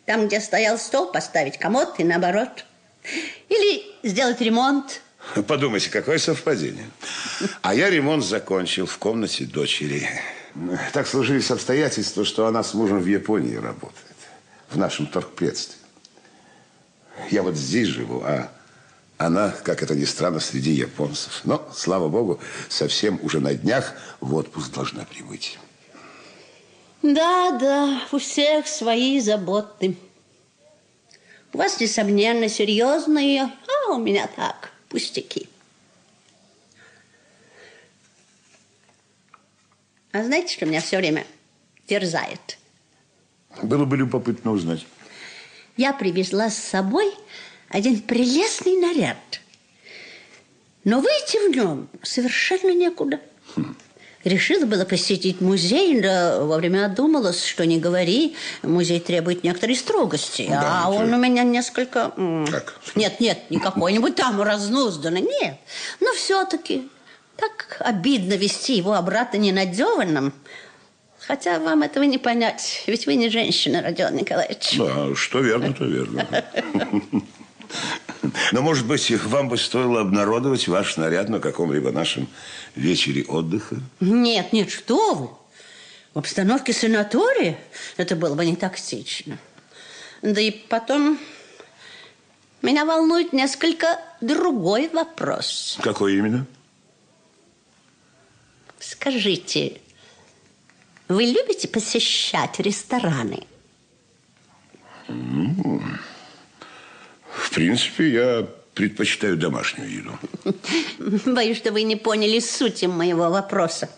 Там, 0.05 0.27
где 0.27 0.41
стоял 0.41 0.79
стол, 0.79 1.13
поставить 1.13 1.59
комод 1.59 1.95
и 1.99 2.05
наоборот. 2.05 2.65
Или 3.49 3.85
сделать 4.03 4.41
ремонт. 4.41 5.01
Подумайте, 5.47 5.91
какое 5.91 6.19
совпадение. 6.19 6.91
А 7.63 7.75
я 7.75 7.89
ремонт 7.89 8.25
закончил 8.25 8.87
в 8.87 8.99
комнате 8.99 9.45
дочери. 9.45 10.09
Так 10.93 11.07
сложились 11.07 11.51
обстоятельства, 11.51 12.25
что 12.25 12.47
она 12.47 12.63
с 12.63 12.75
мужем 12.75 13.01
в 13.01 13.07
Японии 13.07 13.57
работает. 13.57 14.17
В 14.69 14.77
нашем 14.77 15.07
торгпредстве. 15.07 15.77
Я 17.31 17.43
вот 17.43 17.57
здесь 17.57 17.89
живу, 17.89 18.23
а 18.25 18.51
она, 19.19 19.51
как 19.51 19.83
это 19.83 19.95
ни 19.95 20.05
странно, 20.05 20.41
среди 20.41 20.73
японцев. 20.73 21.43
Но, 21.45 21.67
слава 21.75 22.09
богу, 22.09 22.41
совсем 22.69 23.19
уже 23.23 23.41
на 23.41 23.55
днях 23.55 23.95
в 24.21 24.35
отпуск 24.35 24.73
должна 24.73 25.05
прибыть. 25.05 25.59
Да, 27.03 27.59
да, 27.59 28.03
у 28.13 28.19
всех 28.19 28.67
свои 28.67 29.21
заботы. 29.21 29.97
У 31.53 31.59
вас, 31.59 31.81
несомненно, 31.81 32.49
серьезные, 32.49 33.43
а 33.43 33.93
у 33.93 33.99
меня 33.99 34.29
так, 34.37 34.71
пустяки. 34.89 35.49
А 40.13 40.23
знаете, 40.23 40.55
что 40.55 40.67
меня 40.67 40.81
все 40.81 40.99
время 40.99 41.27
терзает? 41.87 42.59
Было 43.63 43.85
бы 43.87 43.97
любопытно 43.97 44.53
узнать. 44.53 44.87
Я 45.77 45.93
привезла 45.95 46.51
с 46.51 46.57
собой 46.57 47.13
один 47.69 48.01
прелестный 48.01 48.77
наряд. 48.77 49.17
Но 50.85 51.01
выйти 51.01 51.49
в 51.49 51.57
нем 51.57 51.89
совершенно 52.03 52.75
некуда. 52.75 53.21
Решила 54.25 54.67
было 54.67 54.85
посетить 54.85 55.41
музей, 55.41 56.01
да 56.01 56.45
вовремя 56.45 56.87
одумалась, 56.87 57.45
что 57.45 57.67
не 57.67 57.79
говори, 57.79 58.37
музей 58.63 59.01
требует 59.01 59.43
некоторой 59.43 59.75
строгости. 59.75 60.47
Да, 60.49 60.85
а 60.85 60.91
ничего. 60.91 61.05
он 61.05 61.15
у 61.15 61.17
меня 61.17 61.43
несколько... 61.43 62.13
Как? 62.51 62.81
Нет, 62.95 63.19
нет, 63.19 63.51
не 63.51 63.59
какой-нибудь 63.59 64.15
там 64.15 64.41
разнузданный, 64.41 65.23
нет. 65.23 65.57
Но 66.01 66.13
все-таки 66.13 66.89
так 67.43 67.77
обидно 67.81 68.35
вести 68.35 68.77
его 68.77 68.95
обратно 68.95 69.39
ненадеванным. 69.39 70.33
Хотя 71.19 71.59
вам 71.59 71.83
этого 71.83 72.05
не 72.05 72.19
понять, 72.19 72.85
ведь 72.87 73.07
вы 73.07 73.15
не 73.15 73.31
женщина, 73.31 73.83
Родион 73.83 74.15
Николаевич. 74.17 74.77
Да, 74.77 75.15
что 75.15 75.41
верно, 75.41 75.73
то 75.73 75.85
верно. 75.85 76.27
Но, 78.53 78.63
может 78.63 78.87
быть, 78.87 79.11
вам 79.25 79.49
бы 79.49 79.57
стоило 79.57 80.01
обнародовать 80.01 80.69
ваш 80.69 80.97
наряд 80.97 81.29
на 81.29 81.41
каком-либо 81.41 81.91
нашем 81.91 82.29
вечере 82.77 83.25
отдыха? 83.25 83.77
Нет, 84.01 84.53
нет, 84.53 84.71
что 84.71 85.15
вы. 85.15 85.31
В 86.15 86.19
обстановке 86.19 86.73
санатория 86.73 87.59
это 87.97 88.15
было 88.15 88.35
бы 88.35 88.45
не 88.45 88.55
тактично. 88.55 89.39
Да 90.21 90.41
и 90.41 90.51
потом 90.51 91.19
меня 92.61 92.85
волнует 92.85 93.33
несколько 93.33 93.99
другой 94.21 94.89
вопрос. 94.91 95.79
Какой 95.83 96.17
именно? 96.19 96.47
Скажите, 98.93 99.81
вы 101.09 101.25
любите 101.25 101.67
посещать 101.67 102.61
рестораны? 102.61 103.45
В 105.09 105.81
принципе, 107.55 108.11
я 108.11 108.47
предпочитаю 108.75 109.39
домашнюю 109.39 109.91
еду. 109.91 110.19
Боюсь, 111.33 111.57
что 111.57 111.73
вы 111.73 111.85
не 111.85 111.97
поняли 111.97 112.39
сути 112.39 112.85
моего 112.85 113.31
вопроса. 113.31 113.89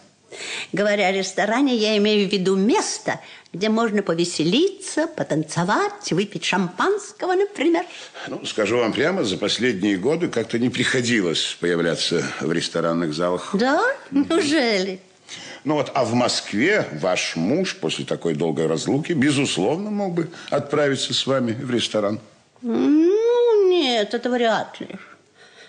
Говоря 0.73 1.09
о 1.09 1.13
ресторане, 1.13 1.75
я 1.75 1.97
имею 1.97 2.29
в 2.29 2.33
виду 2.33 2.55
место, 2.55 3.21
где 3.55 3.69
можно 3.69 4.03
повеселиться, 4.03 5.07
потанцевать, 5.07 6.11
выпить 6.11 6.45
шампанского, 6.45 7.35
например. 7.35 7.87
Ну, 8.29 8.45
скажу 8.45 8.79
вам 8.79 8.93
прямо, 8.93 9.23
за 9.23 9.39
последние 9.39 9.97
годы 9.97 10.29
как-то 10.29 10.59
не 10.59 10.69
приходилось 10.69 11.57
появляться 11.61 12.25
в 12.41 12.53
ресторанных 12.53 13.15
залах. 13.15 13.51
Да? 13.55 13.81
Неужели? 14.11 15.01
Ну 15.63 15.75
вот, 15.75 15.91
а 15.95 16.05
в 16.05 16.13
Москве 16.15 16.87
ваш 17.01 17.37
муж 17.37 17.77
после 17.77 18.05
такой 18.05 18.35
долгой 18.35 18.67
разлуки, 18.67 19.13
безусловно, 19.13 19.89
мог 19.91 20.15
бы 20.15 20.31
отправиться 20.51 21.15
с 21.15 21.27
вами 21.27 21.53
в 21.53 21.71
ресторан. 21.71 22.21
Ну, 22.61 23.69
нет, 23.69 24.13
это 24.13 24.31
вряд 24.31 24.79
ли. 24.81 24.89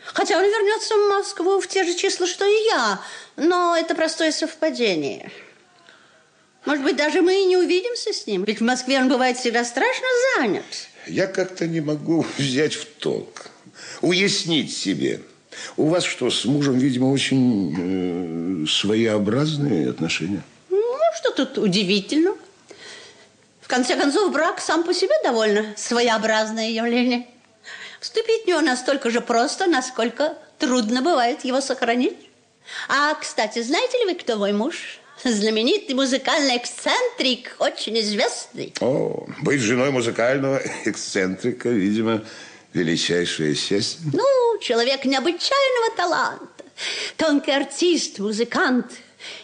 Хотя 0.06 0.38
он 0.38 0.44
вернется 0.44 0.96
в 0.96 1.10
Москву 1.10 1.62
в 1.62 1.68
те 1.68 1.84
же 1.84 1.94
числа, 1.94 2.26
что 2.26 2.46
и 2.46 2.66
я. 2.66 3.00
Но 3.38 3.76
это 3.78 3.96
простое 3.96 4.32
совпадение. 4.32 5.32
Может 6.66 6.84
быть, 6.84 6.96
даже 6.96 7.22
мы 7.22 7.42
и 7.42 7.46
не 7.46 7.58
увидимся 7.58 8.12
с 8.12 8.26
ним. 8.26 8.44
Ведь 8.44 8.60
в 8.60 8.64
Москве 8.64 9.00
он 9.00 9.08
бывает 9.08 9.38
всегда 9.38 9.64
страшно 9.64 10.08
занят. 10.36 10.66
Я 11.08 11.28
как-то 11.28 11.68
не 11.68 11.82
могу 11.82 12.26
взять 12.38 12.74
в 12.74 12.86
толк, 12.86 13.48
уяснить 14.02 14.76
себе. 14.76 15.22
У 15.78 15.88
вас 15.88 16.04
что, 16.04 16.30
с 16.30 16.44
мужем, 16.46 16.78
видимо, 16.78 17.12
очень 17.12 18.64
э, 18.64 18.68
своеобразные 18.68 19.90
отношения? 19.90 20.44
Ну, 20.70 20.98
что 21.18 21.32
тут 21.32 21.58
удивительно? 21.58 22.36
В 23.62 23.68
конце 23.68 23.96
концов, 23.96 24.32
брак 24.34 24.60
сам 24.60 24.84
по 24.84 24.94
себе 24.94 25.14
довольно 25.24 25.74
своеобразное 25.78 26.70
явление. 26.70 27.28
Вступить 28.00 28.44
в 28.44 28.48
него 28.48 28.62
настолько 28.62 29.10
же 29.10 29.22
просто, 29.22 29.66
насколько 29.66 30.38
трудно 30.60 31.02
бывает 31.02 31.46
его 31.46 31.62
сохранить. 31.62 32.18
А, 32.90 33.14
кстати, 33.16 33.62
знаете 33.62 33.98
ли 34.00 34.06
вы, 34.06 34.16
кто 34.16 34.38
мой 34.38 34.52
муж? 34.52 35.00
Знаменитый 35.26 35.96
музыкальный 35.96 36.58
эксцентрик, 36.58 37.56
очень 37.58 38.00
известный. 38.00 38.72
О, 38.80 39.28
быть 39.42 39.60
женой 39.60 39.90
музыкального 39.90 40.62
эксцентрика, 40.86 41.68
видимо, 41.70 42.24
величайшее 42.74 43.56
счастье. 43.56 44.02
Ну, 44.14 44.60
человек 44.62 45.04
необычайного 45.04 45.98
таланта. 45.98 46.64
Тонкий 47.18 47.52
артист, 47.52 48.20
музыкант. 48.20 48.86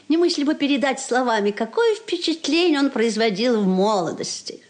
Немыслимо 0.08 0.54
передать 0.54 1.00
словами, 1.00 1.50
какое 1.50 1.96
впечатление 1.96 2.78
он 2.78 2.92
производил 2.92 3.60
в 3.60 3.66
молодости. 3.66 4.62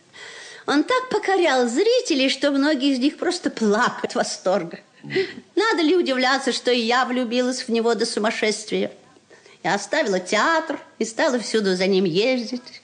Он 0.66 0.86
так 0.86 1.09
покорял 1.09 1.68
зрителей, 1.68 2.30
что 2.30 2.51
многие 2.51 2.93
из 2.93 2.99
них 2.99 3.18
просто 3.18 3.49
плакали 3.49 4.05
от 4.05 4.16
восторга. 4.16 4.80
Надо 5.55 5.82
ли 5.82 5.97
удивляться, 5.97 6.53
что 6.53 6.72
и 6.72 6.80
я 6.80 7.03
влюбилась 7.03 7.64
в 7.64 7.70
него 7.70 7.95
до 7.95 8.05
сумасшествия? 8.05 8.91
Я 9.64 9.76
оставила 9.76 10.20
театр 10.20 10.80
и 10.97 11.05
стала 11.05 11.39
всюду 11.39 11.76
за 11.76 11.88
ним 11.88 12.05
ездить. 12.05 12.82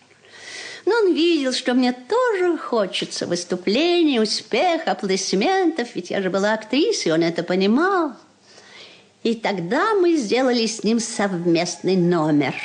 Но 0.86 0.96
он 0.96 1.14
видел, 1.14 1.52
что 1.52 1.74
мне 1.74 1.92
тоже 1.92 2.58
хочется 2.58 3.26
выступлений, 3.26 4.20
успеха, 4.20 4.92
аплодисментов, 4.92 5.96
ведь 5.96 6.12
я 6.12 6.22
же 6.22 6.30
была 6.30 6.54
актрисой, 6.54 7.12
он 7.12 7.24
это 7.24 7.44
понимал. 7.44 8.14
И 9.24 9.34
тогда 9.34 9.96
мы 9.96 10.16
сделали 10.16 10.66
с 10.66 10.84
ним 10.84 11.00
совместный 11.00 11.98
номер. 11.98 12.56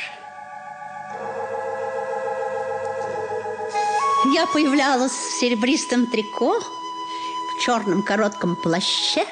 Я 4.35 4.47
появлялась 4.47 5.11
в 5.11 5.41
серебристом 5.41 6.07
трико, 6.07 6.61
в 6.61 7.65
черном 7.65 8.05
коротком 8.05 8.55
плаще 8.63 9.27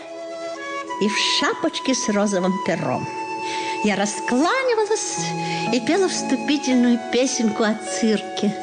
и 1.00 1.08
в 1.08 1.16
шапочке 1.16 1.94
с 1.94 2.08
розовым 2.08 2.54
пером. 2.66 3.19
Я 3.82 3.96
раскланивалась 3.96 5.16
и 5.72 5.80
пела 5.80 6.08
вступительную 6.08 6.98
песенку 7.10 7.62
о 7.62 7.74
цирке. 7.74 8.54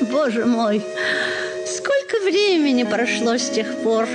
Боже 0.00 0.46
мой, 0.46 0.80
сколько 1.66 2.24
времени 2.24 2.84
прошло 2.84 3.36
с 3.36 3.50
тех 3.50 3.82
пор, 3.82 4.06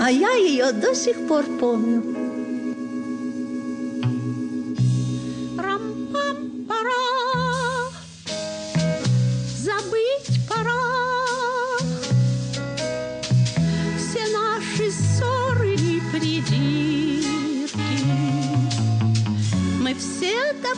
а 0.00 0.10
я 0.12 0.32
ее 0.34 0.70
до 0.70 0.94
сих 0.94 1.26
пор 1.26 1.44
помню. 1.58 2.31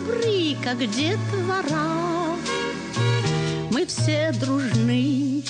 Добры, 0.04 0.56
как 0.62 0.78
детвора, 0.78 2.36
мы 3.70 3.86
все 3.86 4.32
дружны, 4.32 5.42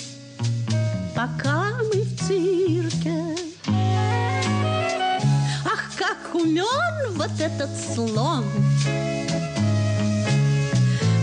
пока 1.14 1.72
мы 1.92 2.02
в 2.02 2.20
цирке. 2.20 3.36
Ах, 5.64 5.90
как 5.96 6.34
умен 6.34 7.12
вот 7.12 7.30
этот 7.38 7.70
слон! 7.94 8.44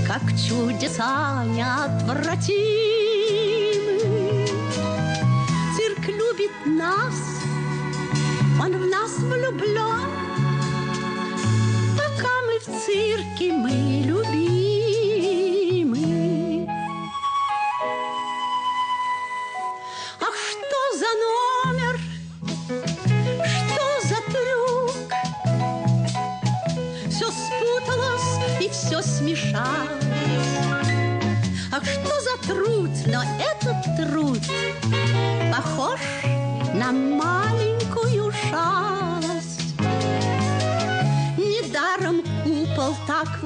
Как 0.07 0.21
чудеса 0.31 1.43
неотвратимы! 1.45 2.51
Цирк 5.75 6.07
любит 6.07 6.51
нас, 6.65 7.15
он 8.59 8.77
в 8.77 8.85
нас 8.87 9.17
влюблен. 9.19 10.20
Цирке, 12.85 13.53
мы 13.53 13.69
любимы. 14.03 14.27
Ах, 20.19 20.35
что 20.49 20.81
за 20.97 21.11
номер? 21.21 21.95
Что 23.45 23.85
за 24.07 24.17
трюк? 24.31 25.09
Все 27.07 27.27
спуталось 27.29 28.31
и 28.59 28.67
все 28.69 28.99
смешалось. 29.03 30.07
Ах, 31.71 31.83
что 31.85 32.13
за 32.19 32.35
труд? 32.47 32.89
Но 33.05 33.21
этот 33.39 33.77
труд 33.95 34.41
похож 35.51 35.99
на 36.73 36.91
маленькую 36.91 37.50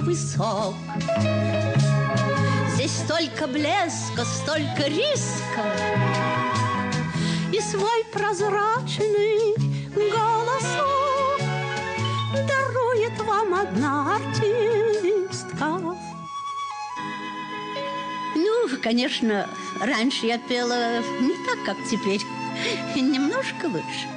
высок. 0.06 0.76
Здесь 2.76 2.92
столько 2.92 3.48
блеска, 3.48 4.24
столько 4.24 4.88
риска 4.88 5.66
и 7.52 7.60
свой 7.60 8.06
прозрачный 8.14 9.56
голосок 9.96 11.42
дарует 12.48 13.20
вам 13.20 13.54
одна 13.56 14.18
артистка. 14.18 15.66
Ну, 18.36 18.70
конечно, 18.84 19.50
раньше 19.82 20.28
я 20.28 20.38
пела 20.38 21.00
не 21.20 21.34
так, 21.46 21.64
как 21.66 21.78
теперь, 21.90 22.22
немножко 22.96 23.66
лучше. 23.66 24.15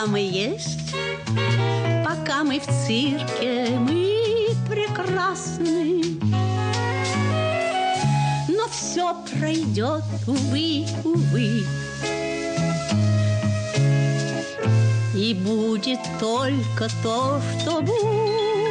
Пока 0.00 0.12
мы 0.12 0.20
есть. 0.20 0.94
Пока 2.04 2.42
мы 2.42 2.58
в 2.58 2.64
цирке, 2.64 3.68
мы 3.78 4.48
прекрасны. 4.66 6.02
Но 8.48 8.66
все 8.70 9.14
пройдет, 9.30 10.04
увы, 10.26 10.86
увы. 11.04 11.64
И 15.14 15.34
будет 15.34 16.00
только 16.18 16.88
то, 17.02 17.40
что 17.60 17.82
будет. 17.82 18.70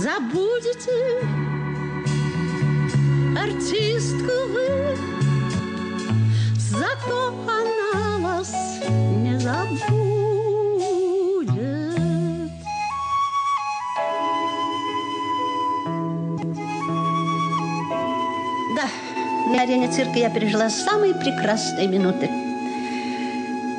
Забудете 0.00 1.28
артистку 3.36 4.32
вы, 4.52 5.13
арене 19.64 19.90
цирка 19.90 20.18
я 20.18 20.30
пережила 20.30 20.68
самые 20.68 21.14
прекрасные 21.14 21.88
минуты. 21.88 22.28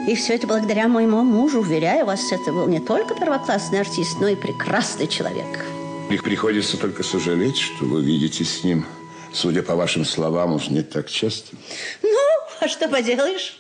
И 0.07 0.15
все 0.15 0.33
это 0.35 0.47
благодаря 0.47 0.87
моему 0.87 1.23
мужу, 1.23 1.59
уверяю 1.59 2.05
вас, 2.05 2.31
это 2.31 2.51
был 2.51 2.67
не 2.67 2.79
только 2.79 3.15
первоклассный 3.15 3.81
артист, 3.81 4.17
но 4.19 4.27
и 4.27 4.35
прекрасный 4.35 5.07
человек. 5.07 5.65
Их 6.09 6.23
приходится 6.23 6.77
только 6.77 7.03
сожалеть, 7.03 7.57
что 7.57 7.85
вы 7.85 8.03
видитесь 8.03 8.59
с 8.59 8.63
ним, 8.63 8.85
судя 9.31 9.63
по 9.63 9.75
вашим 9.75 10.05
словам, 10.05 10.53
уж 10.53 10.69
не 10.69 10.81
так 10.81 11.09
часто. 11.09 11.55
Ну, 12.03 12.19
а 12.61 12.67
что 12.67 12.87
поделаешь? 12.87 13.59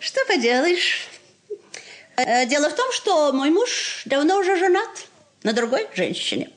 Что 0.00 0.20
поделаешь? 0.28 1.08
Э, 2.16 2.46
Дело 2.46 2.68
в 2.70 2.74
том, 2.74 2.90
что 2.92 3.32
мой 3.32 3.50
муж 3.50 4.02
давно 4.04 4.38
уже 4.38 4.56
женат 4.56 5.06
на 5.42 5.52
другой 5.52 5.86
женщине. 5.94 6.50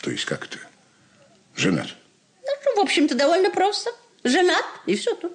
То 0.00 0.10
есть 0.10 0.24
как 0.24 0.46
это? 0.46 0.58
Женат? 1.54 1.88
Ну, 2.42 2.76
в 2.76 2.80
общем-то, 2.80 3.14
довольно 3.14 3.50
просто. 3.50 3.90
Женат, 4.24 4.64
и 4.86 4.96
все 4.96 5.14
тут. 5.14 5.32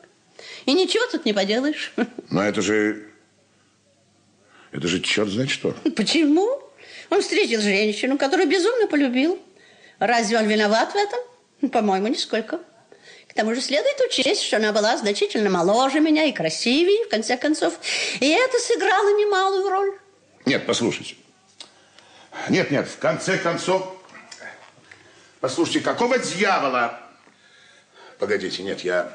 И 0.65 0.73
ничего 0.73 1.05
тут 1.07 1.25
не 1.25 1.33
поделаешь. 1.33 1.93
Но 2.29 2.43
это 2.43 2.61
же... 2.61 3.11
Это 4.71 4.87
же 4.87 4.99
черт 4.99 5.29
знает 5.29 5.49
что. 5.49 5.71
Почему? 5.95 6.59
Он 7.09 7.21
встретил 7.21 7.61
женщину, 7.61 8.17
которую 8.17 8.49
безумно 8.49 8.87
полюбил. 8.87 9.39
Разве 9.99 10.37
он 10.37 10.47
виноват 10.47 10.91
в 10.91 10.95
этом? 10.95 11.69
По-моему, 11.71 12.07
нисколько. 12.07 12.59
К 13.35 13.39
тому 13.39 13.53
же 13.53 13.59
следует 13.59 13.99
учесть, 13.99 14.43
что 14.43 14.55
она 14.55 14.71
была 14.71 14.95
значительно 14.95 15.49
моложе 15.49 15.99
меня 15.99 16.23
и 16.23 16.31
красивее, 16.31 17.03
в 17.03 17.09
конце 17.09 17.35
концов. 17.35 17.77
И 18.21 18.29
это 18.29 18.57
сыграло 18.59 19.09
немалую 19.09 19.69
роль. 19.69 19.99
Нет, 20.45 20.65
послушайте. 20.65 21.15
Нет, 22.47 22.71
нет, 22.71 22.87
в 22.87 22.97
конце 22.97 23.37
концов... 23.37 23.93
Послушайте, 25.41 25.81
какого 25.81 26.17
дьявола... 26.17 26.97
Погодите, 28.19 28.63
нет, 28.63 28.85
я... 28.85 29.11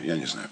Я 0.00 0.16
не 0.16 0.26
знаю. 0.26 0.50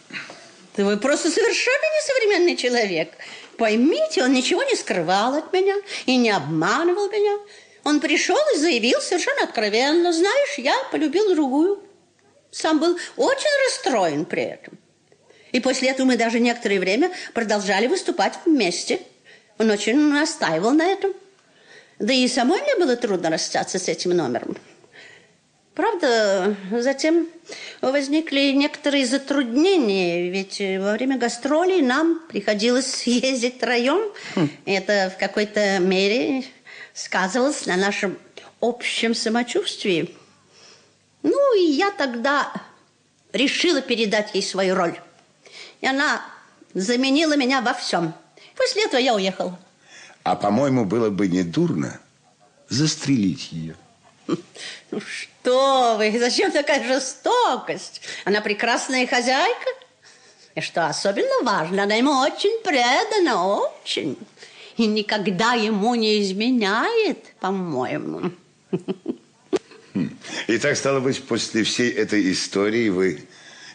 Да 0.74 0.86
вы 0.86 0.96
просто 0.96 1.30
совершенно 1.30 1.84
несовременный 1.98 2.56
человек. 2.56 3.12
Поймите, 3.58 4.24
он 4.24 4.32
ничего 4.32 4.62
не 4.62 4.76
скрывал 4.76 5.34
от 5.34 5.52
меня 5.52 5.76
и 6.06 6.16
не 6.16 6.30
обманывал 6.30 7.10
меня. 7.10 7.38
Он 7.84 8.00
пришел 8.00 8.38
и 8.54 8.58
заявил 8.58 9.02
совершенно 9.02 9.42
откровенно, 9.42 10.10
знаешь, 10.10 10.56
я 10.56 10.74
полюбил 10.90 11.34
другую. 11.34 11.82
Сам 12.52 12.78
был 12.78 12.96
очень 13.16 13.64
расстроен 13.66 14.26
при 14.26 14.42
этом. 14.42 14.78
И 15.52 15.60
после 15.60 15.88
этого 15.88 16.06
мы 16.06 16.16
даже 16.16 16.38
некоторое 16.38 16.78
время 16.78 17.10
продолжали 17.34 17.86
выступать 17.86 18.34
вместе. 18.44 19.00
Он 19.58 19.70
очень 19.70 19.98
настаивал 19.98 20.72
на 20.72 20.86
этом. 20.86 21.12
Да 21.98 22.12
и 22.12 22.28
самой 22.28 22.60
мне 22.62 22.76
было 22.76 22.94
трудно 22.96 23.30
расстаться 23.30 23.78
с 23.78 23.88
этим 23.88 24.10
номером. 24.10 24.56
Правда, 25.74 26.54
затем 26.70 27.26
возникли 27.80 28.52
некоторые 28.52 29.06
затруднения, 29.06 30.28
ведь 30.28 30.60
во 30.78 30.92
время 30.92 31.16
гастролей 31.16 31.80
нам 31.80 32.20
приходилось 32.28 33.02
ездить 33.06 33.56
втроем. 33.56 34.12
Хм. 34.34 34.50
Это 34.66 35.10
в 35.14 35.18
какой-то 35.18 35.78
мере 35.78 36.44
сказывалось 36.92 37.64
на 37.64 37.76
нашем 37.76 38.18
общем 38.60 39.14
самочувствии. 39.14 40.14
Ну, 41.22 41.56
и 41.56 41.62
я 41.62 41.90
тогда 41.90 42.52
решила 43.32 43.80
передать 43.80 44.34
ей 44.34 44.42
свою 44.42 44.74
роль. 44.74 44.98
И 45.80 45.86
она 45.86 46.24
заменила 46.74 47.36
меня 47.36 47.60
во 47.60 47.74
всем. 47.74 48.14
После 48.56 48.84
этого 48.84 49.00
я 49.00 49.14
уехала. 49.14 49.58
А, 50.24 50.36
по-моему, 50.36 50.84
было 50.84 51.10
бы 51.10 51.28
недурно 51.28 52.00
застрелить 52.68 53.52
ее. 53.52 53.76
Ну 54.90 55.00
что 55.00 55.96
вы, 55.96 56.16
зачем 56.18 56.52
такая 56.52 56.86
жестокость? 56.86 58.02
Она 58.26 58.42
прекрасная 58.42 59.06
хозяйка. 59.06 59.66
И 60.54 60.60
что 60.60 60.86
особенно 60.86 61.42
важно, 61.44 61.84
она 61.84 61.94
ему 61.94 62.12
очень 62.12 62.62
предана, 62.62 63.42
очень. 63.46 64.18
И 64.76 64.86
никогда 64.86 65.54
ему 65.54 65.94
не 65.94 66.20
изменяет, 66.20 67.34
по-моему. 67.40 68.32
И 69.94 70.58
так, 70.58 70.76
стало 70.76 71.00
быть, 71.00 71.22
после 71.24 71.64
всей 71.64 71.90
этой 71.90 72.32
истории 72.32 72.88
вы 72.88 73.26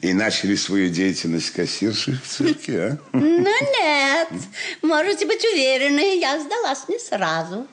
и 0.02 0.14
начали 0.14 0.56
свою 0.56 0.90
деятельность 0.90 1.52
кассирши 1.52 2.20
в 2.24 2.28
цирке, 2.28 2.80
а? 2.82 2.98
Ну 3.14 3.46
нет, 3.80 4.30
можете 4.82 5.26
быть 5.26 5.44
уверены, 5.44 6.20
я 6.20 6.40
сдалась 6.40 6.88
не 6.88 7.00
сразу. 7.00 7.68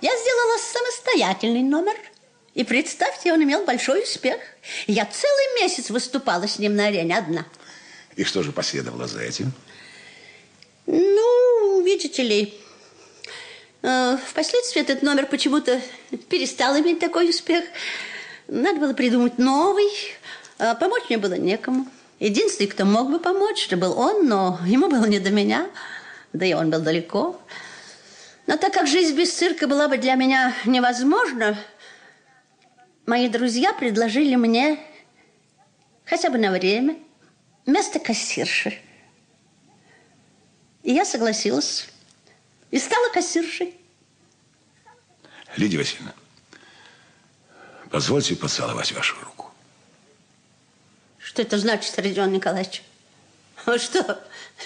Я 0.00 0.10
сделала 0.10 0.58
самостоятельный 0.58 1.62
номер. 1.62 1.94
И 2.54 2.64
представьте, 2.64 3.32
он 3.32 3.42
имел 3.42 3.64
большой 3.64 4.02
успех. 4.02 4.38
Я 4.86 5.06
целый 5.06 5.62
месяц 5.62 5.90
выступала 5.90 6.46
с 6.46 6.58
ним 6.58 6.76
на 6.76 6.88
арене 6.88 7.16
одна. 7.16 7.46
И 8.16 8.24
что 8.24 8.42
же 8.42 8.52
последовало 8.52 9.06
за 9.06 9.22
этим? 9.22 9.52
Ну, 10.86 11.82
видите 11.82 12.22
ли, 12.22 12.54
впоследствии 13.82 14.80
этот 14.80 15.02
номер 15.02 15.26
почему-то 15.26 15.80
перестал 16.28 16.78
иметь 16.78 17.00
такой 17.00 17.28
успех. 17.28 17.64
Надо 18.48 18.78
было 18.78 18.94
придумать 18.94 19.38
новый. 19.38 19.90
А 20.58 20.74
помочь 20.74 21.02
мне 21.08 21.18
было 21.18 21.34
некому. 21.34 21.86
Единственный, 22.20 22.68
кто 22.68 22.84
мог 22.84 23.10
бы 23.10 23.18
помочь, 23.18 23.66
это 23.66 23.76
был 23.76 23.98
он, 23.98 24.28
но 24.28 24.60
ему 24.64 24.88
было 24.88 25.06
не 25.06 25.18
до 25.18 25.30
меня. 25.30 25.68
Да 26.32 26.46
и 26.46 26.52
он 26.52 26.70
был 26.70 26.80
далеко. 26.80 27.40
Но 28.46 28.56
так 28.56 28.72
как 28.72 28.86
жизнь 28.86 29.16
без 29.16 29.32
цирка 29.32 29.66
была 29.66 29.88
бы 29.88 29.98
для 29.98 30.14
меня 30.14 30.54
невозможна, 30.64 31.58
мои 33.06 33.28
друзья 33.28 33.72
предложили 33.72 34.36
мне 34.36 34.78
хотя 36.04 36.30
бы 36.30 36.38
на 36.38 36.50
время 36.52 36.96
место 37.66 37.98
кассирши. 37.98 38.78
И 40.82 40.92
я 40.92 41.04
согласилась. 41.04 41.88
И 42.72 42.78
стала 42.78 43.12
кассиршей. 43.12 43.76
Лидия 45.56 45.76
Васильевна, 45.76 46.14
позвольте 47.90 48.34
поцеловать 48.34 48.90
вашу 48.92 49.14
руку. 49.22 49.52
Что 51.18 51.42
это 51.42 51.58
значит, 51.58 51.96
Родион 51.98 52.32
Николаевич? 52.32 52.82
Вы 53.66 53.78
что, 53.78 54.18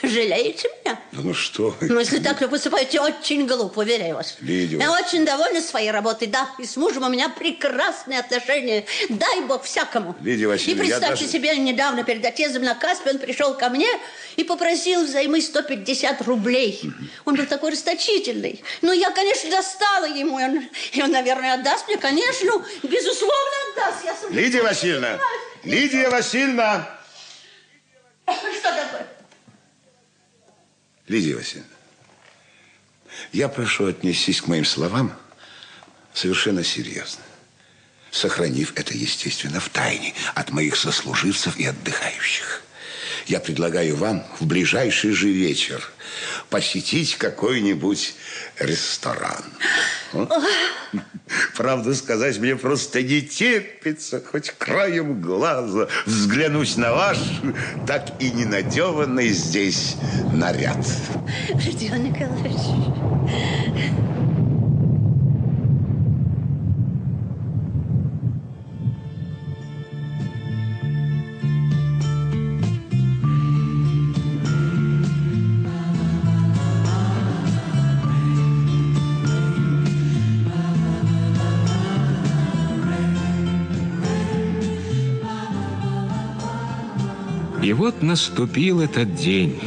жалеете 0.02 0.68
меня? 0.80 1.00
Да 1.12 1.20
ну 1.22 1.34
что 1.34 1.76
Ну, 1.80 1.98
если 1.98 2.18
так, 2.18 2.38
то 2.38 2.48
поступаете 2.48 3.00
очень 3.00 3.46
глупо, 3.46 3.80
уверяю 3.80 4.16
вас. 4.16 4.36
Лидия. 4.40 4.78
Я 4.78 4.92
очень 4.92 5.24
довольна 5.24 5.60
своей 5.60 5.90
работой, 5.90 6.28
да. 6.28 6.48
И 6.58 6.66
с 6.66 6.76
мужем 6.76 7.04
у 7.04 7.08
меня 7.08 7.28
прекрасные 7.28 8.20
отношения. 8.20 8.84
Дай 9.08 9.40
бог 9.42 9.64
всякому. 9.64 10.14
Лидия 10.20 10.46
Васильевна, 10.46 10.84
И 10.84 10.86
представьте 10.86 11.24
даже... 11.24 11.32
себе, 11.32 11.56
недавно 11.56 12.04
перед 12.04 12.24
отъездом 12.24 12.62
на 12.62 12.74
Каспий 12.74 13.12
он 13.12 13.18
пришел 13.18 13.54
ко 13.54 13.68
мне 13.68 13.88
и 14.36 14.44
попросил 14.44 15.04
взаймы 15.04 15.40
150 15.40 16.22
рублей. 16.22 16.80
Он 17.24 17.34
был 17.36 17.46
такой 17.46 17.72
расточительный. 17.72 18.62
Ну, 18.82 18.92
я, 18.92 19.10
конечно, 19.10 19.50
достала 19.50 20.06
ему. 20.06 20.38
И 20.38 20.44
он, 20.44 20.68
и 20.92 21.02
он 21.02 21.10
наверное, 21.10 21.54
отдаст 21.54 21.88
мне, 21.88 21.96
конечно. 21.96 22.52
Безусловно, 22.82 23.56
отдаст. 23.72 24.04
Я 24.04 24.16
Лидия 24.30 24.62
Васильевна! 24.62 25.18
Лидия 25.64 26.08
Васильевна! 26.08 26.88
Что 28.26 28.70
такое? 28.70 29.06
Лидия 31.08 31.36
Васильевна, 31.36 31.68
я 33.32 33.48
прошу 33.48 33.86
отнестись 33.86 34.40
к 34.40 34.48
моим 34.48 34.64
словам 34.64 35.16
совершенно 36.12 36.64
серьезно, 36.64 37.22
сохранив 38.10 38.72
это, 38.76 38.94
естественно, 38.94 39.60
в 39.60 39.68
тайне 39.68 40.14
от 40.34 40.50
моих 40.50 40.76
сослуживцев 40.76 41.56
и 41.58 41.66
отдыхающих. 41.66 42.62
Я 43.26 43.40
предлагаю 43.40 43.96
вам 43.96 44.24
в 44.38 44.46
ближайший 44.46 45.10
же 45.10 45.28
вечер 45.28 45.82
посетить 46.48 47.16
какой-нибудь 47.16 48.14
ресторан. 48.60 49.44
Правду 51.56 51.94
сказать, 51.94 52.38
мне 52.38 52.54
просто 52.54 53.02
не 53.02 53.22
терпится 53.22 54.20
хоть 54.20 54.52
краем 54.52 55.20
глаза 55.20 55.88
взглянуть 56.04 56.76
на 56.76 56.92
ваш 56.92 57.18
так 57.86 58.12
и 58.20 58.30
ненадеванный 58.30 59.30
здесь 59.30 59.96
наряд. 60.32 60.86
Родион 61.50 62.04
Николаевич... 62.04 64.15
вот 87.76 88.02
наступил 88.02 88.80
этот 88.80 89.14
день, 89.14 89.60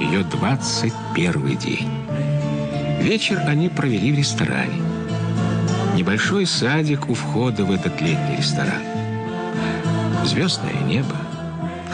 ее 0.00 0.24
21 0.24 1.56
день. 1.56 1.88
Вечер 3.00 3.40
они 3.46 3.68
провели 3.68 4.12
в 4.12 4.18
ресторане. 4.18 4.82
Небольшой 5.94 6.46
садик 6.46 7.08
у 7.08 7.14
входа 7.14 7.64
в 7.64 7.70
этот 7.70 8.00
летний 8.00 8.36
ресторан. 8.38 8.82
Звездное 10.24 10.80
небо, 10.84 11.16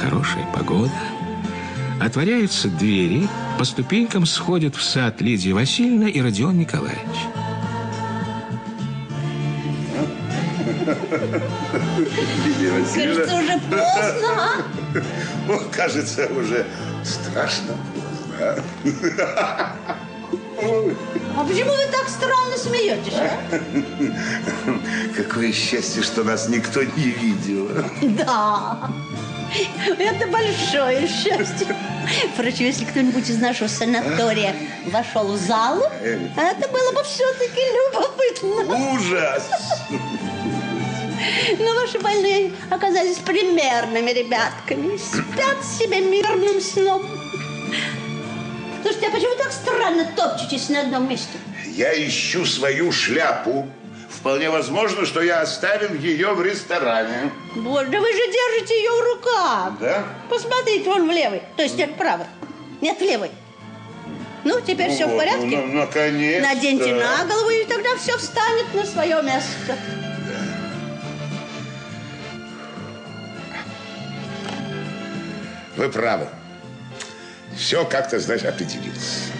хорошая 0.00 0.46
погода. 0.54 0.92
Отворяются 2.00 2.68
двери, 2.68 3.28
по 3.58 3.64
ступенькам 3.64 4.24
сходят 4.24 4.74
в 4.74 4.82
сад 4.82 5.20
Лидия 5.20 5.52
Васильевна 5.52 6.08
и 6.08 6.22
Родион 6.22 6.58
Николаевич. 6.58 7.39
Кажется, 12.94 13.34
уже 13.36 13.58
поздно, 13.70 14.28
а? 14.36 14.62
О, 15.48 15.58
кажется, 15.70 16.26
уже 16.26 16.66
страшно 17.04 17.74
поздно. 17.94 19.26
А 21.36 21.44
почему 21.44 21.72
вы 21.72 21.86
так 21.90 22.08
странно 22.08 22.56
смеетесь? 22.56 23.14
А? 23.14 23.40
Какое 25.16 25.52
счастье, 25.52 26.02
что 26.02 26.22
нас 26.24 26.48
никто 26.48 26.82
не 26.82 27.10
видел. 27.12 27.68
Да, 28.18 28.90
это 29.98 30.26
большое 30.26 31.08
счастье. 31.08 31.66
Впрочем, 32.34 32.66
если 32.66 32.84
кто-нибудь 32.84 33.28
из 33.30 33.38
нашего 33.38 33.68
санатория 33.68 34.54
вошел 34.86 35.32
в 35.32 35.36
залу, 35.38 35.84
это 36.02 36.68
было 36.68 36.92
бы 36.92 37.02
все-таки 37.04 37.60
любопытно. 37.78 38.74
Ужас! 38.92 39.48
Но 41.58 41.74
ваши 41.74 41.98
больные 41.98 42.52
оказались 42.70 43.18
примерными 43.18 44.10
ребятками. 44.10 44.96
Спят 44.96 45.64
себе 45.64 46.00
мирным 46.00 46.60
сном. 46.60 47.06
Слушайте, 48.82 49.08
а 49.08 49.10
почему 49.10 49.36
так 49.36 49.52
странно 49.52 50.06
топчетесь 50.16 50.68
на 50.68 50.80
одном 50.80 51.08
месте? 51.08 51.38
Я 51.66 51.92
ищу 52.06 52.44
свою 52.46 52.92
шляпу. 52.92 53.68
Вполне 54.08 54.50
возможно, 54.50 55.06
что 55.06 55.22
я 55.22 55.40
оставил 55.40 55.94
ее 55.94 56.34
в 56.34 56.42
ресторане. 56.42 57.30
Боже, 57.54 57.86
вы 57.88 58.12
же 58.12 58.32
держите 58.32 58.76
ее 58.78 58.90
в 58.90 59.14
руках. 59.14 59.72
Да? 59.80 60.04
Посмотрите, 60.28 60.90
вон 60.90 61.08
в 61.08 61.10
левой. 61.12 61.42
То 61.56 61.62
есть 61.62 61.76
нет, 61.76 61.94
правой. 61.96 62.26
Нет, 62.80 62.98
в 62.98 63.02
левой. 63.02 63.30
Ну, 64.44 64.60
теперь 64.60 64.88
Ну 64.88 64.94
все 64.94 65.06
в 65.06 65.10
вот, 65.10 65.18
порядке? 65.18 65.46
ну, 65.46 65.66
ну, 65.66 65.80
наконец-то. 65.80 66.48
Наденьте 66.48 66.94
на 66.94 67.24
голову, 67.24 67.50
и 67.50 67.64
тогда 67.64 67.96
все 67.96 68.16
встанет 68.18 68.74
на 68.74 68.84
свое 68.84 69.22
место. 69.22 69.76
Вы 75.80 75.88
правы. 75.88 76.28
Все 77.56 77.86
как-то, 77.86 78.20
знаешь, 78.20 78.42
определилось. 78.42 79.30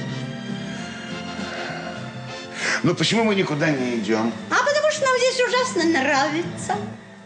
Ну, 2.83 2.95
почему 2.95 3.25
мы 3.25 3.35
никуда 3.35 3.69
не 3.69 3.99
идем? 3.99 4.33
А 4.49 4.65
потому 4.65 4.91
что 4.91 5.05
нам 5.05 5.19
здесь 5.19 5.39
ужасно 5.47 5.85
нравится. 5.85 6.79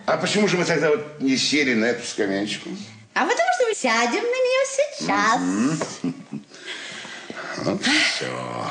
А 0.06 0.16
почему 0.16 0.48
же 0.48 0.56
мы 0.56 0.64
тогда 0.64 0.90
вот 0.90 1.20
не 1.20 1.36
сели 1.36 1.74
на 1.74 1.84
эту 1.84 2.04
скамеечку? 2.04 2.70
А 3.14 3.20
потому 3.20 3.48
что 3.54 3.68
мы 3.68 3.74
сядем 3.76 4.24
на 4.24 4.40
нее 4.46 4.64
сейчас. 4.72 5.40
Вот 7.58 7.82
все. 7.84 8.66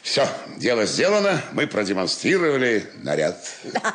Все, 0.00 0.26
дело 0.56 0.86
сделано. 0.86 1.42
Мы 1.52 1.66
продемонстрировали 1.66 2.90
наряд. 3.02 3.36
Да. 3.64 3.94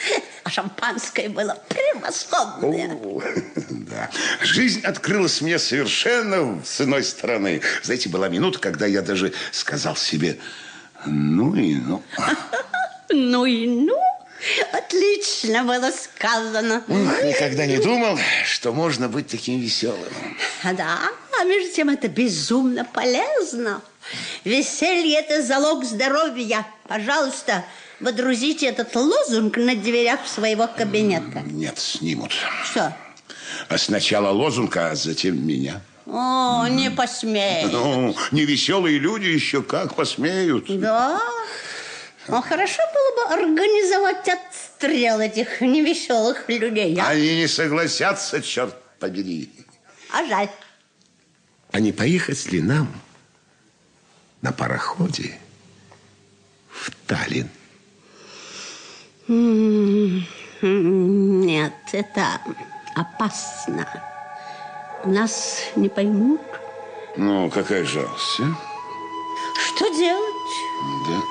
А 0.44 0.50
шампанское 0.50 1.28
было 1.28 1.56
превосходное. 1.68 2.94
О, 2.94 3.22
да. 3.70 4.10
Жизнь 4.40 4.80
открылась 4.82 5.40
мне 5.40 5.58
совершенно 5.58 6.62
с 6.64 6.80
иной 6.80 7.04
стороны. 7.04 7.60
Знаете, 7.82 8.08
была 8.08 8.28
минута, 8.28 8.58
когда 8.58 8.86
я 8.86 9.02
даже 9.02 9.32
сказал 9.52 9.96
себе, 9.96 10.38
ну 11.06 11.54
и 11.54 11.74
ну. 11.74 12.02
Ну 13.12 13.44
и 13.44 13.66
ну. 13.66 13.98
Отлично 14.72 15.64
было 15.64 15.90
сказано. 15.90 16.84
Никогда 16.88 17.66
не 17.66 17.78
думал, 17.78 18.18
что 18.46 18.72
можно 18.72 19.08
быть 19.08 19.26
таким 19.26 19.60
веселым. 19.60 20.12
Да, 20.62 21.00
а 21.38 21.44
между 21.44 21.74
тем 21.74 21.90
это 21.90 22.08
безумно 22.08 22.84
полезно. 22.84 23.82
Веселье– 24.44 25.18
это 25.20 25.42
залог 25.42 25.84
здоровья. 25.84 26.66
Пожалуйста, 26.84 27.64
водрузите 28.00 28.66
этот 28.66 28.94
лозунг 28.96 29.56
на 29.56 29.74
дверях 29.76 30.26
своего 30.26 30.66
кабинета. 30.68 31.42
Нет, 31.46 31.78
снимут. 31.78 32.32
Что? 32.64 32.96
А 33.68 33.78
сначала 33.78 34.30
лозунг, 34.30 34.76
а 34.76 34.94
затем 34.94 35.46
меня. 35.46 35.80
О, 36.06 36.66
не 36.68 36.90
посмею. 36.90 37.68
Ну, 37.70 38.16
невеселые 38.32 38.98
люди 38.98 39.26
еще 39.26 39.62
как 39.62 39.94
посмеют. 39.94 40.66
Да? 40.80 41.20
Ну, 42.26 42.42
хорошо 42.42 42.82
было 42.94 43.26
бы 43.28 43.34
организовать 43.34 44.28
отстрел 44.28 45.20
этих 45.20 45.60
невеселых 45.60 46.48
людей. 46.48 46.98
А, 47.00 47.08
Они 47.10 47.36
не 47.36 47.46
согласятся, 47.48 48.40
черт 48.42 48.74
побери. 48.98 49.50
а 50.12 50.24
жаль. 50.26 50.48
А 51.72 51.78
не 51.80 51.92
поехать 51.92 52.46
ли 52.50 52.60
нам 52.60 52.92
на 54.42 54.52
пароходе 54.52 55.38
в 56.70 56.90
Таллин? 57.06 57.48
Нет, 60.62 61.72
это 61.92 62.40
опасно. 62.96 63.86
Нас 65.04 65.58
не 65.76 65.88
поймут. 65.88 66.40
Ну, 67.16 67.48
какая 67.48 67.84
жалость, 67.84 68.40
а? 68.40 68.52
Что 69.60 69.88
делать? 69.90 70.34
Да. 71.06 71.22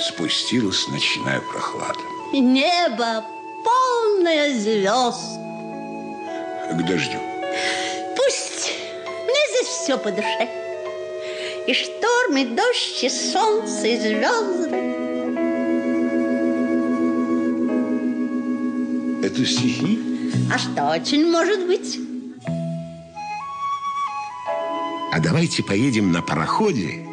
Спустилась 0.00 0.86
ночная 0.88 1.40
прохлада. 1.40 1.98
И 2.32 2.38
небо 2.38 3.24
полное 3.64 4.54
звезд. 4.54 5.40
К 6.70 6.82
дождю. 6.86 7.18
Пусть. 8.16 8.72
Мне 9.24 9.40
здесь 9.50 9.68
все 9.68 9.98
по 9.98 10.12
душе. 10.12 10.48
И 11.66 11.74
шторм, 11.74 12.36
и 12.36 12.44
дождь, 12.44 13.02
и 13.02 13.08
солнце, 13.10 13.88
и 13.88 13.98
звезды. 13.98 14.83
Это 19.34 19.44
стихи? 19.46 19.98
А 20.52 20.58
что 20.58 20.90
очень 20.90 21.28
может 21.28 21.66
быть? 21.66 21.98
А 25.12 25.18
давайте 25.18 25.64
поедем 25.64 26.12
на 26.12 26.22
пароходе 26.22 27.04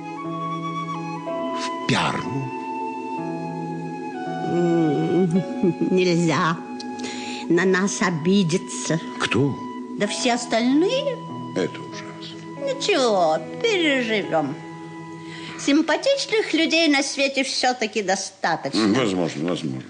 в 1.58 1.88
Пярну. 1.88 2.52
Нельзя. 5.90 6.58
На 7.50 7.66
нас 7.66 8.04
обидеться. 8.04 9.00
Кто? 9.20 9.56
Да 9.98 10.06
все 10.06 10.34
остальные. 10.34 11.18
Это 11.56 11.80
ужасно. 11.80 12.06
Ничего, 12.64 13.40
переживем. 13.64 14.54
Симпатичных 15.60 16.54
людей 16.54 16.88
на 16.88 17.02
свете 17.02 17.44
все-таки 17.44 18.04
достаточно. 18.04 18.94
Возможно, 18.94 19.50
возможно. 19.50 19.82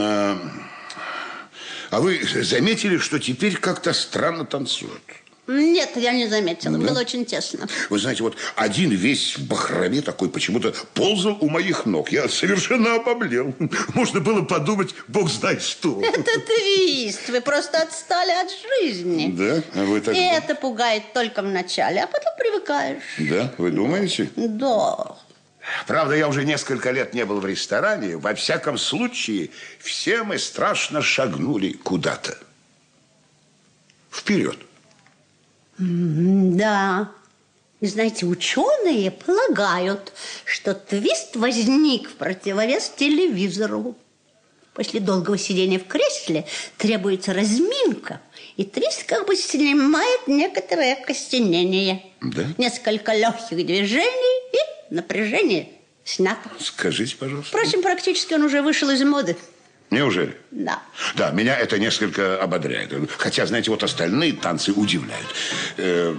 А, 0.00 2.00
вы 2.00 2.20
заметили, 2.42 2.98
что 2.98 3.18
теперь 3.18 3.56
как-то 3.56 3.92
странно 3.92 4.44
танцуют? 4.44 5.02
Нет, 5.48 5.96
я 5.96 6.12
не 6.12 6.28
заметила. 6.28 6.76
Было 6.76 7.00
очень 7.00 7.24
тесно. 7.24 7.66
Вы 7.88 7.98
знаете, 7.98 8.22
вот 8.22 8.36
один 8.54 8.90
весь 8.90 9.38
в 9.38 9.46
бахроме 9.46 10.02
такой 10.02 10.28
почему-то 10.28 10.74
ползал 10.92 11.38
у 11.40 11.48
моих 11.48 11.86
ног. 11.86 12.12
Я 12.12 12.28
совершенно 12.28 12.96
обомлел. 12.96 13.54
Можно 13.94 14.20
было 14.20 14.42
подумать, 14.42 14.94
бог 15.08 15.30
знает 15.30 15.62
что. 15.62 16.02
Это 16.02 16.22
твист. 16.22 17.30
Вы 17.30 17.40
просто 17.40 17.80
отстали 17.80 18.32
от 18.32 18.50
жизни. 18.50 19.32
Да? 19.32 19.80
А 19.80 19.84
вы 19.86 20.02
так... 20.02 20.14
И 20.14 20.20
это 20.20 20.54
пугает 20.54 21.14
только 21.14 21.40
в 21.40 21.46
начале, 21.46 22.02
а 22.02 22.06
потом 22.06 22.32
привыкаешь. 22.38 23.02
Да? 23.18 23.50
Вы 23.56 23.70
думаете? 23.70 24.28
Да. 24.36 25.16
Правда, 25.86 26.14
я 26.14 26.28
уже 26.28 26.44
несколько 26.44 26.90
лет 26.90 27.14
не 27.14 27.24
был 27.24 27.40
в 27.40 27.46
ресторане. 27.46 28.16
Во 28.16 28.34
всяком 28.34 28.78
случае, 28.78 29.50
все 29.78 30.22
мы 30.22 30.38
страшно 30.38 31.02
шагнули 31.02 31.72
куда-то. 31.72 32.38
Вперед. 34.10 34.58
Да. 35.78 37.10
Знаете, 37.80 38.26
ученые 38.26 39.10
полагают, 39.12 40.12
что 40.44 40.74
твист 40.74 41.36
возник 41.36 42.10
в 42.10 42.14
противовес 42.14 42.90
телевизору. 42.96 43.96
После 44.74 45.00
долгого 45.00 45.38
сидения 45.38 45.78
в 45.78 45.86
кресле 45.86 46.46
требуется 46.76 47.32
разминка, 47.32 48.20
и 48.56 48.64
твист 48.64 49.04
как 49.04 49.26
бы 49.26 49.34
снимает 49.36 50.28
некоторое 50.28 50.94
окостенение. 50.94 52.04
Да? 52.20 52.46
Несколько 52.58 53.12
легких 53.12 53.56
движений 53.66 54.52
и 54.52 54.77
напряжение 54.90 55.68
снято. 56.04 56.50
Скажите, 56.58 57.16
пожалуйста. 57.16 57.56
Впрочем, 57.56 57.82
практически 57.82 58.34
он 58.34 58.42
уже 58.42 58.62
вышел 58.62 58.90
из 58.90 59.02
моды. 59.02 59.36
Неужели? 59.90 60.36
Да. 60.50 60.82
Да, 61.14 61.30
меня 61.30 61.56
это 61.56 61.78
несколько 61.78 62.42
ободряет. 62.42 62.92
Хотя, 63.16 63.46
знаете, 63.46 63.70
вот 63.70 63.82
остальные 63.82 64.34
танцы 64.34 64.72
удивляют. 64.72 65.26
Э, 65.78 66.14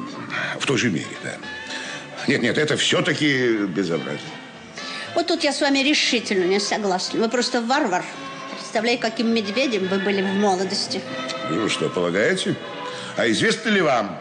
в 0.60 0.66
той 0.66 0.78
же 0.78 0.90
мере, 0.90 1.06
да. 1.24 1.38
Нет, 2.28 2.42
нет, 2.42 2.58
это 2.58 2.78
все-таки 2.78 3.66
безобразие. 3.68 4.22
Вот 5.16 5.28
тут 5.28 5.44
я 5.44 5.52
с 5.52 5.62
вами 5.62 5.80
решительно 5.80 6.46
не 6.46 6.60
согласна. 6.60 7.20
Вы 7.20 7.30
просто 7.30 7.62
варвар. 7.62 8.04
Представляю, 8.58 9.00
каким 9.00 9.34
медведем 9.34 9.88
вы 9.88 10.00
были 10.00 10.22
в 10.22 10.34
молодости. 10.36 11.02
Вы 11.50 11.70
что, 11.70 11.90
полагаете? 11.90 12.56
А 13.18 13.28
известно 13.30 13.70
ли 13.70 13.82
вам, 13.82 14.20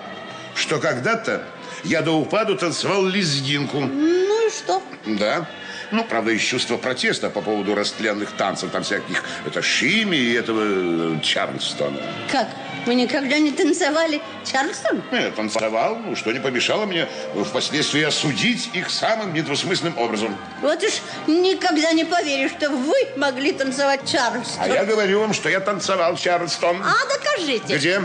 что 0.55 0.79
когда-то 0.79 1.47
я 1.85 2.03
до 2.03 2.13
упаду 2.13 2.57
танцевал 2.57 3.07
лезгинку? 3.07 3.81
Ну 3.81 4.28
и 4.49 4.51
что? 4.51 4.83
Да. 5.07 5.47
Ну, 5.91 6.05
правда, 6.05 6.33
из 6.33 6.43
чувства 6.43 6.77
протеста 6.77 7.31
по 7.31 7.41
поводу 7.41 7.75
растленных 7.75 8.33
танцев, 8.33 8.71
там 8.71 8.83
всяких, 8.83 9.23
это 9.47 9.63
Шими 9.63 10.17
и 10.17 10.35
этого 10.35 11.17
э, 11.17 11.21
Чарльстона. 11.23 12.01
Как? 12.31 12.49
Вы 12.87 12.95
никогда 12.95 13.39
не 13.39 13.53
танцевали 13.53 14.21
Чарльстон? 14.51 15.03
Я 15.13 15.31
танцевал, 15.31 15.97
ну, 15.97 16.17
что 16.17 16.33
не 16.33 16.41
помешало 16.41 16.87
мне 16.87 17.07
впоследствии 17.47 18.03
осудить 18.03 18.71
их 18.73 18.91
самым 18.91 19.35
недвусмысленным 19.35 19.99
образом. 19.99 20.37
Вот 20.63 20.83
уж 20.83 20.95
никогда 21.27 21.93
не 21.93 22.05
поверю, 22.05 22.49
что 22.49 22.71
вы 22.71 22.95
могли 23.17 23.53
танцевать 23.53 24.11
Чарльстон. 24.11 24.63
А 24.63 24.69
я 24.69 24.85
говорю 24.85 25.21
вам, 25.21 25.33
что 25.35 25.49
я 25.49 25.61
танцевал 25.61 26.17
Чарльстон. 26.17 26.83
А, 26.83 26.95
докажите. 27.13 27.77
Где? 27.77 28.03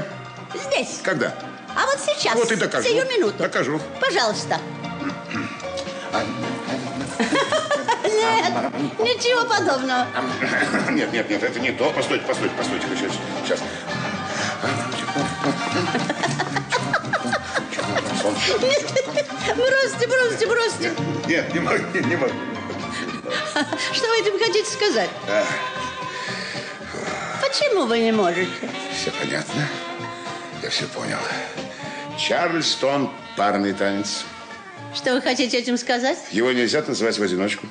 Здесь. 0.54 1.00
Когда? 1.02 1.34
А 1.76 1.86
вот 1.86 2.00
сейчас. 2.06 2.36
Вот 2.36 2.52
и 2.52 2.56
докажу. 2.56 2.88
Сию 2.88 3.06
минуту. 3.08 3.38
Докажу. 3.40 3.80
Пожалуйста. 4.00 4.60
Нет, 8.04 8.54
ничего 9.00 9.46
подобного. 9.46 10.08
Нет, 10.92 11.12
нет, 11.12 11.30
нет, 11.30 11.44
это 11.44 11.60
не 11.60 11.72
то. 11.72 11.90
Постойте, 11.92 12.26
постойте, 12.26 12.56
постойте. 12.56 12.86
Сейчас. 12.96 13.12
сейчас. 13.46 13.60
Бросьте, 19.56 20.08
бросьте, 20.08 20.48
бросьте. 20.48 20.94
Нет, 21.28 21.54
не 21.54 21.60
могу, 21.60 21.84
не 21.94 22.16
могу. 22.16 22.34
Что 23.92 24.08
вы 24.08 24.20
этим 24.20 24.40
хотите 24.40 24.70
сказать? 24.70 25.10
Почему 27.42 27.86
вы 27.86 28.00
не 28.00 28.12
можете? 28.12 28.50
Все 28.96 29.12
понятно. 29.12 29.68
Я 30.62 30.70
все 30.70 30.86
понял. 30.88 31.20
Чарльстон– 32.18 33.12
парный 33.36 33.74
танец. 33.74 34.26
Что 34.96 35.16
вы 35.16 35.22
хотите 35.22 35.58
этим 35.58 35.78
сказать? 35.78 36.20
Его 36.32 36.52
нельзя 36.52 36.82
танцевать 36.82 37.18
в 37.18 37.24
одиночку. 37.24 37.68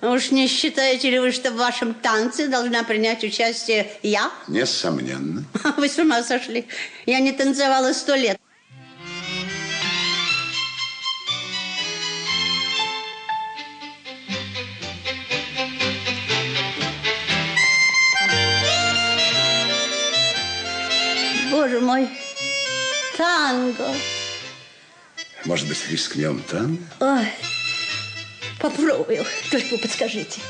А 0.00 0.10
уж 0.10 0.30
не 0.30 0.46
считаете 0.46 1.10
ли 1.10 1.18
вы, 1.18 1.32
что 1.32 1.50
в 1.50 1.56
вашем 1.56 1.94
танце 1.94 2.46
должна 2.48 2.84
принять 2.84 3.24
участие 3.24 3.90
я? 4.02 4.30
Несомненно. 4.48 5.44
Вы 5.78 5.88
с 5.88 5.98
ума 5.98 6.22
сошли. 6.22 6.66
Я 7.06 7.20
не 7.20 7.32
танцевала 7.32 7.92
сто 7.92 8.14
лет. 8.14 8.38
Боже 21.50 21.80
мой, 21.80 22.08
танго! 23.16 23.74
Танго! 23.76 24.13
Может 25.44 25.68
быть, 25.68 25.78
рискнем 25.90 26.42
танго? 26.42 26.82
Ой, 27.00 27.26
попробую. 28.58 29.24
Только 29.50 29.66
вы 29.72 29.78
подскажите. 29.78 30.40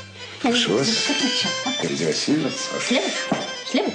Прошу 0.41 0.77
вас. 0.77 0.87
Лидия 1.83 2.07
Васильевна, 2.07 2.49
Слева? 2.87 3.09
Слева? 3.69 3.91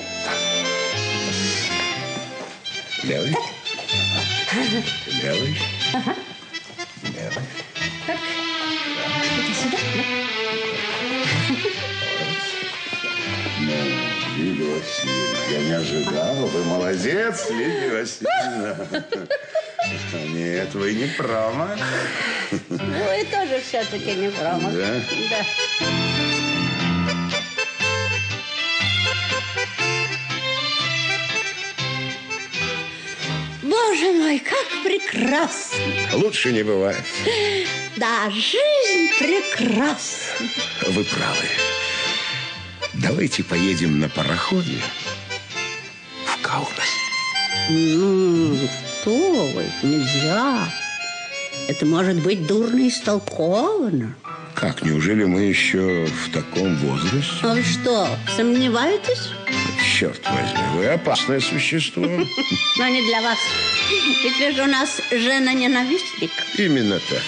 левый. 3.05 3.35
Левый. 5.23 5.59
Левый. 7.03 7.45
Это 8.07 9.55
сюда? 9.55 9.79
да? 9.95 10.40
Васильевна, 14.81 15.39
я 15.51 15.59
не 15.61 15.73
ожидал. 15.73 16.35
Вы 16.47 16.65
молодец, 16.65 17.51
Лидия 17.51 18.01
Васильевна. 18.01 18.77
Нет, 20.35 20.75
вы 20.75 20.95
не 20.95 21.07
промах. 21.07 21.79
Вы 22.51 23.25
тоже 23.31 23.61
все-таки 23.67 24.13
не 24.15 24.31
промах. 24.31 24.73
Да? 24.73 24.95
Да. 25.31 25.45
Боже 33.63 34.13
мой, 34.13 34.39
как 34.39 34.67
прекрасно! 34.85 35.79
Лучше 36.15 36.53
не 36.53 36.63
бывает. 36.63 37.05
Да, 37.97 38.31
жизнь 38.31 39.11
прекрасна. 39.19 40.47
Вы 40.87 41.05
правы. 41.05 41.70
Давайте 42.95 43.45
поедем 43.45 44.01
на 44.01 44.09
пароходе 44.09 44.79
в 46.25 46.43
Каунас. 46.43 46.69
Ну, 47.69 48.57
что 49.01 49.51
вы, 49.55 49.65
нельзя. 49.83 50.69
Это 51.69 51.87
может 51.87 52.21
быть 52.23 52.47
дурно 52.47 52.89
истолковано. 52.89 54.17
Как, 54.55 54.83
неужели 54.83 55.25
мы 55.25 55.43
еще 55.43 56.07
в 56.07 56.33
таком 56.33 56.77
возрасте? 56.77 57.31
А 57.43 57.55
вы 57.55 57.63
что, 57.63 58.09
сомневаетесь? 58.37 59.31
Черт 59.99 60.21
возьми, 60.27 60.61
вы 60.77 60.87
опасное 60.87 61.41
существо. 61.41 62.03
Но 62.03 62.89
не 62.89 63.07
для 63.07 63.23
вас. 63.23 63.39
Ведь 64.25 64.39
вы 64.39 64.53
же 64.53 64.63
у 64.63 64.67
нас 64.67 65.01
жена-ненавистник. 65.11 66.31
Именно 66.59 66.99
так. 67.09 67.23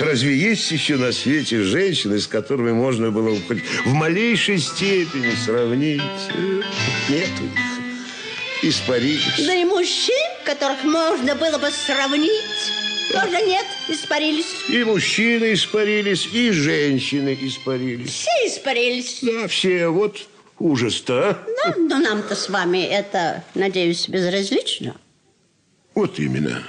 Разве 0.00 0.36
есть 0.36 0.70
еще 0.70 0.96
на 0.96 1.12
свете 1.12 1.62
женщины, 1.62 2.20
с 2.20 2.26
которыми 2.26 2.72
можно 2.72 3.10
было 3.10 3.34
бы 3.34 3.42
хоть 3.42 3.62
в 3.84 3.92
малейшей 3.92 4.58
степени 4.58 5.34
сравнить? 5.44 6.00
Нету 7.08 7.44
их. 7.44 8.62
Испарились. 8.62 9.46
Да 9.46 9.54
и 9.54 9.64
мужчин, 9.64 10.14
которых 10.44 10.84
можно 10.84 11.34
было 11.34 11.58
бы 11.58 11.70
сравнить, 11.70 12.72
тоже 13.12 13.42
нет, 13.42 13.66
испарились. 13.88 14.46
И 14.68 14.84
мужчины 14.84 15.52
испарились, 15.54 16.28
и 16.32 16.50
женщины 16.50 17.38
испарились. 17.40 18.10
Все 18.10 18.46
испарились. 18.46 19.18
Да, 19.22 19.48
все. 19.48 19.88
Вот 19.88 20.26
ужас-то, 20.58 21.30
а? 21.30 21.44
Ну, 21.46 21.88
но 21.88 21.98
нам-то 21.98 22.34
с 22.34 22.48
вами 22.48 22.84
это, 22.84 23.44
надеюсь, 23.54 24.08
безразлично. 24.08 24.96
Вот 25.94 26.18
именно. 26.18 26.62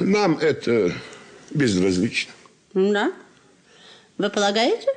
Нам 0.00 0.38
это 0.38 0.94
безразлично. 1.50 2.32
Да? 2.74 3.12
Вы 4.18 4.30
полагаете? 4.30 4.88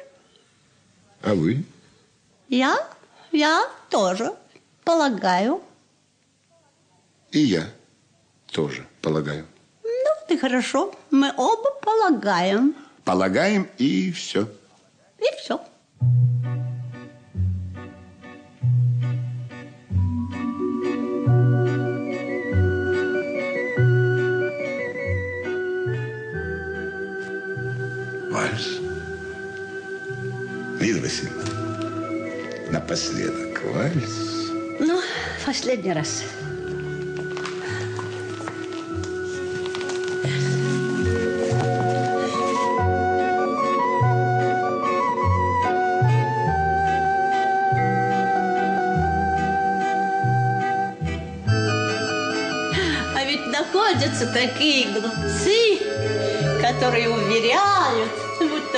А 1.22 1.34
вы? 1.34 1.64
Я? 2.48 2.88
Я 3.32 3.70
тоже 3.90 4.34
полагаю. 4.84 5.62
И 7.32 7.40
я 7.40 7.68
тоже 8.52 8.86
полагаю. 9.02 9.46
Ну, 9.84 10.10
ты 10.28 10.38
хорошо. 10.38 10.94
Мы 11.12 11.34
оба 11.36 11.72
полагаем. 11.82 12.76
Полагаем, 13.04 13.70
и 13.78 14.12
все. 14.12 14.48
И 15.20 15.26
все. 15.42 15.60
Вальс. 16.00 16.64
Лидия 30.86 31.02
Васильевна, 31.02 31.44
напоследок 32.70 33.60
вальс. 33.74 34.52
Ну, 34.80 35.02
последний 35.44 35.94
раз. 35.94 36.24
А 53.16 53.26
ведь 53.26 53.48
находятся 53.48 54.28
такие 54.32 54.90
глупцы, 54.92 55.80
которые 56.62 57.10
уверяют, 57.10 58.25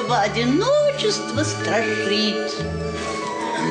будто 0.07 0.09
бы 0.09 0.17
одиночество 0.17 1.43
страшит. 1.43 2.53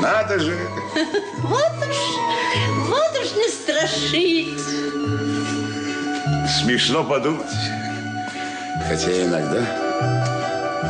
Надо 0.01 0.39
же. 0.39 0.57
Вот 1.39 1.73
уж, 1.79 2.89
вот 2.89 3.13
уж 3.21 3.33
не 3.37 3.49
страшит. 3.49 4.61
Смешно 6.61 7.05
подумать. 7.05 7.47
Хотя 8.89 9.11
иногда 9.25 9.63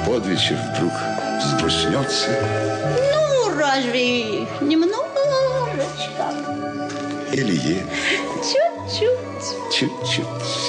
под 0.06 0.26
вечер 0.26 0.56
вдруг 0.74 0.92
взгрустнется 1.40 2.28
Ну, 3.14 3.58
разве 3.58 4.46
немножечко? 4.60 4.96
или 7.32 7.54
е 7.54 7.86
Чуть-чуть, 8.42 8.98
чуть-чуть, 8.98 10.08
чуть-чуть. 10.08 10.65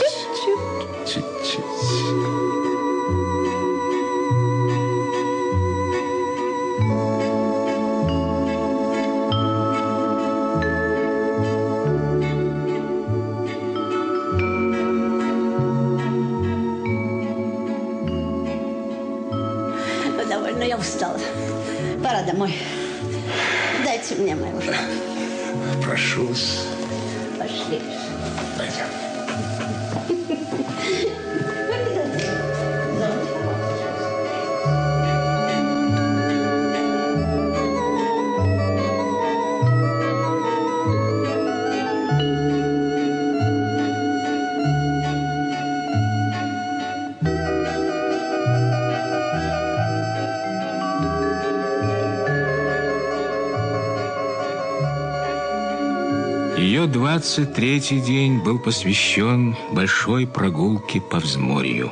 23-й 57.17 57.99
день 57.99 58.37
был 58.43 58.59
посвящен 58.59 59.57
большой 59.71 60.27
прогулке 60.27 61.01
по 61.01 61.17
взморью. 61.17 61.91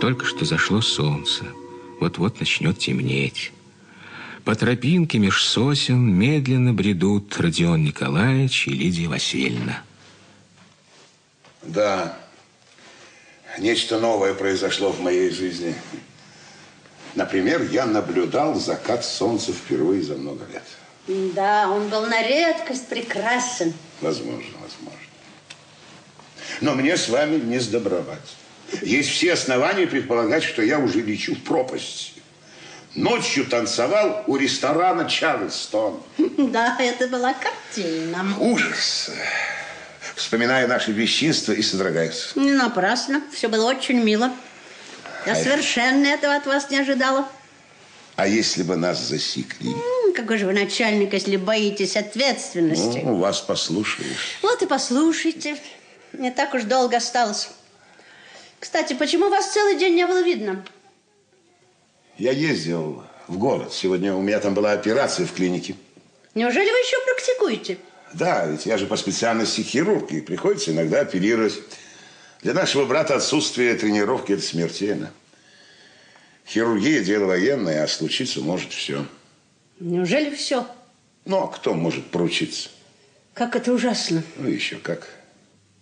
Только 0.00 0.26
что 0.26 0.44
зашло 0.44 0.80
солнце, 0.80 1.44
вот-вот 2.00 2.40
начнет 2.40 2.76
темнеть. 2.80 3.52
По 4.44 4.56
тропинке 4.56 5.18
меж 5.18 5.44
сосен 5.44 6.12
медленно 6.12 6.74
бредут 6.74 7.38
Родион 7.38 7.84
Николаевич 7.84 8.66
и 8.66 8.72
Лидия 8.72 9.06
Васильевна. 9.06 9.84
Да, 11.62 12.18
нечто 13.60 14.00
новое 14.00 14.34
произошло 14.34 14.90
в 14.90 15.00
моей 15.00 15.30
жизни. 15.30 15.76
Например, 17.14 17.62
я 17.70 17.86
наблюдал 17.86 18.56
закат 18.56 19.04
солнца 19.04 19.52
впервые 19.52 20.02
за 20.02 20.16
много 20.16 20.44
лет. 20.52 20.64
Да, 21.06 21.68
он 21.68 21.88
был 21.88 22.06
на 22.06 22.22
редкость 22.22 22.86
прекрасен. 22.88 23.74
Возможно, 24.00 24.58
возможно. 24.60 25.00
Но 26.60 26.74
мне 26.74 26.96
с 26.96 27.08
вами 27.08 27.36
не 27.38 27.58
сдобровать. 27.58 28.36
Есть 28.82 29.10
все 29.10 29.32
основания 29.32 29.86
предполагать, 29.86 30.44
что 30.44 30.62
я 30.62 30.78
уже 30.78 31.00
лечу 31.00 31.34
в 31.34 31.42
пропасть. 31.42 32.14
Ночью 32.94 33.46
танцевал 33.46 34.22
у 34.26 34.36
ресторана 34.36 35.08
Чарльстон. 35.08 36.02
Да, 36.38 36.76
это 36.78 37.08
была 37.08 37.34
картина. 37.34 38.36
Ужас. 38.38 39.10
вспоминая 40.14 40.66
наше 40.68 40.92
бесчинство 40.92 41.52
и 41.52 41.62
содрогаются. 41.62 42.38
Не 42.38 42.52
напрасно. 42.52 43.22
Все 43.32 43.48
было 43.48 43.70
очень 43.70 44.02
мило. 44.02 44.32
Я 45.26 45.34
совершенно 45.34 46.06
этого 46.06 46.34
от 46.34 46.46
вас 46.46 46.70
не 46.70 46.78
ожидала. 46.78 47.28
А 48.16 48.26
если 48.26 48.62
бы 48.62 48.76
нас 48.76 49.00
засекли? 49.00 49.74
Какой 50.14 50.38
же 50.38 50.46
вы 50.46 50.52
начальник, 50.52 51.12
если 51.14 51.36
боитесь 51.36 51.96
ответственности? 51.96 53.00
Ну, 53.02 53.16
вас 53.16 53.40
послушаешь. 53.40 54.38
Вот 54.42 54.62
и 54.62 54.66
послушайте. 54.66 55.56
Не 56.12 56.30
так 56.30 56.52
уж 56.52 56.64
долго 56.64 56.98
осталось. 56.98 57.48
Кстати, 58.60 58.92
почему 58.92 59.30
вас 59.30 59.52
целый 59.52 59.78
день 59.78 59.94
не 59.94 60.06
было 60.06 60.22
видно? 60.22 60.64
Я 62.18 62.32
ездил 62.32 63.02
в 63.26 63.38
город. 63.38 63.72
Сегодня 63.72 64.14
у 64.14 64.20
меня 64.20 64.38
там 64.38 64.54
была 64.54 64.72
операция 64.72 65.26
в 65.26 65.32
клинике. 65.32 65.74
Неужели 66.34 66.70
вы 66.70 66.76
еще 66.76 66.96
практикуете? 67.06 67.78
Да, 68.12 68.46
ведь 68.46 68.66
я 68.66 68.76
же 68.76 68.86
по 68.86 68.96
специальности 68.96 69.62
хирург, 69.62 70.12
и 70.12 70.20
приходится 70.20 70.70
иногда 70.70 71.00
оперировать. 71.00 71.54
Для 72.42 72.52
нашего 72.52 72.84
брата 72.84 73.16
отсутствие 73.16 73.74
тренировки– 73.74 74.32
это 74.34 74.42
смертельно. 74.42 75.10
Хирургия– 76.46 77.02
дело 77.04 77.26
военное, 77.26 77.82
а 77.82 77.88
случиться 77.88 78.40
может 78.40 78.72
все. 78.72 79.06
Неужели 79.80 80.34
все? 80.34 80.66
Ну, 81.24 81.38
а 81.38 81.48
кто 81.48 81.74
может 81.74 82.06
поручиться? 82.06 82.70
Как 83.34 83.56
это 83.56 83.72
ужасно. 83.72 84.22
Ну, 84.36 84.48
еще 84.48 84.76
как. 84.76 85.08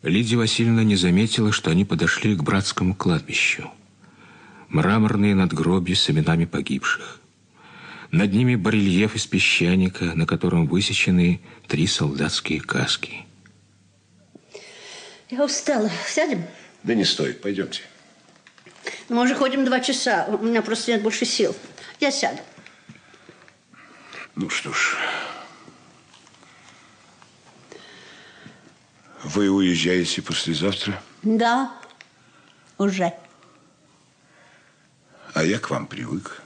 Лидия 0.02 0.36
Васильевна 0.36 0.84
не 0.84 0.96
заметила, 0.96 1.52
что 1.52 1.70
они 1.70 1.84
подошли 1.84 2.34
к 2.34 2.42
братскому 2.42 2.94
кладбищу. 2.94 3.70
Мраморные 4.68 5.34
надгробья 5.34 5.94
с 5.94 6.08
именами 6.08 6.44
погибших. 6.44 7.20
Над 8.10 8.32
ними 8.32 8.54
барельеф 8.54 9.14
из 9.14 9.26
песчаника, 9.26 10.04
на 10.14 10.26
котором 10.26 10.66
высечены 10.66 11.40
три 11.66 11.86
солдатские 11.86 12.60
каски. 12.60 13.26
Я 15.28 15.44
устала. 15.44 15.90
Сядем? 16.08 16.44
Да 16.82 16.94
не 16.94 17.04
стоит, 17.04 17.40
пойдемте. 17.40 17.82
Мы 19.08 19.22
уже 19.22 19.34
ходим 19.34 19.64
два 19.64 19.80
часа. 19.80 20.26
У 20.28 20.38
меня 20.44 20.62
просто 20.62 20.92
нет 20.92 21.02
больше 21.02 21.24
сил. 21.24 21.54
Я 22.00 22.10
сяду. 22.10 22.40
Ну 24.36 24.48
что 24.50 24.72
ж. 24.72 24.96
Вы 29.22 29.50
уезжаете 29.50 30.22
послезавтра, 30.22 31.00
Да, 31.22 31.74
уже. 32.78 33.12
а 35.34 35.44
я 35.44 35.58
к 35.58 35.68
вам 35.70 35.86
привык. 35.86 36.42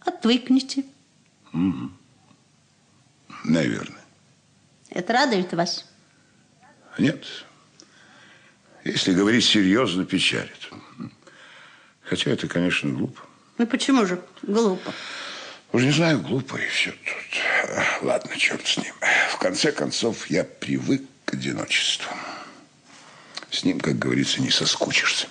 Отвыкните. 0.00 0.84
Наверное. 3.44 4.00
Это 4.88 5.12
радует 5.12 5.52
вас? 5.52 5.84
Нет. 6.98 7.24
Если 8.84 9.12
говорить 9.12 9.44
серьезно, 9.44 10.06
печалит. 10.06 10.57
Хотя 12.08 12.30
это, 12.30 12.48
конечно, 12.48 12.90
глупо. 12.90 13.20
Ну 13.58 13.66
почему 13.66 14.06
же 14.06 14.22
глупо? 14.42 14.92
Уж 15.72 15.82
не 15.82 15.90
знаю, 15.90 16.20
глупо 16.20 16.56
и 16.56 16.66
все 16.68 16.92
тут. 16.92 18.02
Ладно, 18.02 18.34
черт 18.38 18.66
с 18.66 18.78
ним. 18.78 18.94
В 19.30 19.36
конце 19.38 19.72
концов, 19.72 20.28
я 20.28 20.44
привык 20.44 21.02
к 21.26 21.34
одиночеству. 21.34 22.10
С 23.50 23.64
ним, 23.64 23.78
как 23.78 23.98
говорится, 23.98 24.40
не 24.40 24.50
соскучишься. 24.50 25.26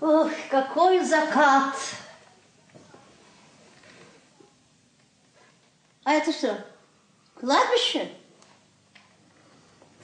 Ох, 0.00 0.30
какой 0.50 1.04
закат! 1.04 1.76
А 6.02 6.12
это 6.12 6.32
что, 6.32 6.64
кладбище? 7.38 8.10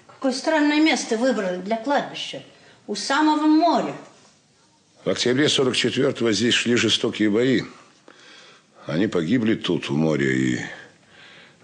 Какое 0.07 0.33
странное 0.33 0.81
место 0.81 1.17
выбрали 1.17 1.61
для 1.61 1.77
кладбища. 1.77 2.43
У 2.87 2.95
самого 2.95 3.47
моря. 3.47 3.95
В 5.05 5.11
октябре 5.11 5.47
44-го 5.47 6.31
здесь 6.31 6.55
шли 6.55 6.77
жестокие 6.77 7.29
бои. 7.29 7.63
Они 8.87 9.09
погибли 9.09 9.57
тут, 9.57 9.91
у 9.91 9.97
моря, 9.97 10.31
и 10.31 10.61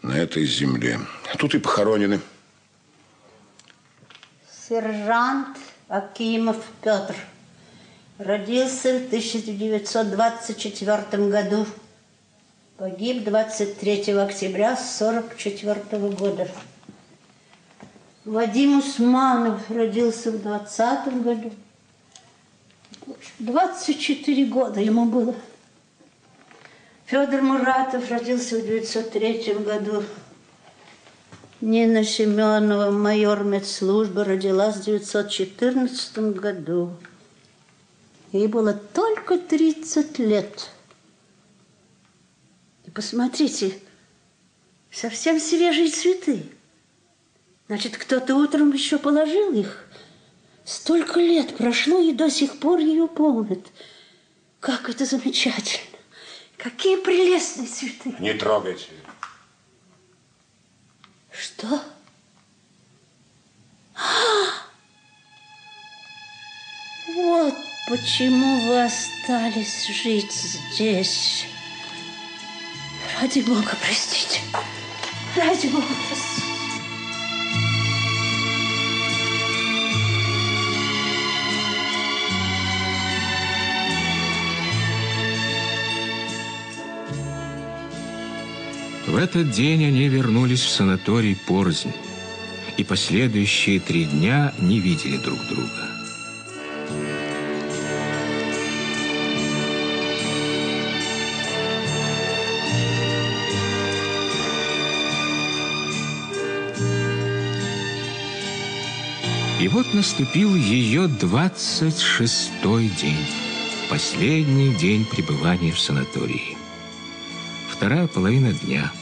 на 0.02 0.18
этой 0.18 0.44
земле. 0.44 0.98
Тут 1.38 1.54
и 1.54 1.60
похоронены. 1.60 2.18
Сержант 4.68 5.56
Акимов 5.86 6.56
Петр. 6.82 7.14
Родился 8.18 8.98
в 8.98 9.06
1924 9.06 11.30
году. 11.30 11.64
Погиб 12.76 13.22
23 13.22 14.14
октября 14.14 14.72
1944 14.72 16.10
года. 16.10 16.48
Вадим 18.24 18.78
Усманов 18.78 19.70
родился 19.70 20.32
в 20.32 20.42
20 20.42 21.22
году. 21.22 21.52
24 23.38 24.44
года 24.46 24.80
ему 24.80 25.06
было. 25.06 25.34
Федор 27.06 27.42
Муратов 27.42 28.10
родился 28.10 28.56
в 28.56 28.64
1903 28.64 29.54
году. 29.64 30.04
Нина 31.60 32.04
Семенова, 32.04 32.90
майор 32.90 33.44
медслужбы, 33.44 34.24
родилась 34.24 34.76
в 34.76 34.80
1914 34.82 36.18
году. 36.34 36.92
Ей 38.30 38.46
было 38.46 38.74
только 38.74 39.38
30 39.38 40.18
лет. 40.18 40.70
И 42.84 42.90
посмотрите, 42.90 43.78
совсем 44.90 45.40
свежие 45.40 45.88
цветы. 45.90 46.44
Значит, 47.68 47.96
кто-то 47.96 48.36
утром 48.36 48.72
еще 48.72 48.98
положил 48.98 49.52
их. 49.52 49.87
Столько 50.68 51.18
лет 51.18 51.56
прошло, 51.56 51.98
и 51.98 52.12
до 52.12 52.30
сих 52.30 52.60
пор 52.60 52.80
ее 52.80 53.08
помнят. 53.08 53.66
Как 54.60 54.90
это 54.90 55.06
замечательно. 55.06 55.96
Какие 56.58 56.96
прелестные 56.98 57.66
цветы. 57.66 58.14
Не 58.18 58.34
трогайте. 58.34 58.84
Что? 61.30 61.82
Вот 67.14 67.54
почему 67.88 68.68
вы 68.68 68.84
остались 68.84 69.86
жить 69.86 70.30
здесь. 70.30 71.46
Ради 73.18 73.40
Бога, 73.40 73.74
простите. 73.80 74.42
Ради 75.34 75.68
Бога, 75.68 75.86
простите. 76.08 76.37
В 89.08 89.16
этот 89.16 89.50
день 89.50 89.86
они 89.86 90.06
вернулись 90.06 90.60
в 90.60 90.68
санаторий 90.68 91.34
Порзнь 91.34 91.92
и 92.76 92.84
последующие 92.84 93.80
три 93.80 94.04
дня 94.04 94.52
не 94.58 94.80
видели 94.80 95.16
друг 95.16 95.38
друга. 95.48 95.88
И 109.58 109.68
вот 109.68 109.94
наступил 109.94 110.54
ее 110.54 111.06
26-й 111.06 112.88
день, 112.90 113.26
последний 113.88 114.74
день 114.74 115.06
пребывания 115.06 115.72
в 115.72 115.80
санатории. 115.80 116.58
Вторая 117.70 118.06
половина 118.06 118.52
дня. 118.52 118.92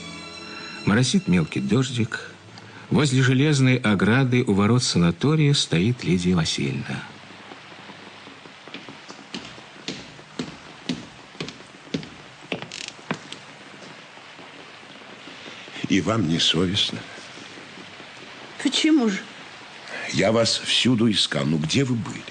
Моросит 0.86 1.26
мелкий 1.26 1.58
дождик. 1.58 2.30
Возле 2.90 3.20
железной 3.20 3.76
ограды 3.76 4.44
у 4.44 4.52
ворот 4.52 4.84
санатория 4.84 5.52
стоит 5.52 6.04
Лидия 6.04 6.36
Васильевна. 6.36 7.02
И 15.88 16.00
вам 16.00 16.28
не 16.28 16.38
совестно? 16.38 17.00
Почему 18.62 19.08
же? 19.08 19.18
Я 20.12 20.30
вас 20.30 20.56
всюду 20.56 21.10
искал. 21.10 21.44
Ну, 21.44 21.58
где 21.58 21.82
вы 21.82 21.96
были? 21.96 22.22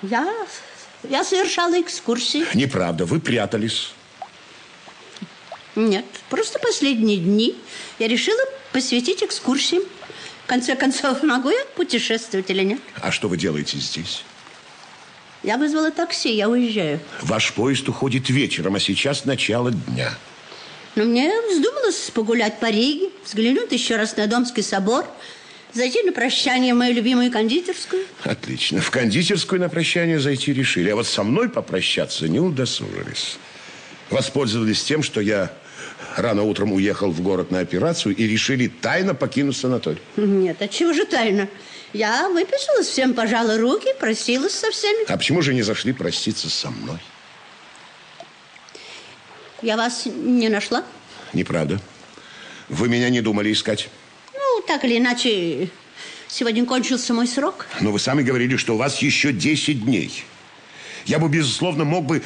Я, 0.00 0.34
я 1.02 1.24
совершала 1.24 1.78
экскурсии. 1.78 2.46
Неправда, 2.54 3.04
вы 3.04 3.20
прятались. 3.20 3.92
Нет, 5.78 6.04
просто 6.28 6.58
последние 6.58 7.18
дни 7.18 7.54
я 8.00 8.08
решила 8.08 8.40
посвятить 8.72 9.22
экскурсиям. 9.22 9.84
В 10.44 10.48
конце 10.48 10.74
концов, 10.74 11.22
могу 11.22 11.50
я 11.50 11.64
путешествовать 11.76 12.50
или 12.50 12.64
нет? 12.64 12.80
А 13.00 13.12
что 13.12 13.28
вы 13.28 13.36
делаете 13.36 13.78
здесь? 13.78 14.24
Я 15.44 15.56
вызвала 15.56 15.92
такси, 15.92 16.34
я 16.34 16.48
уезжаю. 16.48 16.98
Ваш 17.22 17.52
поезд 17.52 17.88
уходит 17.88 18.28
вечером, 18.28 18.74
а 18.74 18.80
сейчас 18.80 19.24
начало 19.24 19.70
дня. 19.70 20.10
Но 20.96 21.04
мне 21.04 21.32
вздумалось 21.48 22.10
погулять 22.12 22.58
по 22.58 22.66
Риге, 22.66 23.10
взглянуть 23.24 23.70
еще 23.70 23.94
раз 23.94 24.16
на 24.16 24.26
Домский 24.26 24.64
собор, 24.64 25.06
зайти 25.72 26.02
на 26.02 26.10
прощание 26.10 26.74
в 26.74 26.76
мою 26.76 26.92
любимую 26.92 27.30
кондитерскую. 27.30 28.02
Отлично. 28.24 28.80
В 28.80 28.90
кондитерскую 28.90 29.60
на 29.60 29.68
прощание 29.68 30.18
зайти 30.18 30.52
решили, 30.52 30.90
а 30.90 30.96
вот 30.96 31.06
со 31.06 31.22
мной 31.22 31.48
попрощаться 31.48 32.26
не 32.26 32.40
удосужились. 32.40 33.36
Воспользовались 34.10 34.82
тем, 34.82 35.04
что 35.04 35.20
я 35.20 35.52
рано 36.16 36.42
утром 36.42 36.72
уехал 36.72 37.10
в 37.10 37.20
город 37.20 37.50
на 37.50 37.60
операцию 37.60 38.14
и 38.14 38.26
решили 38.26 38.68
тайно 38.68 39.14
покинуть 39.14 39.56
санаторий. 39.56 40.00
Нет, 40.16 40.60
а 40.60 40.68
чего 40.68 40.92
же 40.92 41.04
тайно? 41.04 41.48
Я 41.92 42.28
выписалась, 42.28 42.86
всем 42.86 43.14
пожала 43.14 43.58
руки, 43.58 43.88
просилась 43.98 44.54
со 44.54 44.70
всеми. 44.70 45.10
А 45.10 45.16
почему 45.16 45.40
же 45.42 45.54
не 45.54 45.62
зашли 45.62 45.92
проститься 45.92 46.50
со 46.50 46.70
мной? 46.70 46.98
Я 49.62 49.76
вас 49.76 50.06
не 50.06 50.48
нашла? 50.48 50.84
Неправда. 51.32 51.80
Вы 52.68 52.88
меня 52.88 53.08
не 53.08 53.20
думали 53.20 53.52
искать. 53.52 53.88
Ну, 54.34 54.62
так 54.66 54.84
или 54.84 54.98
иначе, 54.98 55.70
сегодня 56.28 56.64
кончился 56.66 57.14
мой 57.14 57.26
срок. 57.26 57.66
Но 57.80 57.90
вы 57.90 57.98
сами 57.98 58.22
говорили, 58.22 58.56
что 58.56 58.74
у 58.74 58.76
вас 58.76 58.98
еще 58.98 59.32
10 59.32 59.84
дней. 59.84 60.24
Я 61.06 61.18
бы, 61.18 61.28
безусловно, 61.28 61.84
мог 61.84 62.04
бы 62.04 62.22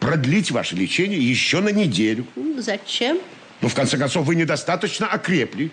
продлить 0.00 0.50
ваше 0.50 0.74
лечение 0.76 1.18
еще 1.18 1.60
на 1.60 1.70
неделю. 1.70 2.26
Зачем? 2.58 3.18
Но, 3.60 3.68
в 3.68 3.74
конце 3.74 3.96
концов, 3.96 4.26
вы 4.26 4.34
недостаточно 4.34 5.06
окрепли. 5.06 5.70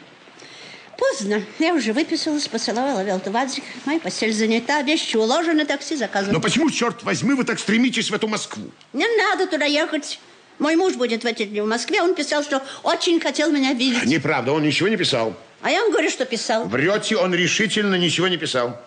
Поздно. 0.98 1.44
Я 1.60 1.74
уже 1.74 1.92
выписалась, 1.92 2.48
поцеловала 2.48 3.04
Велту 3.04 3.32
Вадзик. 3.32 3.64
Моя 3.86 4.00
постель 4.00 4.32
занята, 4.32 4.82
вещи 4.84 5.18
уложены, 5.18 5.66
такси 5.66 5.96
заказано. 5.96 6.34
Но 6.34 6.40
почему, 6.40 6.70
черт 6.70 7.04
возьми, 7.04 7.34
вы 7.34 7.44
так 7.44 7.60
стремитесь 7.60 8.10
в 8.10 8.14
эту 8.14 8.28
Москву? 8.28 8.72
Не 8.94 9.06
надо 9.18 9.48
туда 9.48 9.66
ехать. 9.66 10.20
Мой 10.60 10.76
муж 10.76 10.94
будет 10.94 11.24
в 11.24 11.26
эти 11.26 11.44
дни 11.44 11.62
в 11.62 11.66
Москве. 11.66 12.02
Он 12.02 12.16
писал, 12.16 12.44
что 12.44 12.62
очень 12.84 13.20
хотел 13.20 13.52
меня 13.52 13.74
видеть. 13.74 14.06
Неправда, 14.06 14.52
он 14.54 14.64
ничего 14.64 14.88
не 14.88 14.98
писал. 14.98 15.36
А 15.62 15.72
я 15.72 15.82
вам 15.82 15.92
говорю, 15.92 16.10
что 16.10 16.26
писал. 16.26 16.66
Врете, 16.66 17.18
он 17.18 17.34
решительно 17.34 17.96
ничего 17.96 18.28
не 18.28 18.38
писал. 18.38 18.80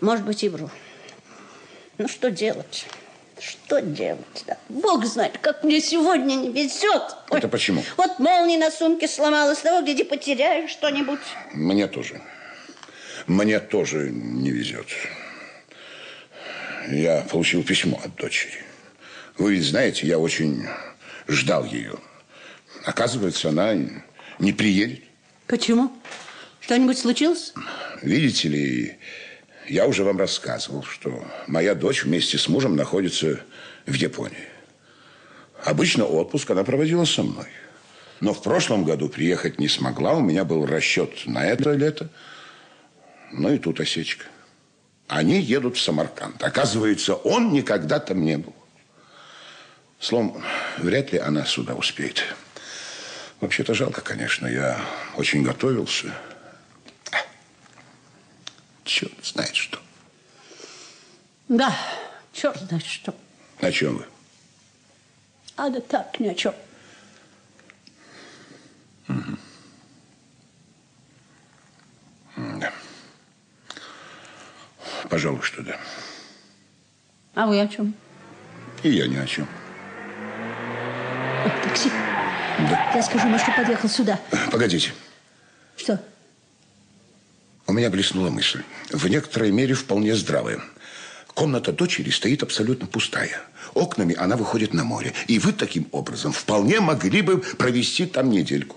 Может 0.00 0.24
быть, 0.24 0.44
и 0.44 0.48
вру. 0.48 0.70
Ну, 1.98 2.08
что 2.08 2.30
делать? 2.30 2.86
Что 3.38 3.80
делать? 3.80 4.44
Да? 4.46 4.56
Бог 4.68 5.04
знает, 5.04 5.38
как 5.38 5.62
мне 5.62 5.80
сегодня 5.80 6.34
не 6.34 6.50
везет. 6.50 7.02
Ой, 7.30 7.38
Это 7.38 7.48
почему? 7.48 7.82
Вот 7.96 8.18
молния 8.18 8.58
на 8.58 8.70
сумке 8.70 9.08
сломалась, 9.08 9.58
того, 9.58 9.82
где 9.82 10.04
потеряешь 10.04 10.70
что-нибудь. 10.70 11.20
Мне 11.52 11.86
тоже. 11.86 12.20
Мне 13.26 13.60
тоже 13.60 14.10
не 14.10 14.50
везет. 14.50 14.86
Я 16.90 17.22
получил 17.22 17.62
письмо 17.62 18.00
от 18.04 18.14
дочери. 18.14 18.62
Вы 19.38 19.56
ведь 19.56 19.64
знаете, 19.64 20.06
я 20.06 20.18
очень 20.18 20.66
ждал 21.28 21.64
ее. 21.64 21.96
Оказывается, 22.84 23.48
она 23.48 23.74
не 24.38 24.52
приедет. 24.52 25.02
Почему? 25.46 25.92
Что-нибудь 26.60 26.98
случилось? 26.98 27.52
Видите 28.02 28.48
ли, 28.48 28.98
я 29.68 29.86
уже 29.86 30.04
вам 30.04 30.18
рассказывал, 30.18 30.82
что 30.84 31.24
моя 31.46 31.74
дочь 31.74 32.04
вместе 32.04 32.38
с 32.38 32.48
мужем 32.48 32.76
находится 32.76 33.40
в 33.86 33.94
Японии. 33.94 34.48
Обычно 35.64 36.04
отпуск 36.04 36.50
она 36.50 36.64
проводила 36.64 37.04
со 37.04 37.22
мной. 37.22 37.46
Но 38.20 38.32
в 38.32 38.42
прошлом 38.42 38.84
году 38.84 39.08
приехать 39.08 39.58
не 39.58 39.68
смогла. 39.68 40.14
У 40.14 40.20
меня 40.20 40.44
был 40.44 40.64
расчет 40.64 41.26
на 41.26 41.44
это 41.44 41.72
лето. 41.72 42.08
Ну 43.32 43.52
и 43.52 43.58
тут 43.58 43.80
осечка. 43.80 44.26
Они 45.08 45.40
едут 45.40 45.76
в 45.76 45.80
Самарканд. 45.80 46.42
Оказывается, 46.42 47.14
он 47.14 47.52
никогда 47.52 48.00
там 48.00 48.24
не 48.24 48.38
был. 48.38 48.54
Словом, 49.98 50.42
вряд 50.78 51.12
ли 51.12 51.18
она 51.18 51.44
сюда 51.44 51.74
успеет. 51.74 52.24
Вообще-то 53.40 53.74
жалко, 53.74 54.00
конечно. 54.00 54.46
Я 54.46 54.80
очень 55.16 55.42
готовился. 55.42 56.12
Черт 58.86 59.12
знает 59.24 59.54
что. 59.56 59.80
Да, 61.48 61.76
черт 62.32 62.56
знает 62.60 62.86
что. 62.86 63.14
О 63.60 63.72
чем 63.72 63.96
вы? 63.96 64.06
А 65.56 65.68
да 65.70 65.80
так, 65.80 66.20
ни 66.20 66.28
о 66.28 66.34
чем. 66.34 66.54
Да. 72.36 72.72
Пожалуй, 75.10 75.42
что 75.42 75.62
да. 75.62 75.76
А 77.34 77.46
вы 77.46 77.60
о 77.60 77.66
чем? 77.66 77.92
И 78.84 78.90
я 78.90 79.08
ни 79.08 79.16
о 79.16 79.26
чем. 79.26 79.48
О, 81.44 81.50
такси. 81.64 81.90
Да. 82.70 82.92
Я 82.94 83.02
скажу, 83.02 83.26
может, 83.26 83.42
что 83.42 83.56
подъехал 83.56 83.88
сюда. 83.88 84.20
Погодите. 84.52 84.92
Что? 85.76 86.00
Меня 87.76 87.90
блеснула 87.90 88.30
мысль. 88.30 88.62
В 88.90 89.06
некоторой 89.06 89.50
мере 89.50 89.74
вполне 89.74 90.14
здравая. 90.14 90.62
Комната 91.34 91.72
дочери 91.72 92.08
стоит 92.08 92.42
абсолютно 92.42 92.86
пустая. 92.86 93.38
Окнами 93.74 94.16
она 94.16 94.36
выходит 94.36 94.72
на 94.72 94.82
море. 94.82 95.12
И 95.26 95.38
вы 95.38 95.52
таким 95.52 95.86
образом 95.92 96.32
вполне 96.32 96.80
могли 96.80 97.20
бы 97.20 97.36
провести 97.36 98.06
там 98.06 98.30
недельку. 98.30 98.76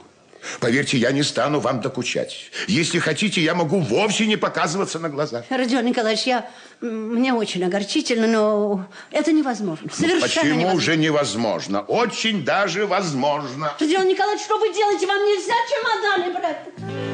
Поверьте, 0.59 0.97
я 0.97 1.13
не 1.13 1.23
стану 1.23 1.61
вам 1.61 1.79
докучать. 1.79 2.51
Если 2.67 2.99
хотите, 2.99 3.41
я 3.41 3.55
могу 3.55 3.79
вовсе 3.79 4.25
не 4.25 4.35
показываться 4.35 4.99
на 4.99 5.07
глаза. 5.07 5.45
Родион 5.49 5.85
Николаевич, 5.85 6.23
я, 6.23 6.49
мне 6.81 7.33
очень 7.33 7.63
огорчительно, 7.63 8.27
но 8.27 8.85
это 9.11 9.31
невозможно. 9.31 9.89
Совершенно 9.93 10.21
Почему 10.21 10.55
невозможно. 10.55 10.81
же 10.81 10.97
невозможно? 10.97 11.81
Очень 11.81 12.43
даже 12.43 12.85
возможно. 12.85 13.73
Родион 13.79 14.09
Николаевич, 14.09 14.43
что 14.43 14.57
вы 14.57 14.73
делаете? 14.73 15.07
Вам 15.07 15.19
нельзя 15.19 15.53
чемоданы 15.69 16.37
брать? 16.37 17.08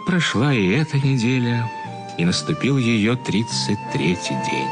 Вот 0.00 0.06
прошла 0.06 0.54
и 0.54 0.68
эта 0.70 0.96
неделя, 0.96 1.70
и 2.16 2.24
наступил 2.24 2.78
ее 2.78 3.12
33-й 3.12 4.50
день. 4.50 4.68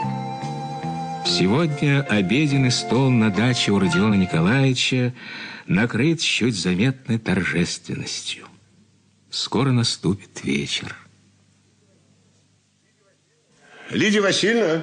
Сегодня 1.26 2.02
обеденный 2.02 2.70
стол 2.70 3.10
на 3.10 3.30
даче 3.30 3.72
у 3.72 3.78
Родиона 3.78 4.14
Николаевича 4.14 5.12
накрыт 5.66 6.20
чуть 6.20 6.54
заметной 6.54 7.18
торжественностью. 7.18 8.46
Скоро 9.28 9.70
наступит 9.70 10.44
вечер. 10.44 10.96
Лидия 13.90 14.22
Васильевна. 14.22 14.82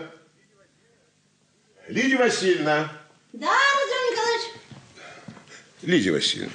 Лидия 1.87 2.17
Васильевна. 2.17 2.91
Да, 3.33 3.47
Родион 3.47 4.11
Николаевич. 4.11 4.51
Лидия 5.81 6.11
Васильевна, 6.11 6.53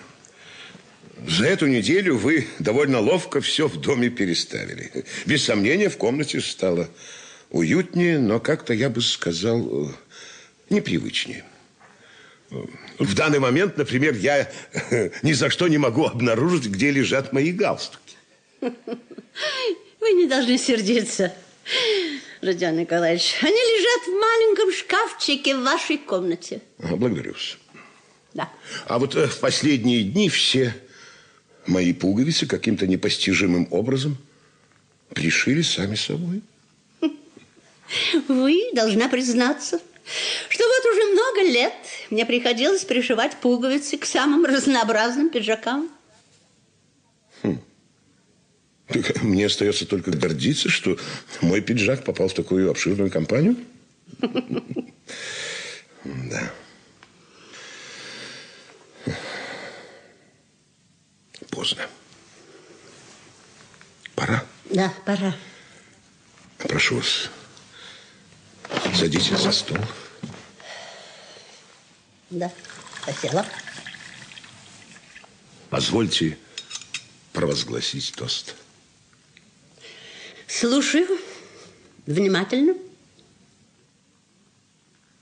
за 1.26 1.46
эту 1.46 1.66
неделю 1.66 2.16
вы 2.16 2.46
довольно 2.58 3.00
ловко 3.00 3.40
все 3.40 3.68
в 3.68 3.80
доме 3.80 4.10
переставили. 4.10 5.04
Без 5.26 5.44
сомнения, 5.44 5.88
в 5.88 5.96
комнате 5.96 6.40
стало 6.40 6.88
уютнее, 7.50 8.18
но 8.18 8.40
как-то, 8.40 8.72
я 8.72 8.88
бы 8.90 9.00
сказал, 9.00 9.88
э, 9.88 9.92
непривычнее. 10.70 11.44
В 12.98 13.14
данный 13.14 13.38
момент, 13.38 13.76
например, 13.76 14.14
я 14.14 14.50
э, 14.90 15.10
ни 15.22 15.32
за 15.32 15.50
что 15.50 15.68
не 15.68 15.78
могу 15.78 16.06
обнаружить, 16.06 16.66
где 16.66 16.90
лежат 16.90 17.32
мои 17.32 17.52
галстуки. 17.52 18.16
Вы 18.60 20.12
не 20.12 20.26
должны 20.26 20.58
сердиться, 20.58 21.32
Родион 22.40 22.76
Николаевич. 22.76 23.36
Они 23.42 23.52
лежат 23.52 24.06
в 24.06 24.20
маленьком 24.20 24.72
шкафчике 24.72 25.56
в 25.56 25.62
вашей 25.62 25.98
комнате. 25.98 26.62
Благодарю 26.78 27.32
вас. 27.32 27.58
Да. 28.34 28.50
А 28.86 28.98
вот 28.98 29.14
э, 29.16 29.26
в 29.26 29.38
последние 29.40 30.02
дни 30.04 30.28
все 30.28 30.74
мои 31.66 31.92
пуговицы 31.92 32.46
каким-то 32.46 32.86
непостижимым 32.86 33.68
образом 33.70 34.16
пришили 35.14 35.62
сами 35.62 35.94
собой. 35.94 36.42
Вы 38.28 38.70
должна 38.72 39.08
признаться, 39.08 39.80
что 40.48 40.64
вот 40.64 40.92
уже 40.92 41.12
много 41.12 41.52
лет 41.52 41.72
мне 42.10 42.24
приходилось 42.24 42.84
пришивать 42.84 43.36
пуговицы 43.36 43.98
к 43.98 44.04
самым 44.04 44.44
разнообразным 44.44 45.30
пиджакам. 45.30 45.88
Так 48.86 49.22
Мне 49.22 49.46
остается 49.46 49.86
только 49.86 50.10
гордиться, 50.10 50.68
что 50.68 50.98
мой 51.40 51.60
пиджак 51.60 52.04
попал 52.04 52.28
в 52.28 52.34
такую 52.34 52.70
обширную 52.70 53.10
компанию. 53.10 53.56
Да. 56.02 56.50
Поздно. 61.50 61.88
Пора. 64.14 64.44
Да, 64.66 64.92
пора. 65.04 65.34
Прошу 66.58 66.96
вас, 66.96 67.30
садитесь 68.94 69.38
за 69.38 69.50
стол. 69.50 69.78
Да, 72.30 72.52
хотела. 73.02 73.44
Позвольте 75.70 76.38
провозгласить 77.32 78.12
тост. 78.14 78.54
Слушаю 80.46 81.08
внимательно. 82.06 82.74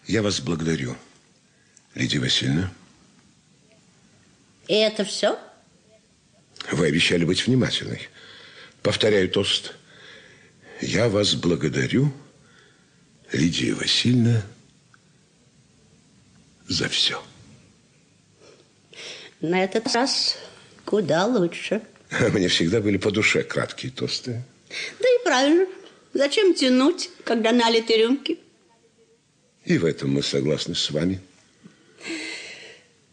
Я 0.07 0.23
вас 0.23 0.41
благодарю, 0.41 0.97
Лидия 1.95 2.19
Васильевна. 2.19 2.73
И 4.67 4.75
это 4.75 5.05
все? 5.05 5.39
Вы 6.71 6.87
обещали 6.87 7.25
быть 7.25 7.47
внимательной. 7.47 8.09
Повторяю 8.83 9.29
тост. 9.29 9.75
Я 10.81 11.09
вас 11.09 11.35
благодарю, 11.35 12.13
Лидия 13.33 13.75
Васильевна, 13.75 14.43
за 16.69 16.89
все. 16.89 17.23
На 19.41 19.65
этот 19.65 19.93
раз 19.95 20.39
куда 20.85 21.27
лучше. 21.27 21.83
Мне 22.33 22.49
всегда 22.49 22.81
были 22.81 22.97
по 22.97 23.11
душе 23.11 23.43
краткие 23.43 23.91
тосты. 23.93 24.43
Да 25.01 25.09
и 25.09 25.25
правильно. 25.25 25.67
Зачем 26.13 26.55
тянуть, 26.55 27.11
когда 27.25 27.53
налиты 27.53 27.97
рюмки? 27.97 28.39
И 29.65 29.79
в 29.79 29.85
этом 29.85 30.13
мы 30.13 30.23
согласны 30.23 30.75
с 30.75 30.91
вами. 30.91 31.21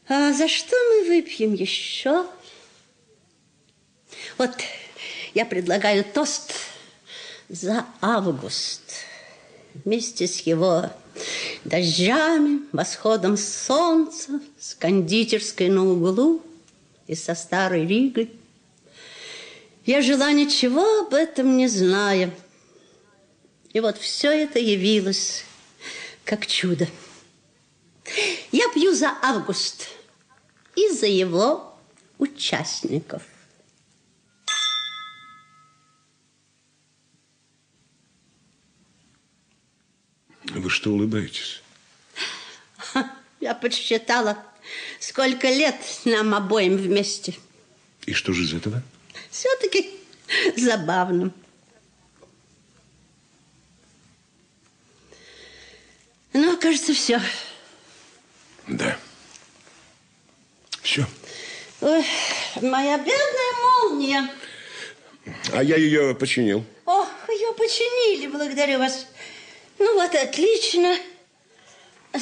А 0.07 0.33
за 0.33 0.47
что 0.47 0.75
мы 0.89 1.07
выпьем 1.07 1.53
еще? 1.53 2.25
Вот 4.37 4.51
я 5.33 5.45
предлагаю 5.45 6.03
тост 6.03 6.53
за 7.47 7.85
август. 8.01 8.81
Вместе 9.85 10.27
с 10.27 10.41
его 10.41 10.89
дождями, 11.63 12.61
восходом 12.73 13.37
солнца, 13.37 14.41
с 14.59 14.75
кондитерской 14.75 15.69
на 15.69 15.85
углу 15.85 16.41
и 17.07 17.15
со 17.15 17.33
старой 17.33 17.85
Ригой. 17.85 18.31
Я 19.85 20.01
жила 20.01 20.31
ничего 20.31 21.01
об 21.01 21.13
этом 21.13 21.55
не 21.55 21.67
зная. 21.67 22.33
И 23.71 23.79
вот 23.79 23.97
все 23.97 24.31
это 24.31 24.59
явилось 24.59 25.45
как 26.25 26.45
чудо. 26.45 26.87
Я 28.51 28.67
пью 28.73 28.93
за 28.93 29.11
август 29.21 29.87
и 30.75 30.89
за 30.89 31.05
его 31.05 31.73
участников. 32.17 33.21
Вы 40.65 40.71
что 40.71 40.89
улыбаетесь? 40.89 41.61
Я 43.39 43.53
подсчитала, 43.53 44.43
сколько 44.99 45.47
лет 45.47 45.75
нам 46.05 46.33
обоим 46.33 46.75
вместе. 46.75 47.35
И 48.07 48.13
что 48.13 48.33
же 48.33 48.45
из 48.45 48.53
этого? 48.55 48.81
Все-таки 49.29 49.91
забавно. 50.57 51.31
Ну, 56.33 56.57
кажется, 56.57 56.95
все. 56.95 57.21
Да. 58.67 58.97
Все. 60.81 61.05
Ой, 61.81 62.03
моя 62.63 62.97
бедная 62.97 63.53
молния. 63.61 64.31
А 65.53 65.63
я 65.63 65.75
ее 65.75 66.15
починил. 66.15 66.65
Ох, 66.87 67.07
ее 67.29 67.53
починили, 67.53 68.25
благодарю 68.25 68.79
вас. 68.79 69.05
Ну 69.79 69.93
вот, 69.95 70.15
отлично. 70.15 70.97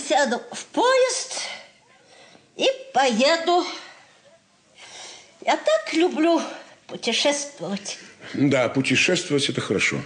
Сяду 0.07 0.41
в 0.51 0.65
поезд 0.67 1.41
и 2.55 2.67
поеду. 2.93 3.63
Я 5.45 5.57
так 5.57 5.93
люблю 5.93 6.41
путешествовать. 6.87 7.99
Да, 8.33 8.69
путешествовать 8.69 9.49
это 9.49 9.61
хорошо. 9.61 10.01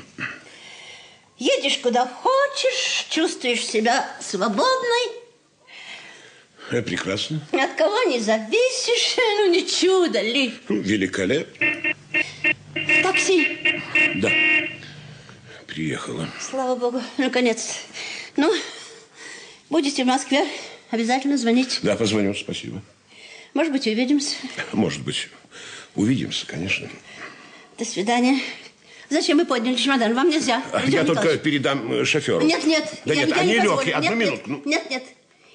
Едешь 1.38 1.78
куда 1.78 2.06
хочешь, 2.08 3.06
чувствуешь 3.10 3.66
себя 3.66 4.10
свободной, 4.22 5.18
Э, 6.70 6.82
Прекрасно. 6.82 7.40
от 7.54 7.76
кого 7.76 8.04
не 8.04 8.20
зависишь. 8.20 9.16
Ну, 9.18 9.50
не 9.52 9.66
чудо 9.66 10.20
ли? 10.20 10.54
Великолепно. 10.68 11.66
В 12.76 13.04
такси. 13.04 13.58
Да. 14.16 14.30
Приехала. 15.78 16.28
Слава 16.42 16.76
богу, 16.76 17.04
наконец. 17.20 17.76
Ну, 18.36 18.52
будете 19.70 20.04
в 20.04 20.08
Москве, 20.08 20.44
обязательно 20.90 21.38
звоните. 21.38 21.78
Да, 21.84 21.96
позвоню, 21.96 22.34
спасибо. 22.34 22.82
Может 23.54 23.72
быть, 23.72 23.86
увидимся. 23.86 24.38
Может 24.74 25.04
быть, 25.04 25.30
увидимся, 25.94 26.48
конечно. 26.48 26.90
До 27.78 27.86
свидания. 27.86 28.40
Зачем 29.12 29.38
вы 29.38 29.46
подняли 29.46 29.76
чемодан? 29.76 30.16
Вам 30.16 30.30
нельзя. 30.30 30.64
А 30.74 30.78
Артем 30.78 30.94
Я 30.94 31.00
только 31.04 31.12
Николаевич. 31.20 31.44
передам 31.44 31.94
э, 31.94 32.06
шоферу. 32.06 32.44
Нет, 32.44 32.66
нет. 32.66 32.92
Да 33.06 33.14
я- 33.14 33.26
нет, 33.26 33.30
я 33.30 33.36
они 33.36 33.52
не 33.52 33.58
позволю. 33.60 33.76
легкие. 33.78 33.96
Одну 33.98 34.16
Нет, 34.16 34.18
минутку. 34.18 34.50
Нет, 34.50 34.64
нет, 34.66 34.90
нет. 34.90 35.04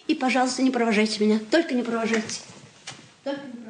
И, 0.06 0.14
пожалуйста, 0.14 0.62
не 0.62 0.70
провожайте 0.70 1.18
меня. 1.24 1.40
Только 1.50 1.74
не 1.74 1.82
провожайте. 1.82 2.42
Только 3.24 3.40
не 3.52 3.61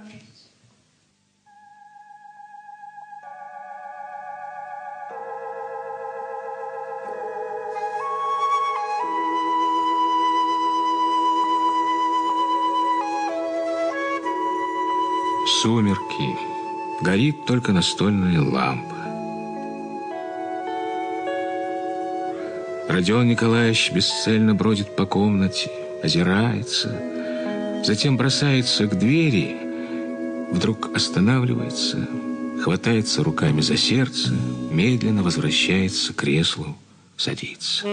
Сумерки. 15.62 16.36
Горит 17.02 17.44
только 17.44 17.70
настольная 17.70 18.40
лампа. 18.42 18.96
Родион 22.88 23.28
Николаевич 23.28 23.92
бесцельно 23.92 24.56
бродит 24.56 24.96
по 24.96 25.06
комнате, 25.06 25.70
озирается, 26.02 27.00
затем 27.84 28.16
бросается 28.16 28.88
к 28.88 28.98
двери, 28.98 29.56
вдруг 30.50 30.96
останавливается, 30.96 32.08
хватается 32.60 33.22
руками 33.22 33.60
за 33.60 33.76
сердце, 33.76 34.32
медленно 34.68 35.22
возвращается 35.22 36.12
к 36.12 36.16
креслу, 36.16 36.76
садится. 37.16 37.86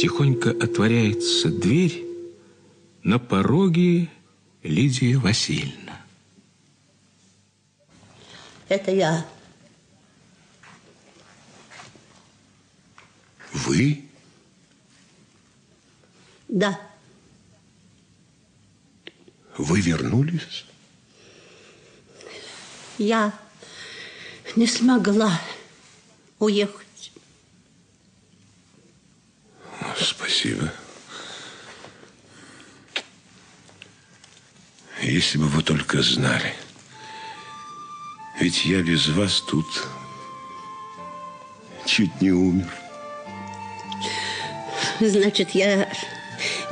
Тихонько 0.00 0.48
отворяется 0.52 1.50
дверь, 1.50 2.06
на 3.02 3.18
пороге 3.18 4.08
Лидия 4.62 5.18
Васильевна. 5.18 6.00
Это 8.70 8.92
я. 8.92 9.26
Вы? 13.52 14.06
Да. 16.48 16.80
Вы 19.58 19.82
вернулись? 19.82 20.64
Я 22.96 23.38
не 24.56 24.66
смогла 24.66 25.38
уехать. 26.38 26.89
Спасибо. 30.00 30.72
Если 35.02 35.38
бы 35.38 35.46
вы 35.46 35.62
только 35.62 36.02
знали. 36.02 36.54
Ведь 38.38 38.64
я 38.64 38.82
без 38.82 39.08
вас 39.08 39.40
тут 39.42 39.66
чуть 41.84 42.20
не 42.20 42.30
умер. 42.30 42.68
Значит, 45.00 45.50
я 45.50 45.90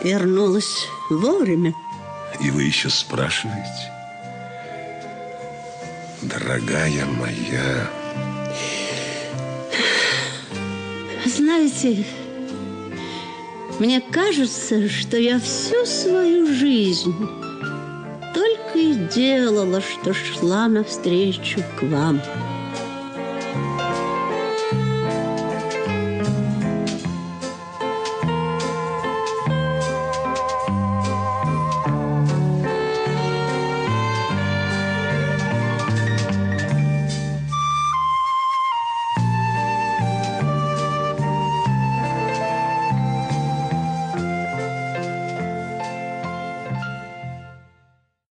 вернулась 0.02 0.86
вовремя. 1.10 1.74
И 2.40 2.50
вы 2.50 2.64
еще 2.64 2.88
спрашиваете? 2.88 3.92
Дорогая 6.22 7.04
моя, 7.06 7.90
Знаете, 11.24 12.04
мне 13.78 14.00
кажется, 14.00 14.88
что 14.88 15.16
я 15.16 15.38
всю 15.38 15.84
свою 15.86 16.46
жизнь 16.52 17.14
только 18.34 18.78
и 18.78 18.94
делала, 19.14 19.80
что 19.80 20.12
шла 20.12 20.68
навстречу 20.68 21.62
к 21.78 21.82
вам. 21.84 22.20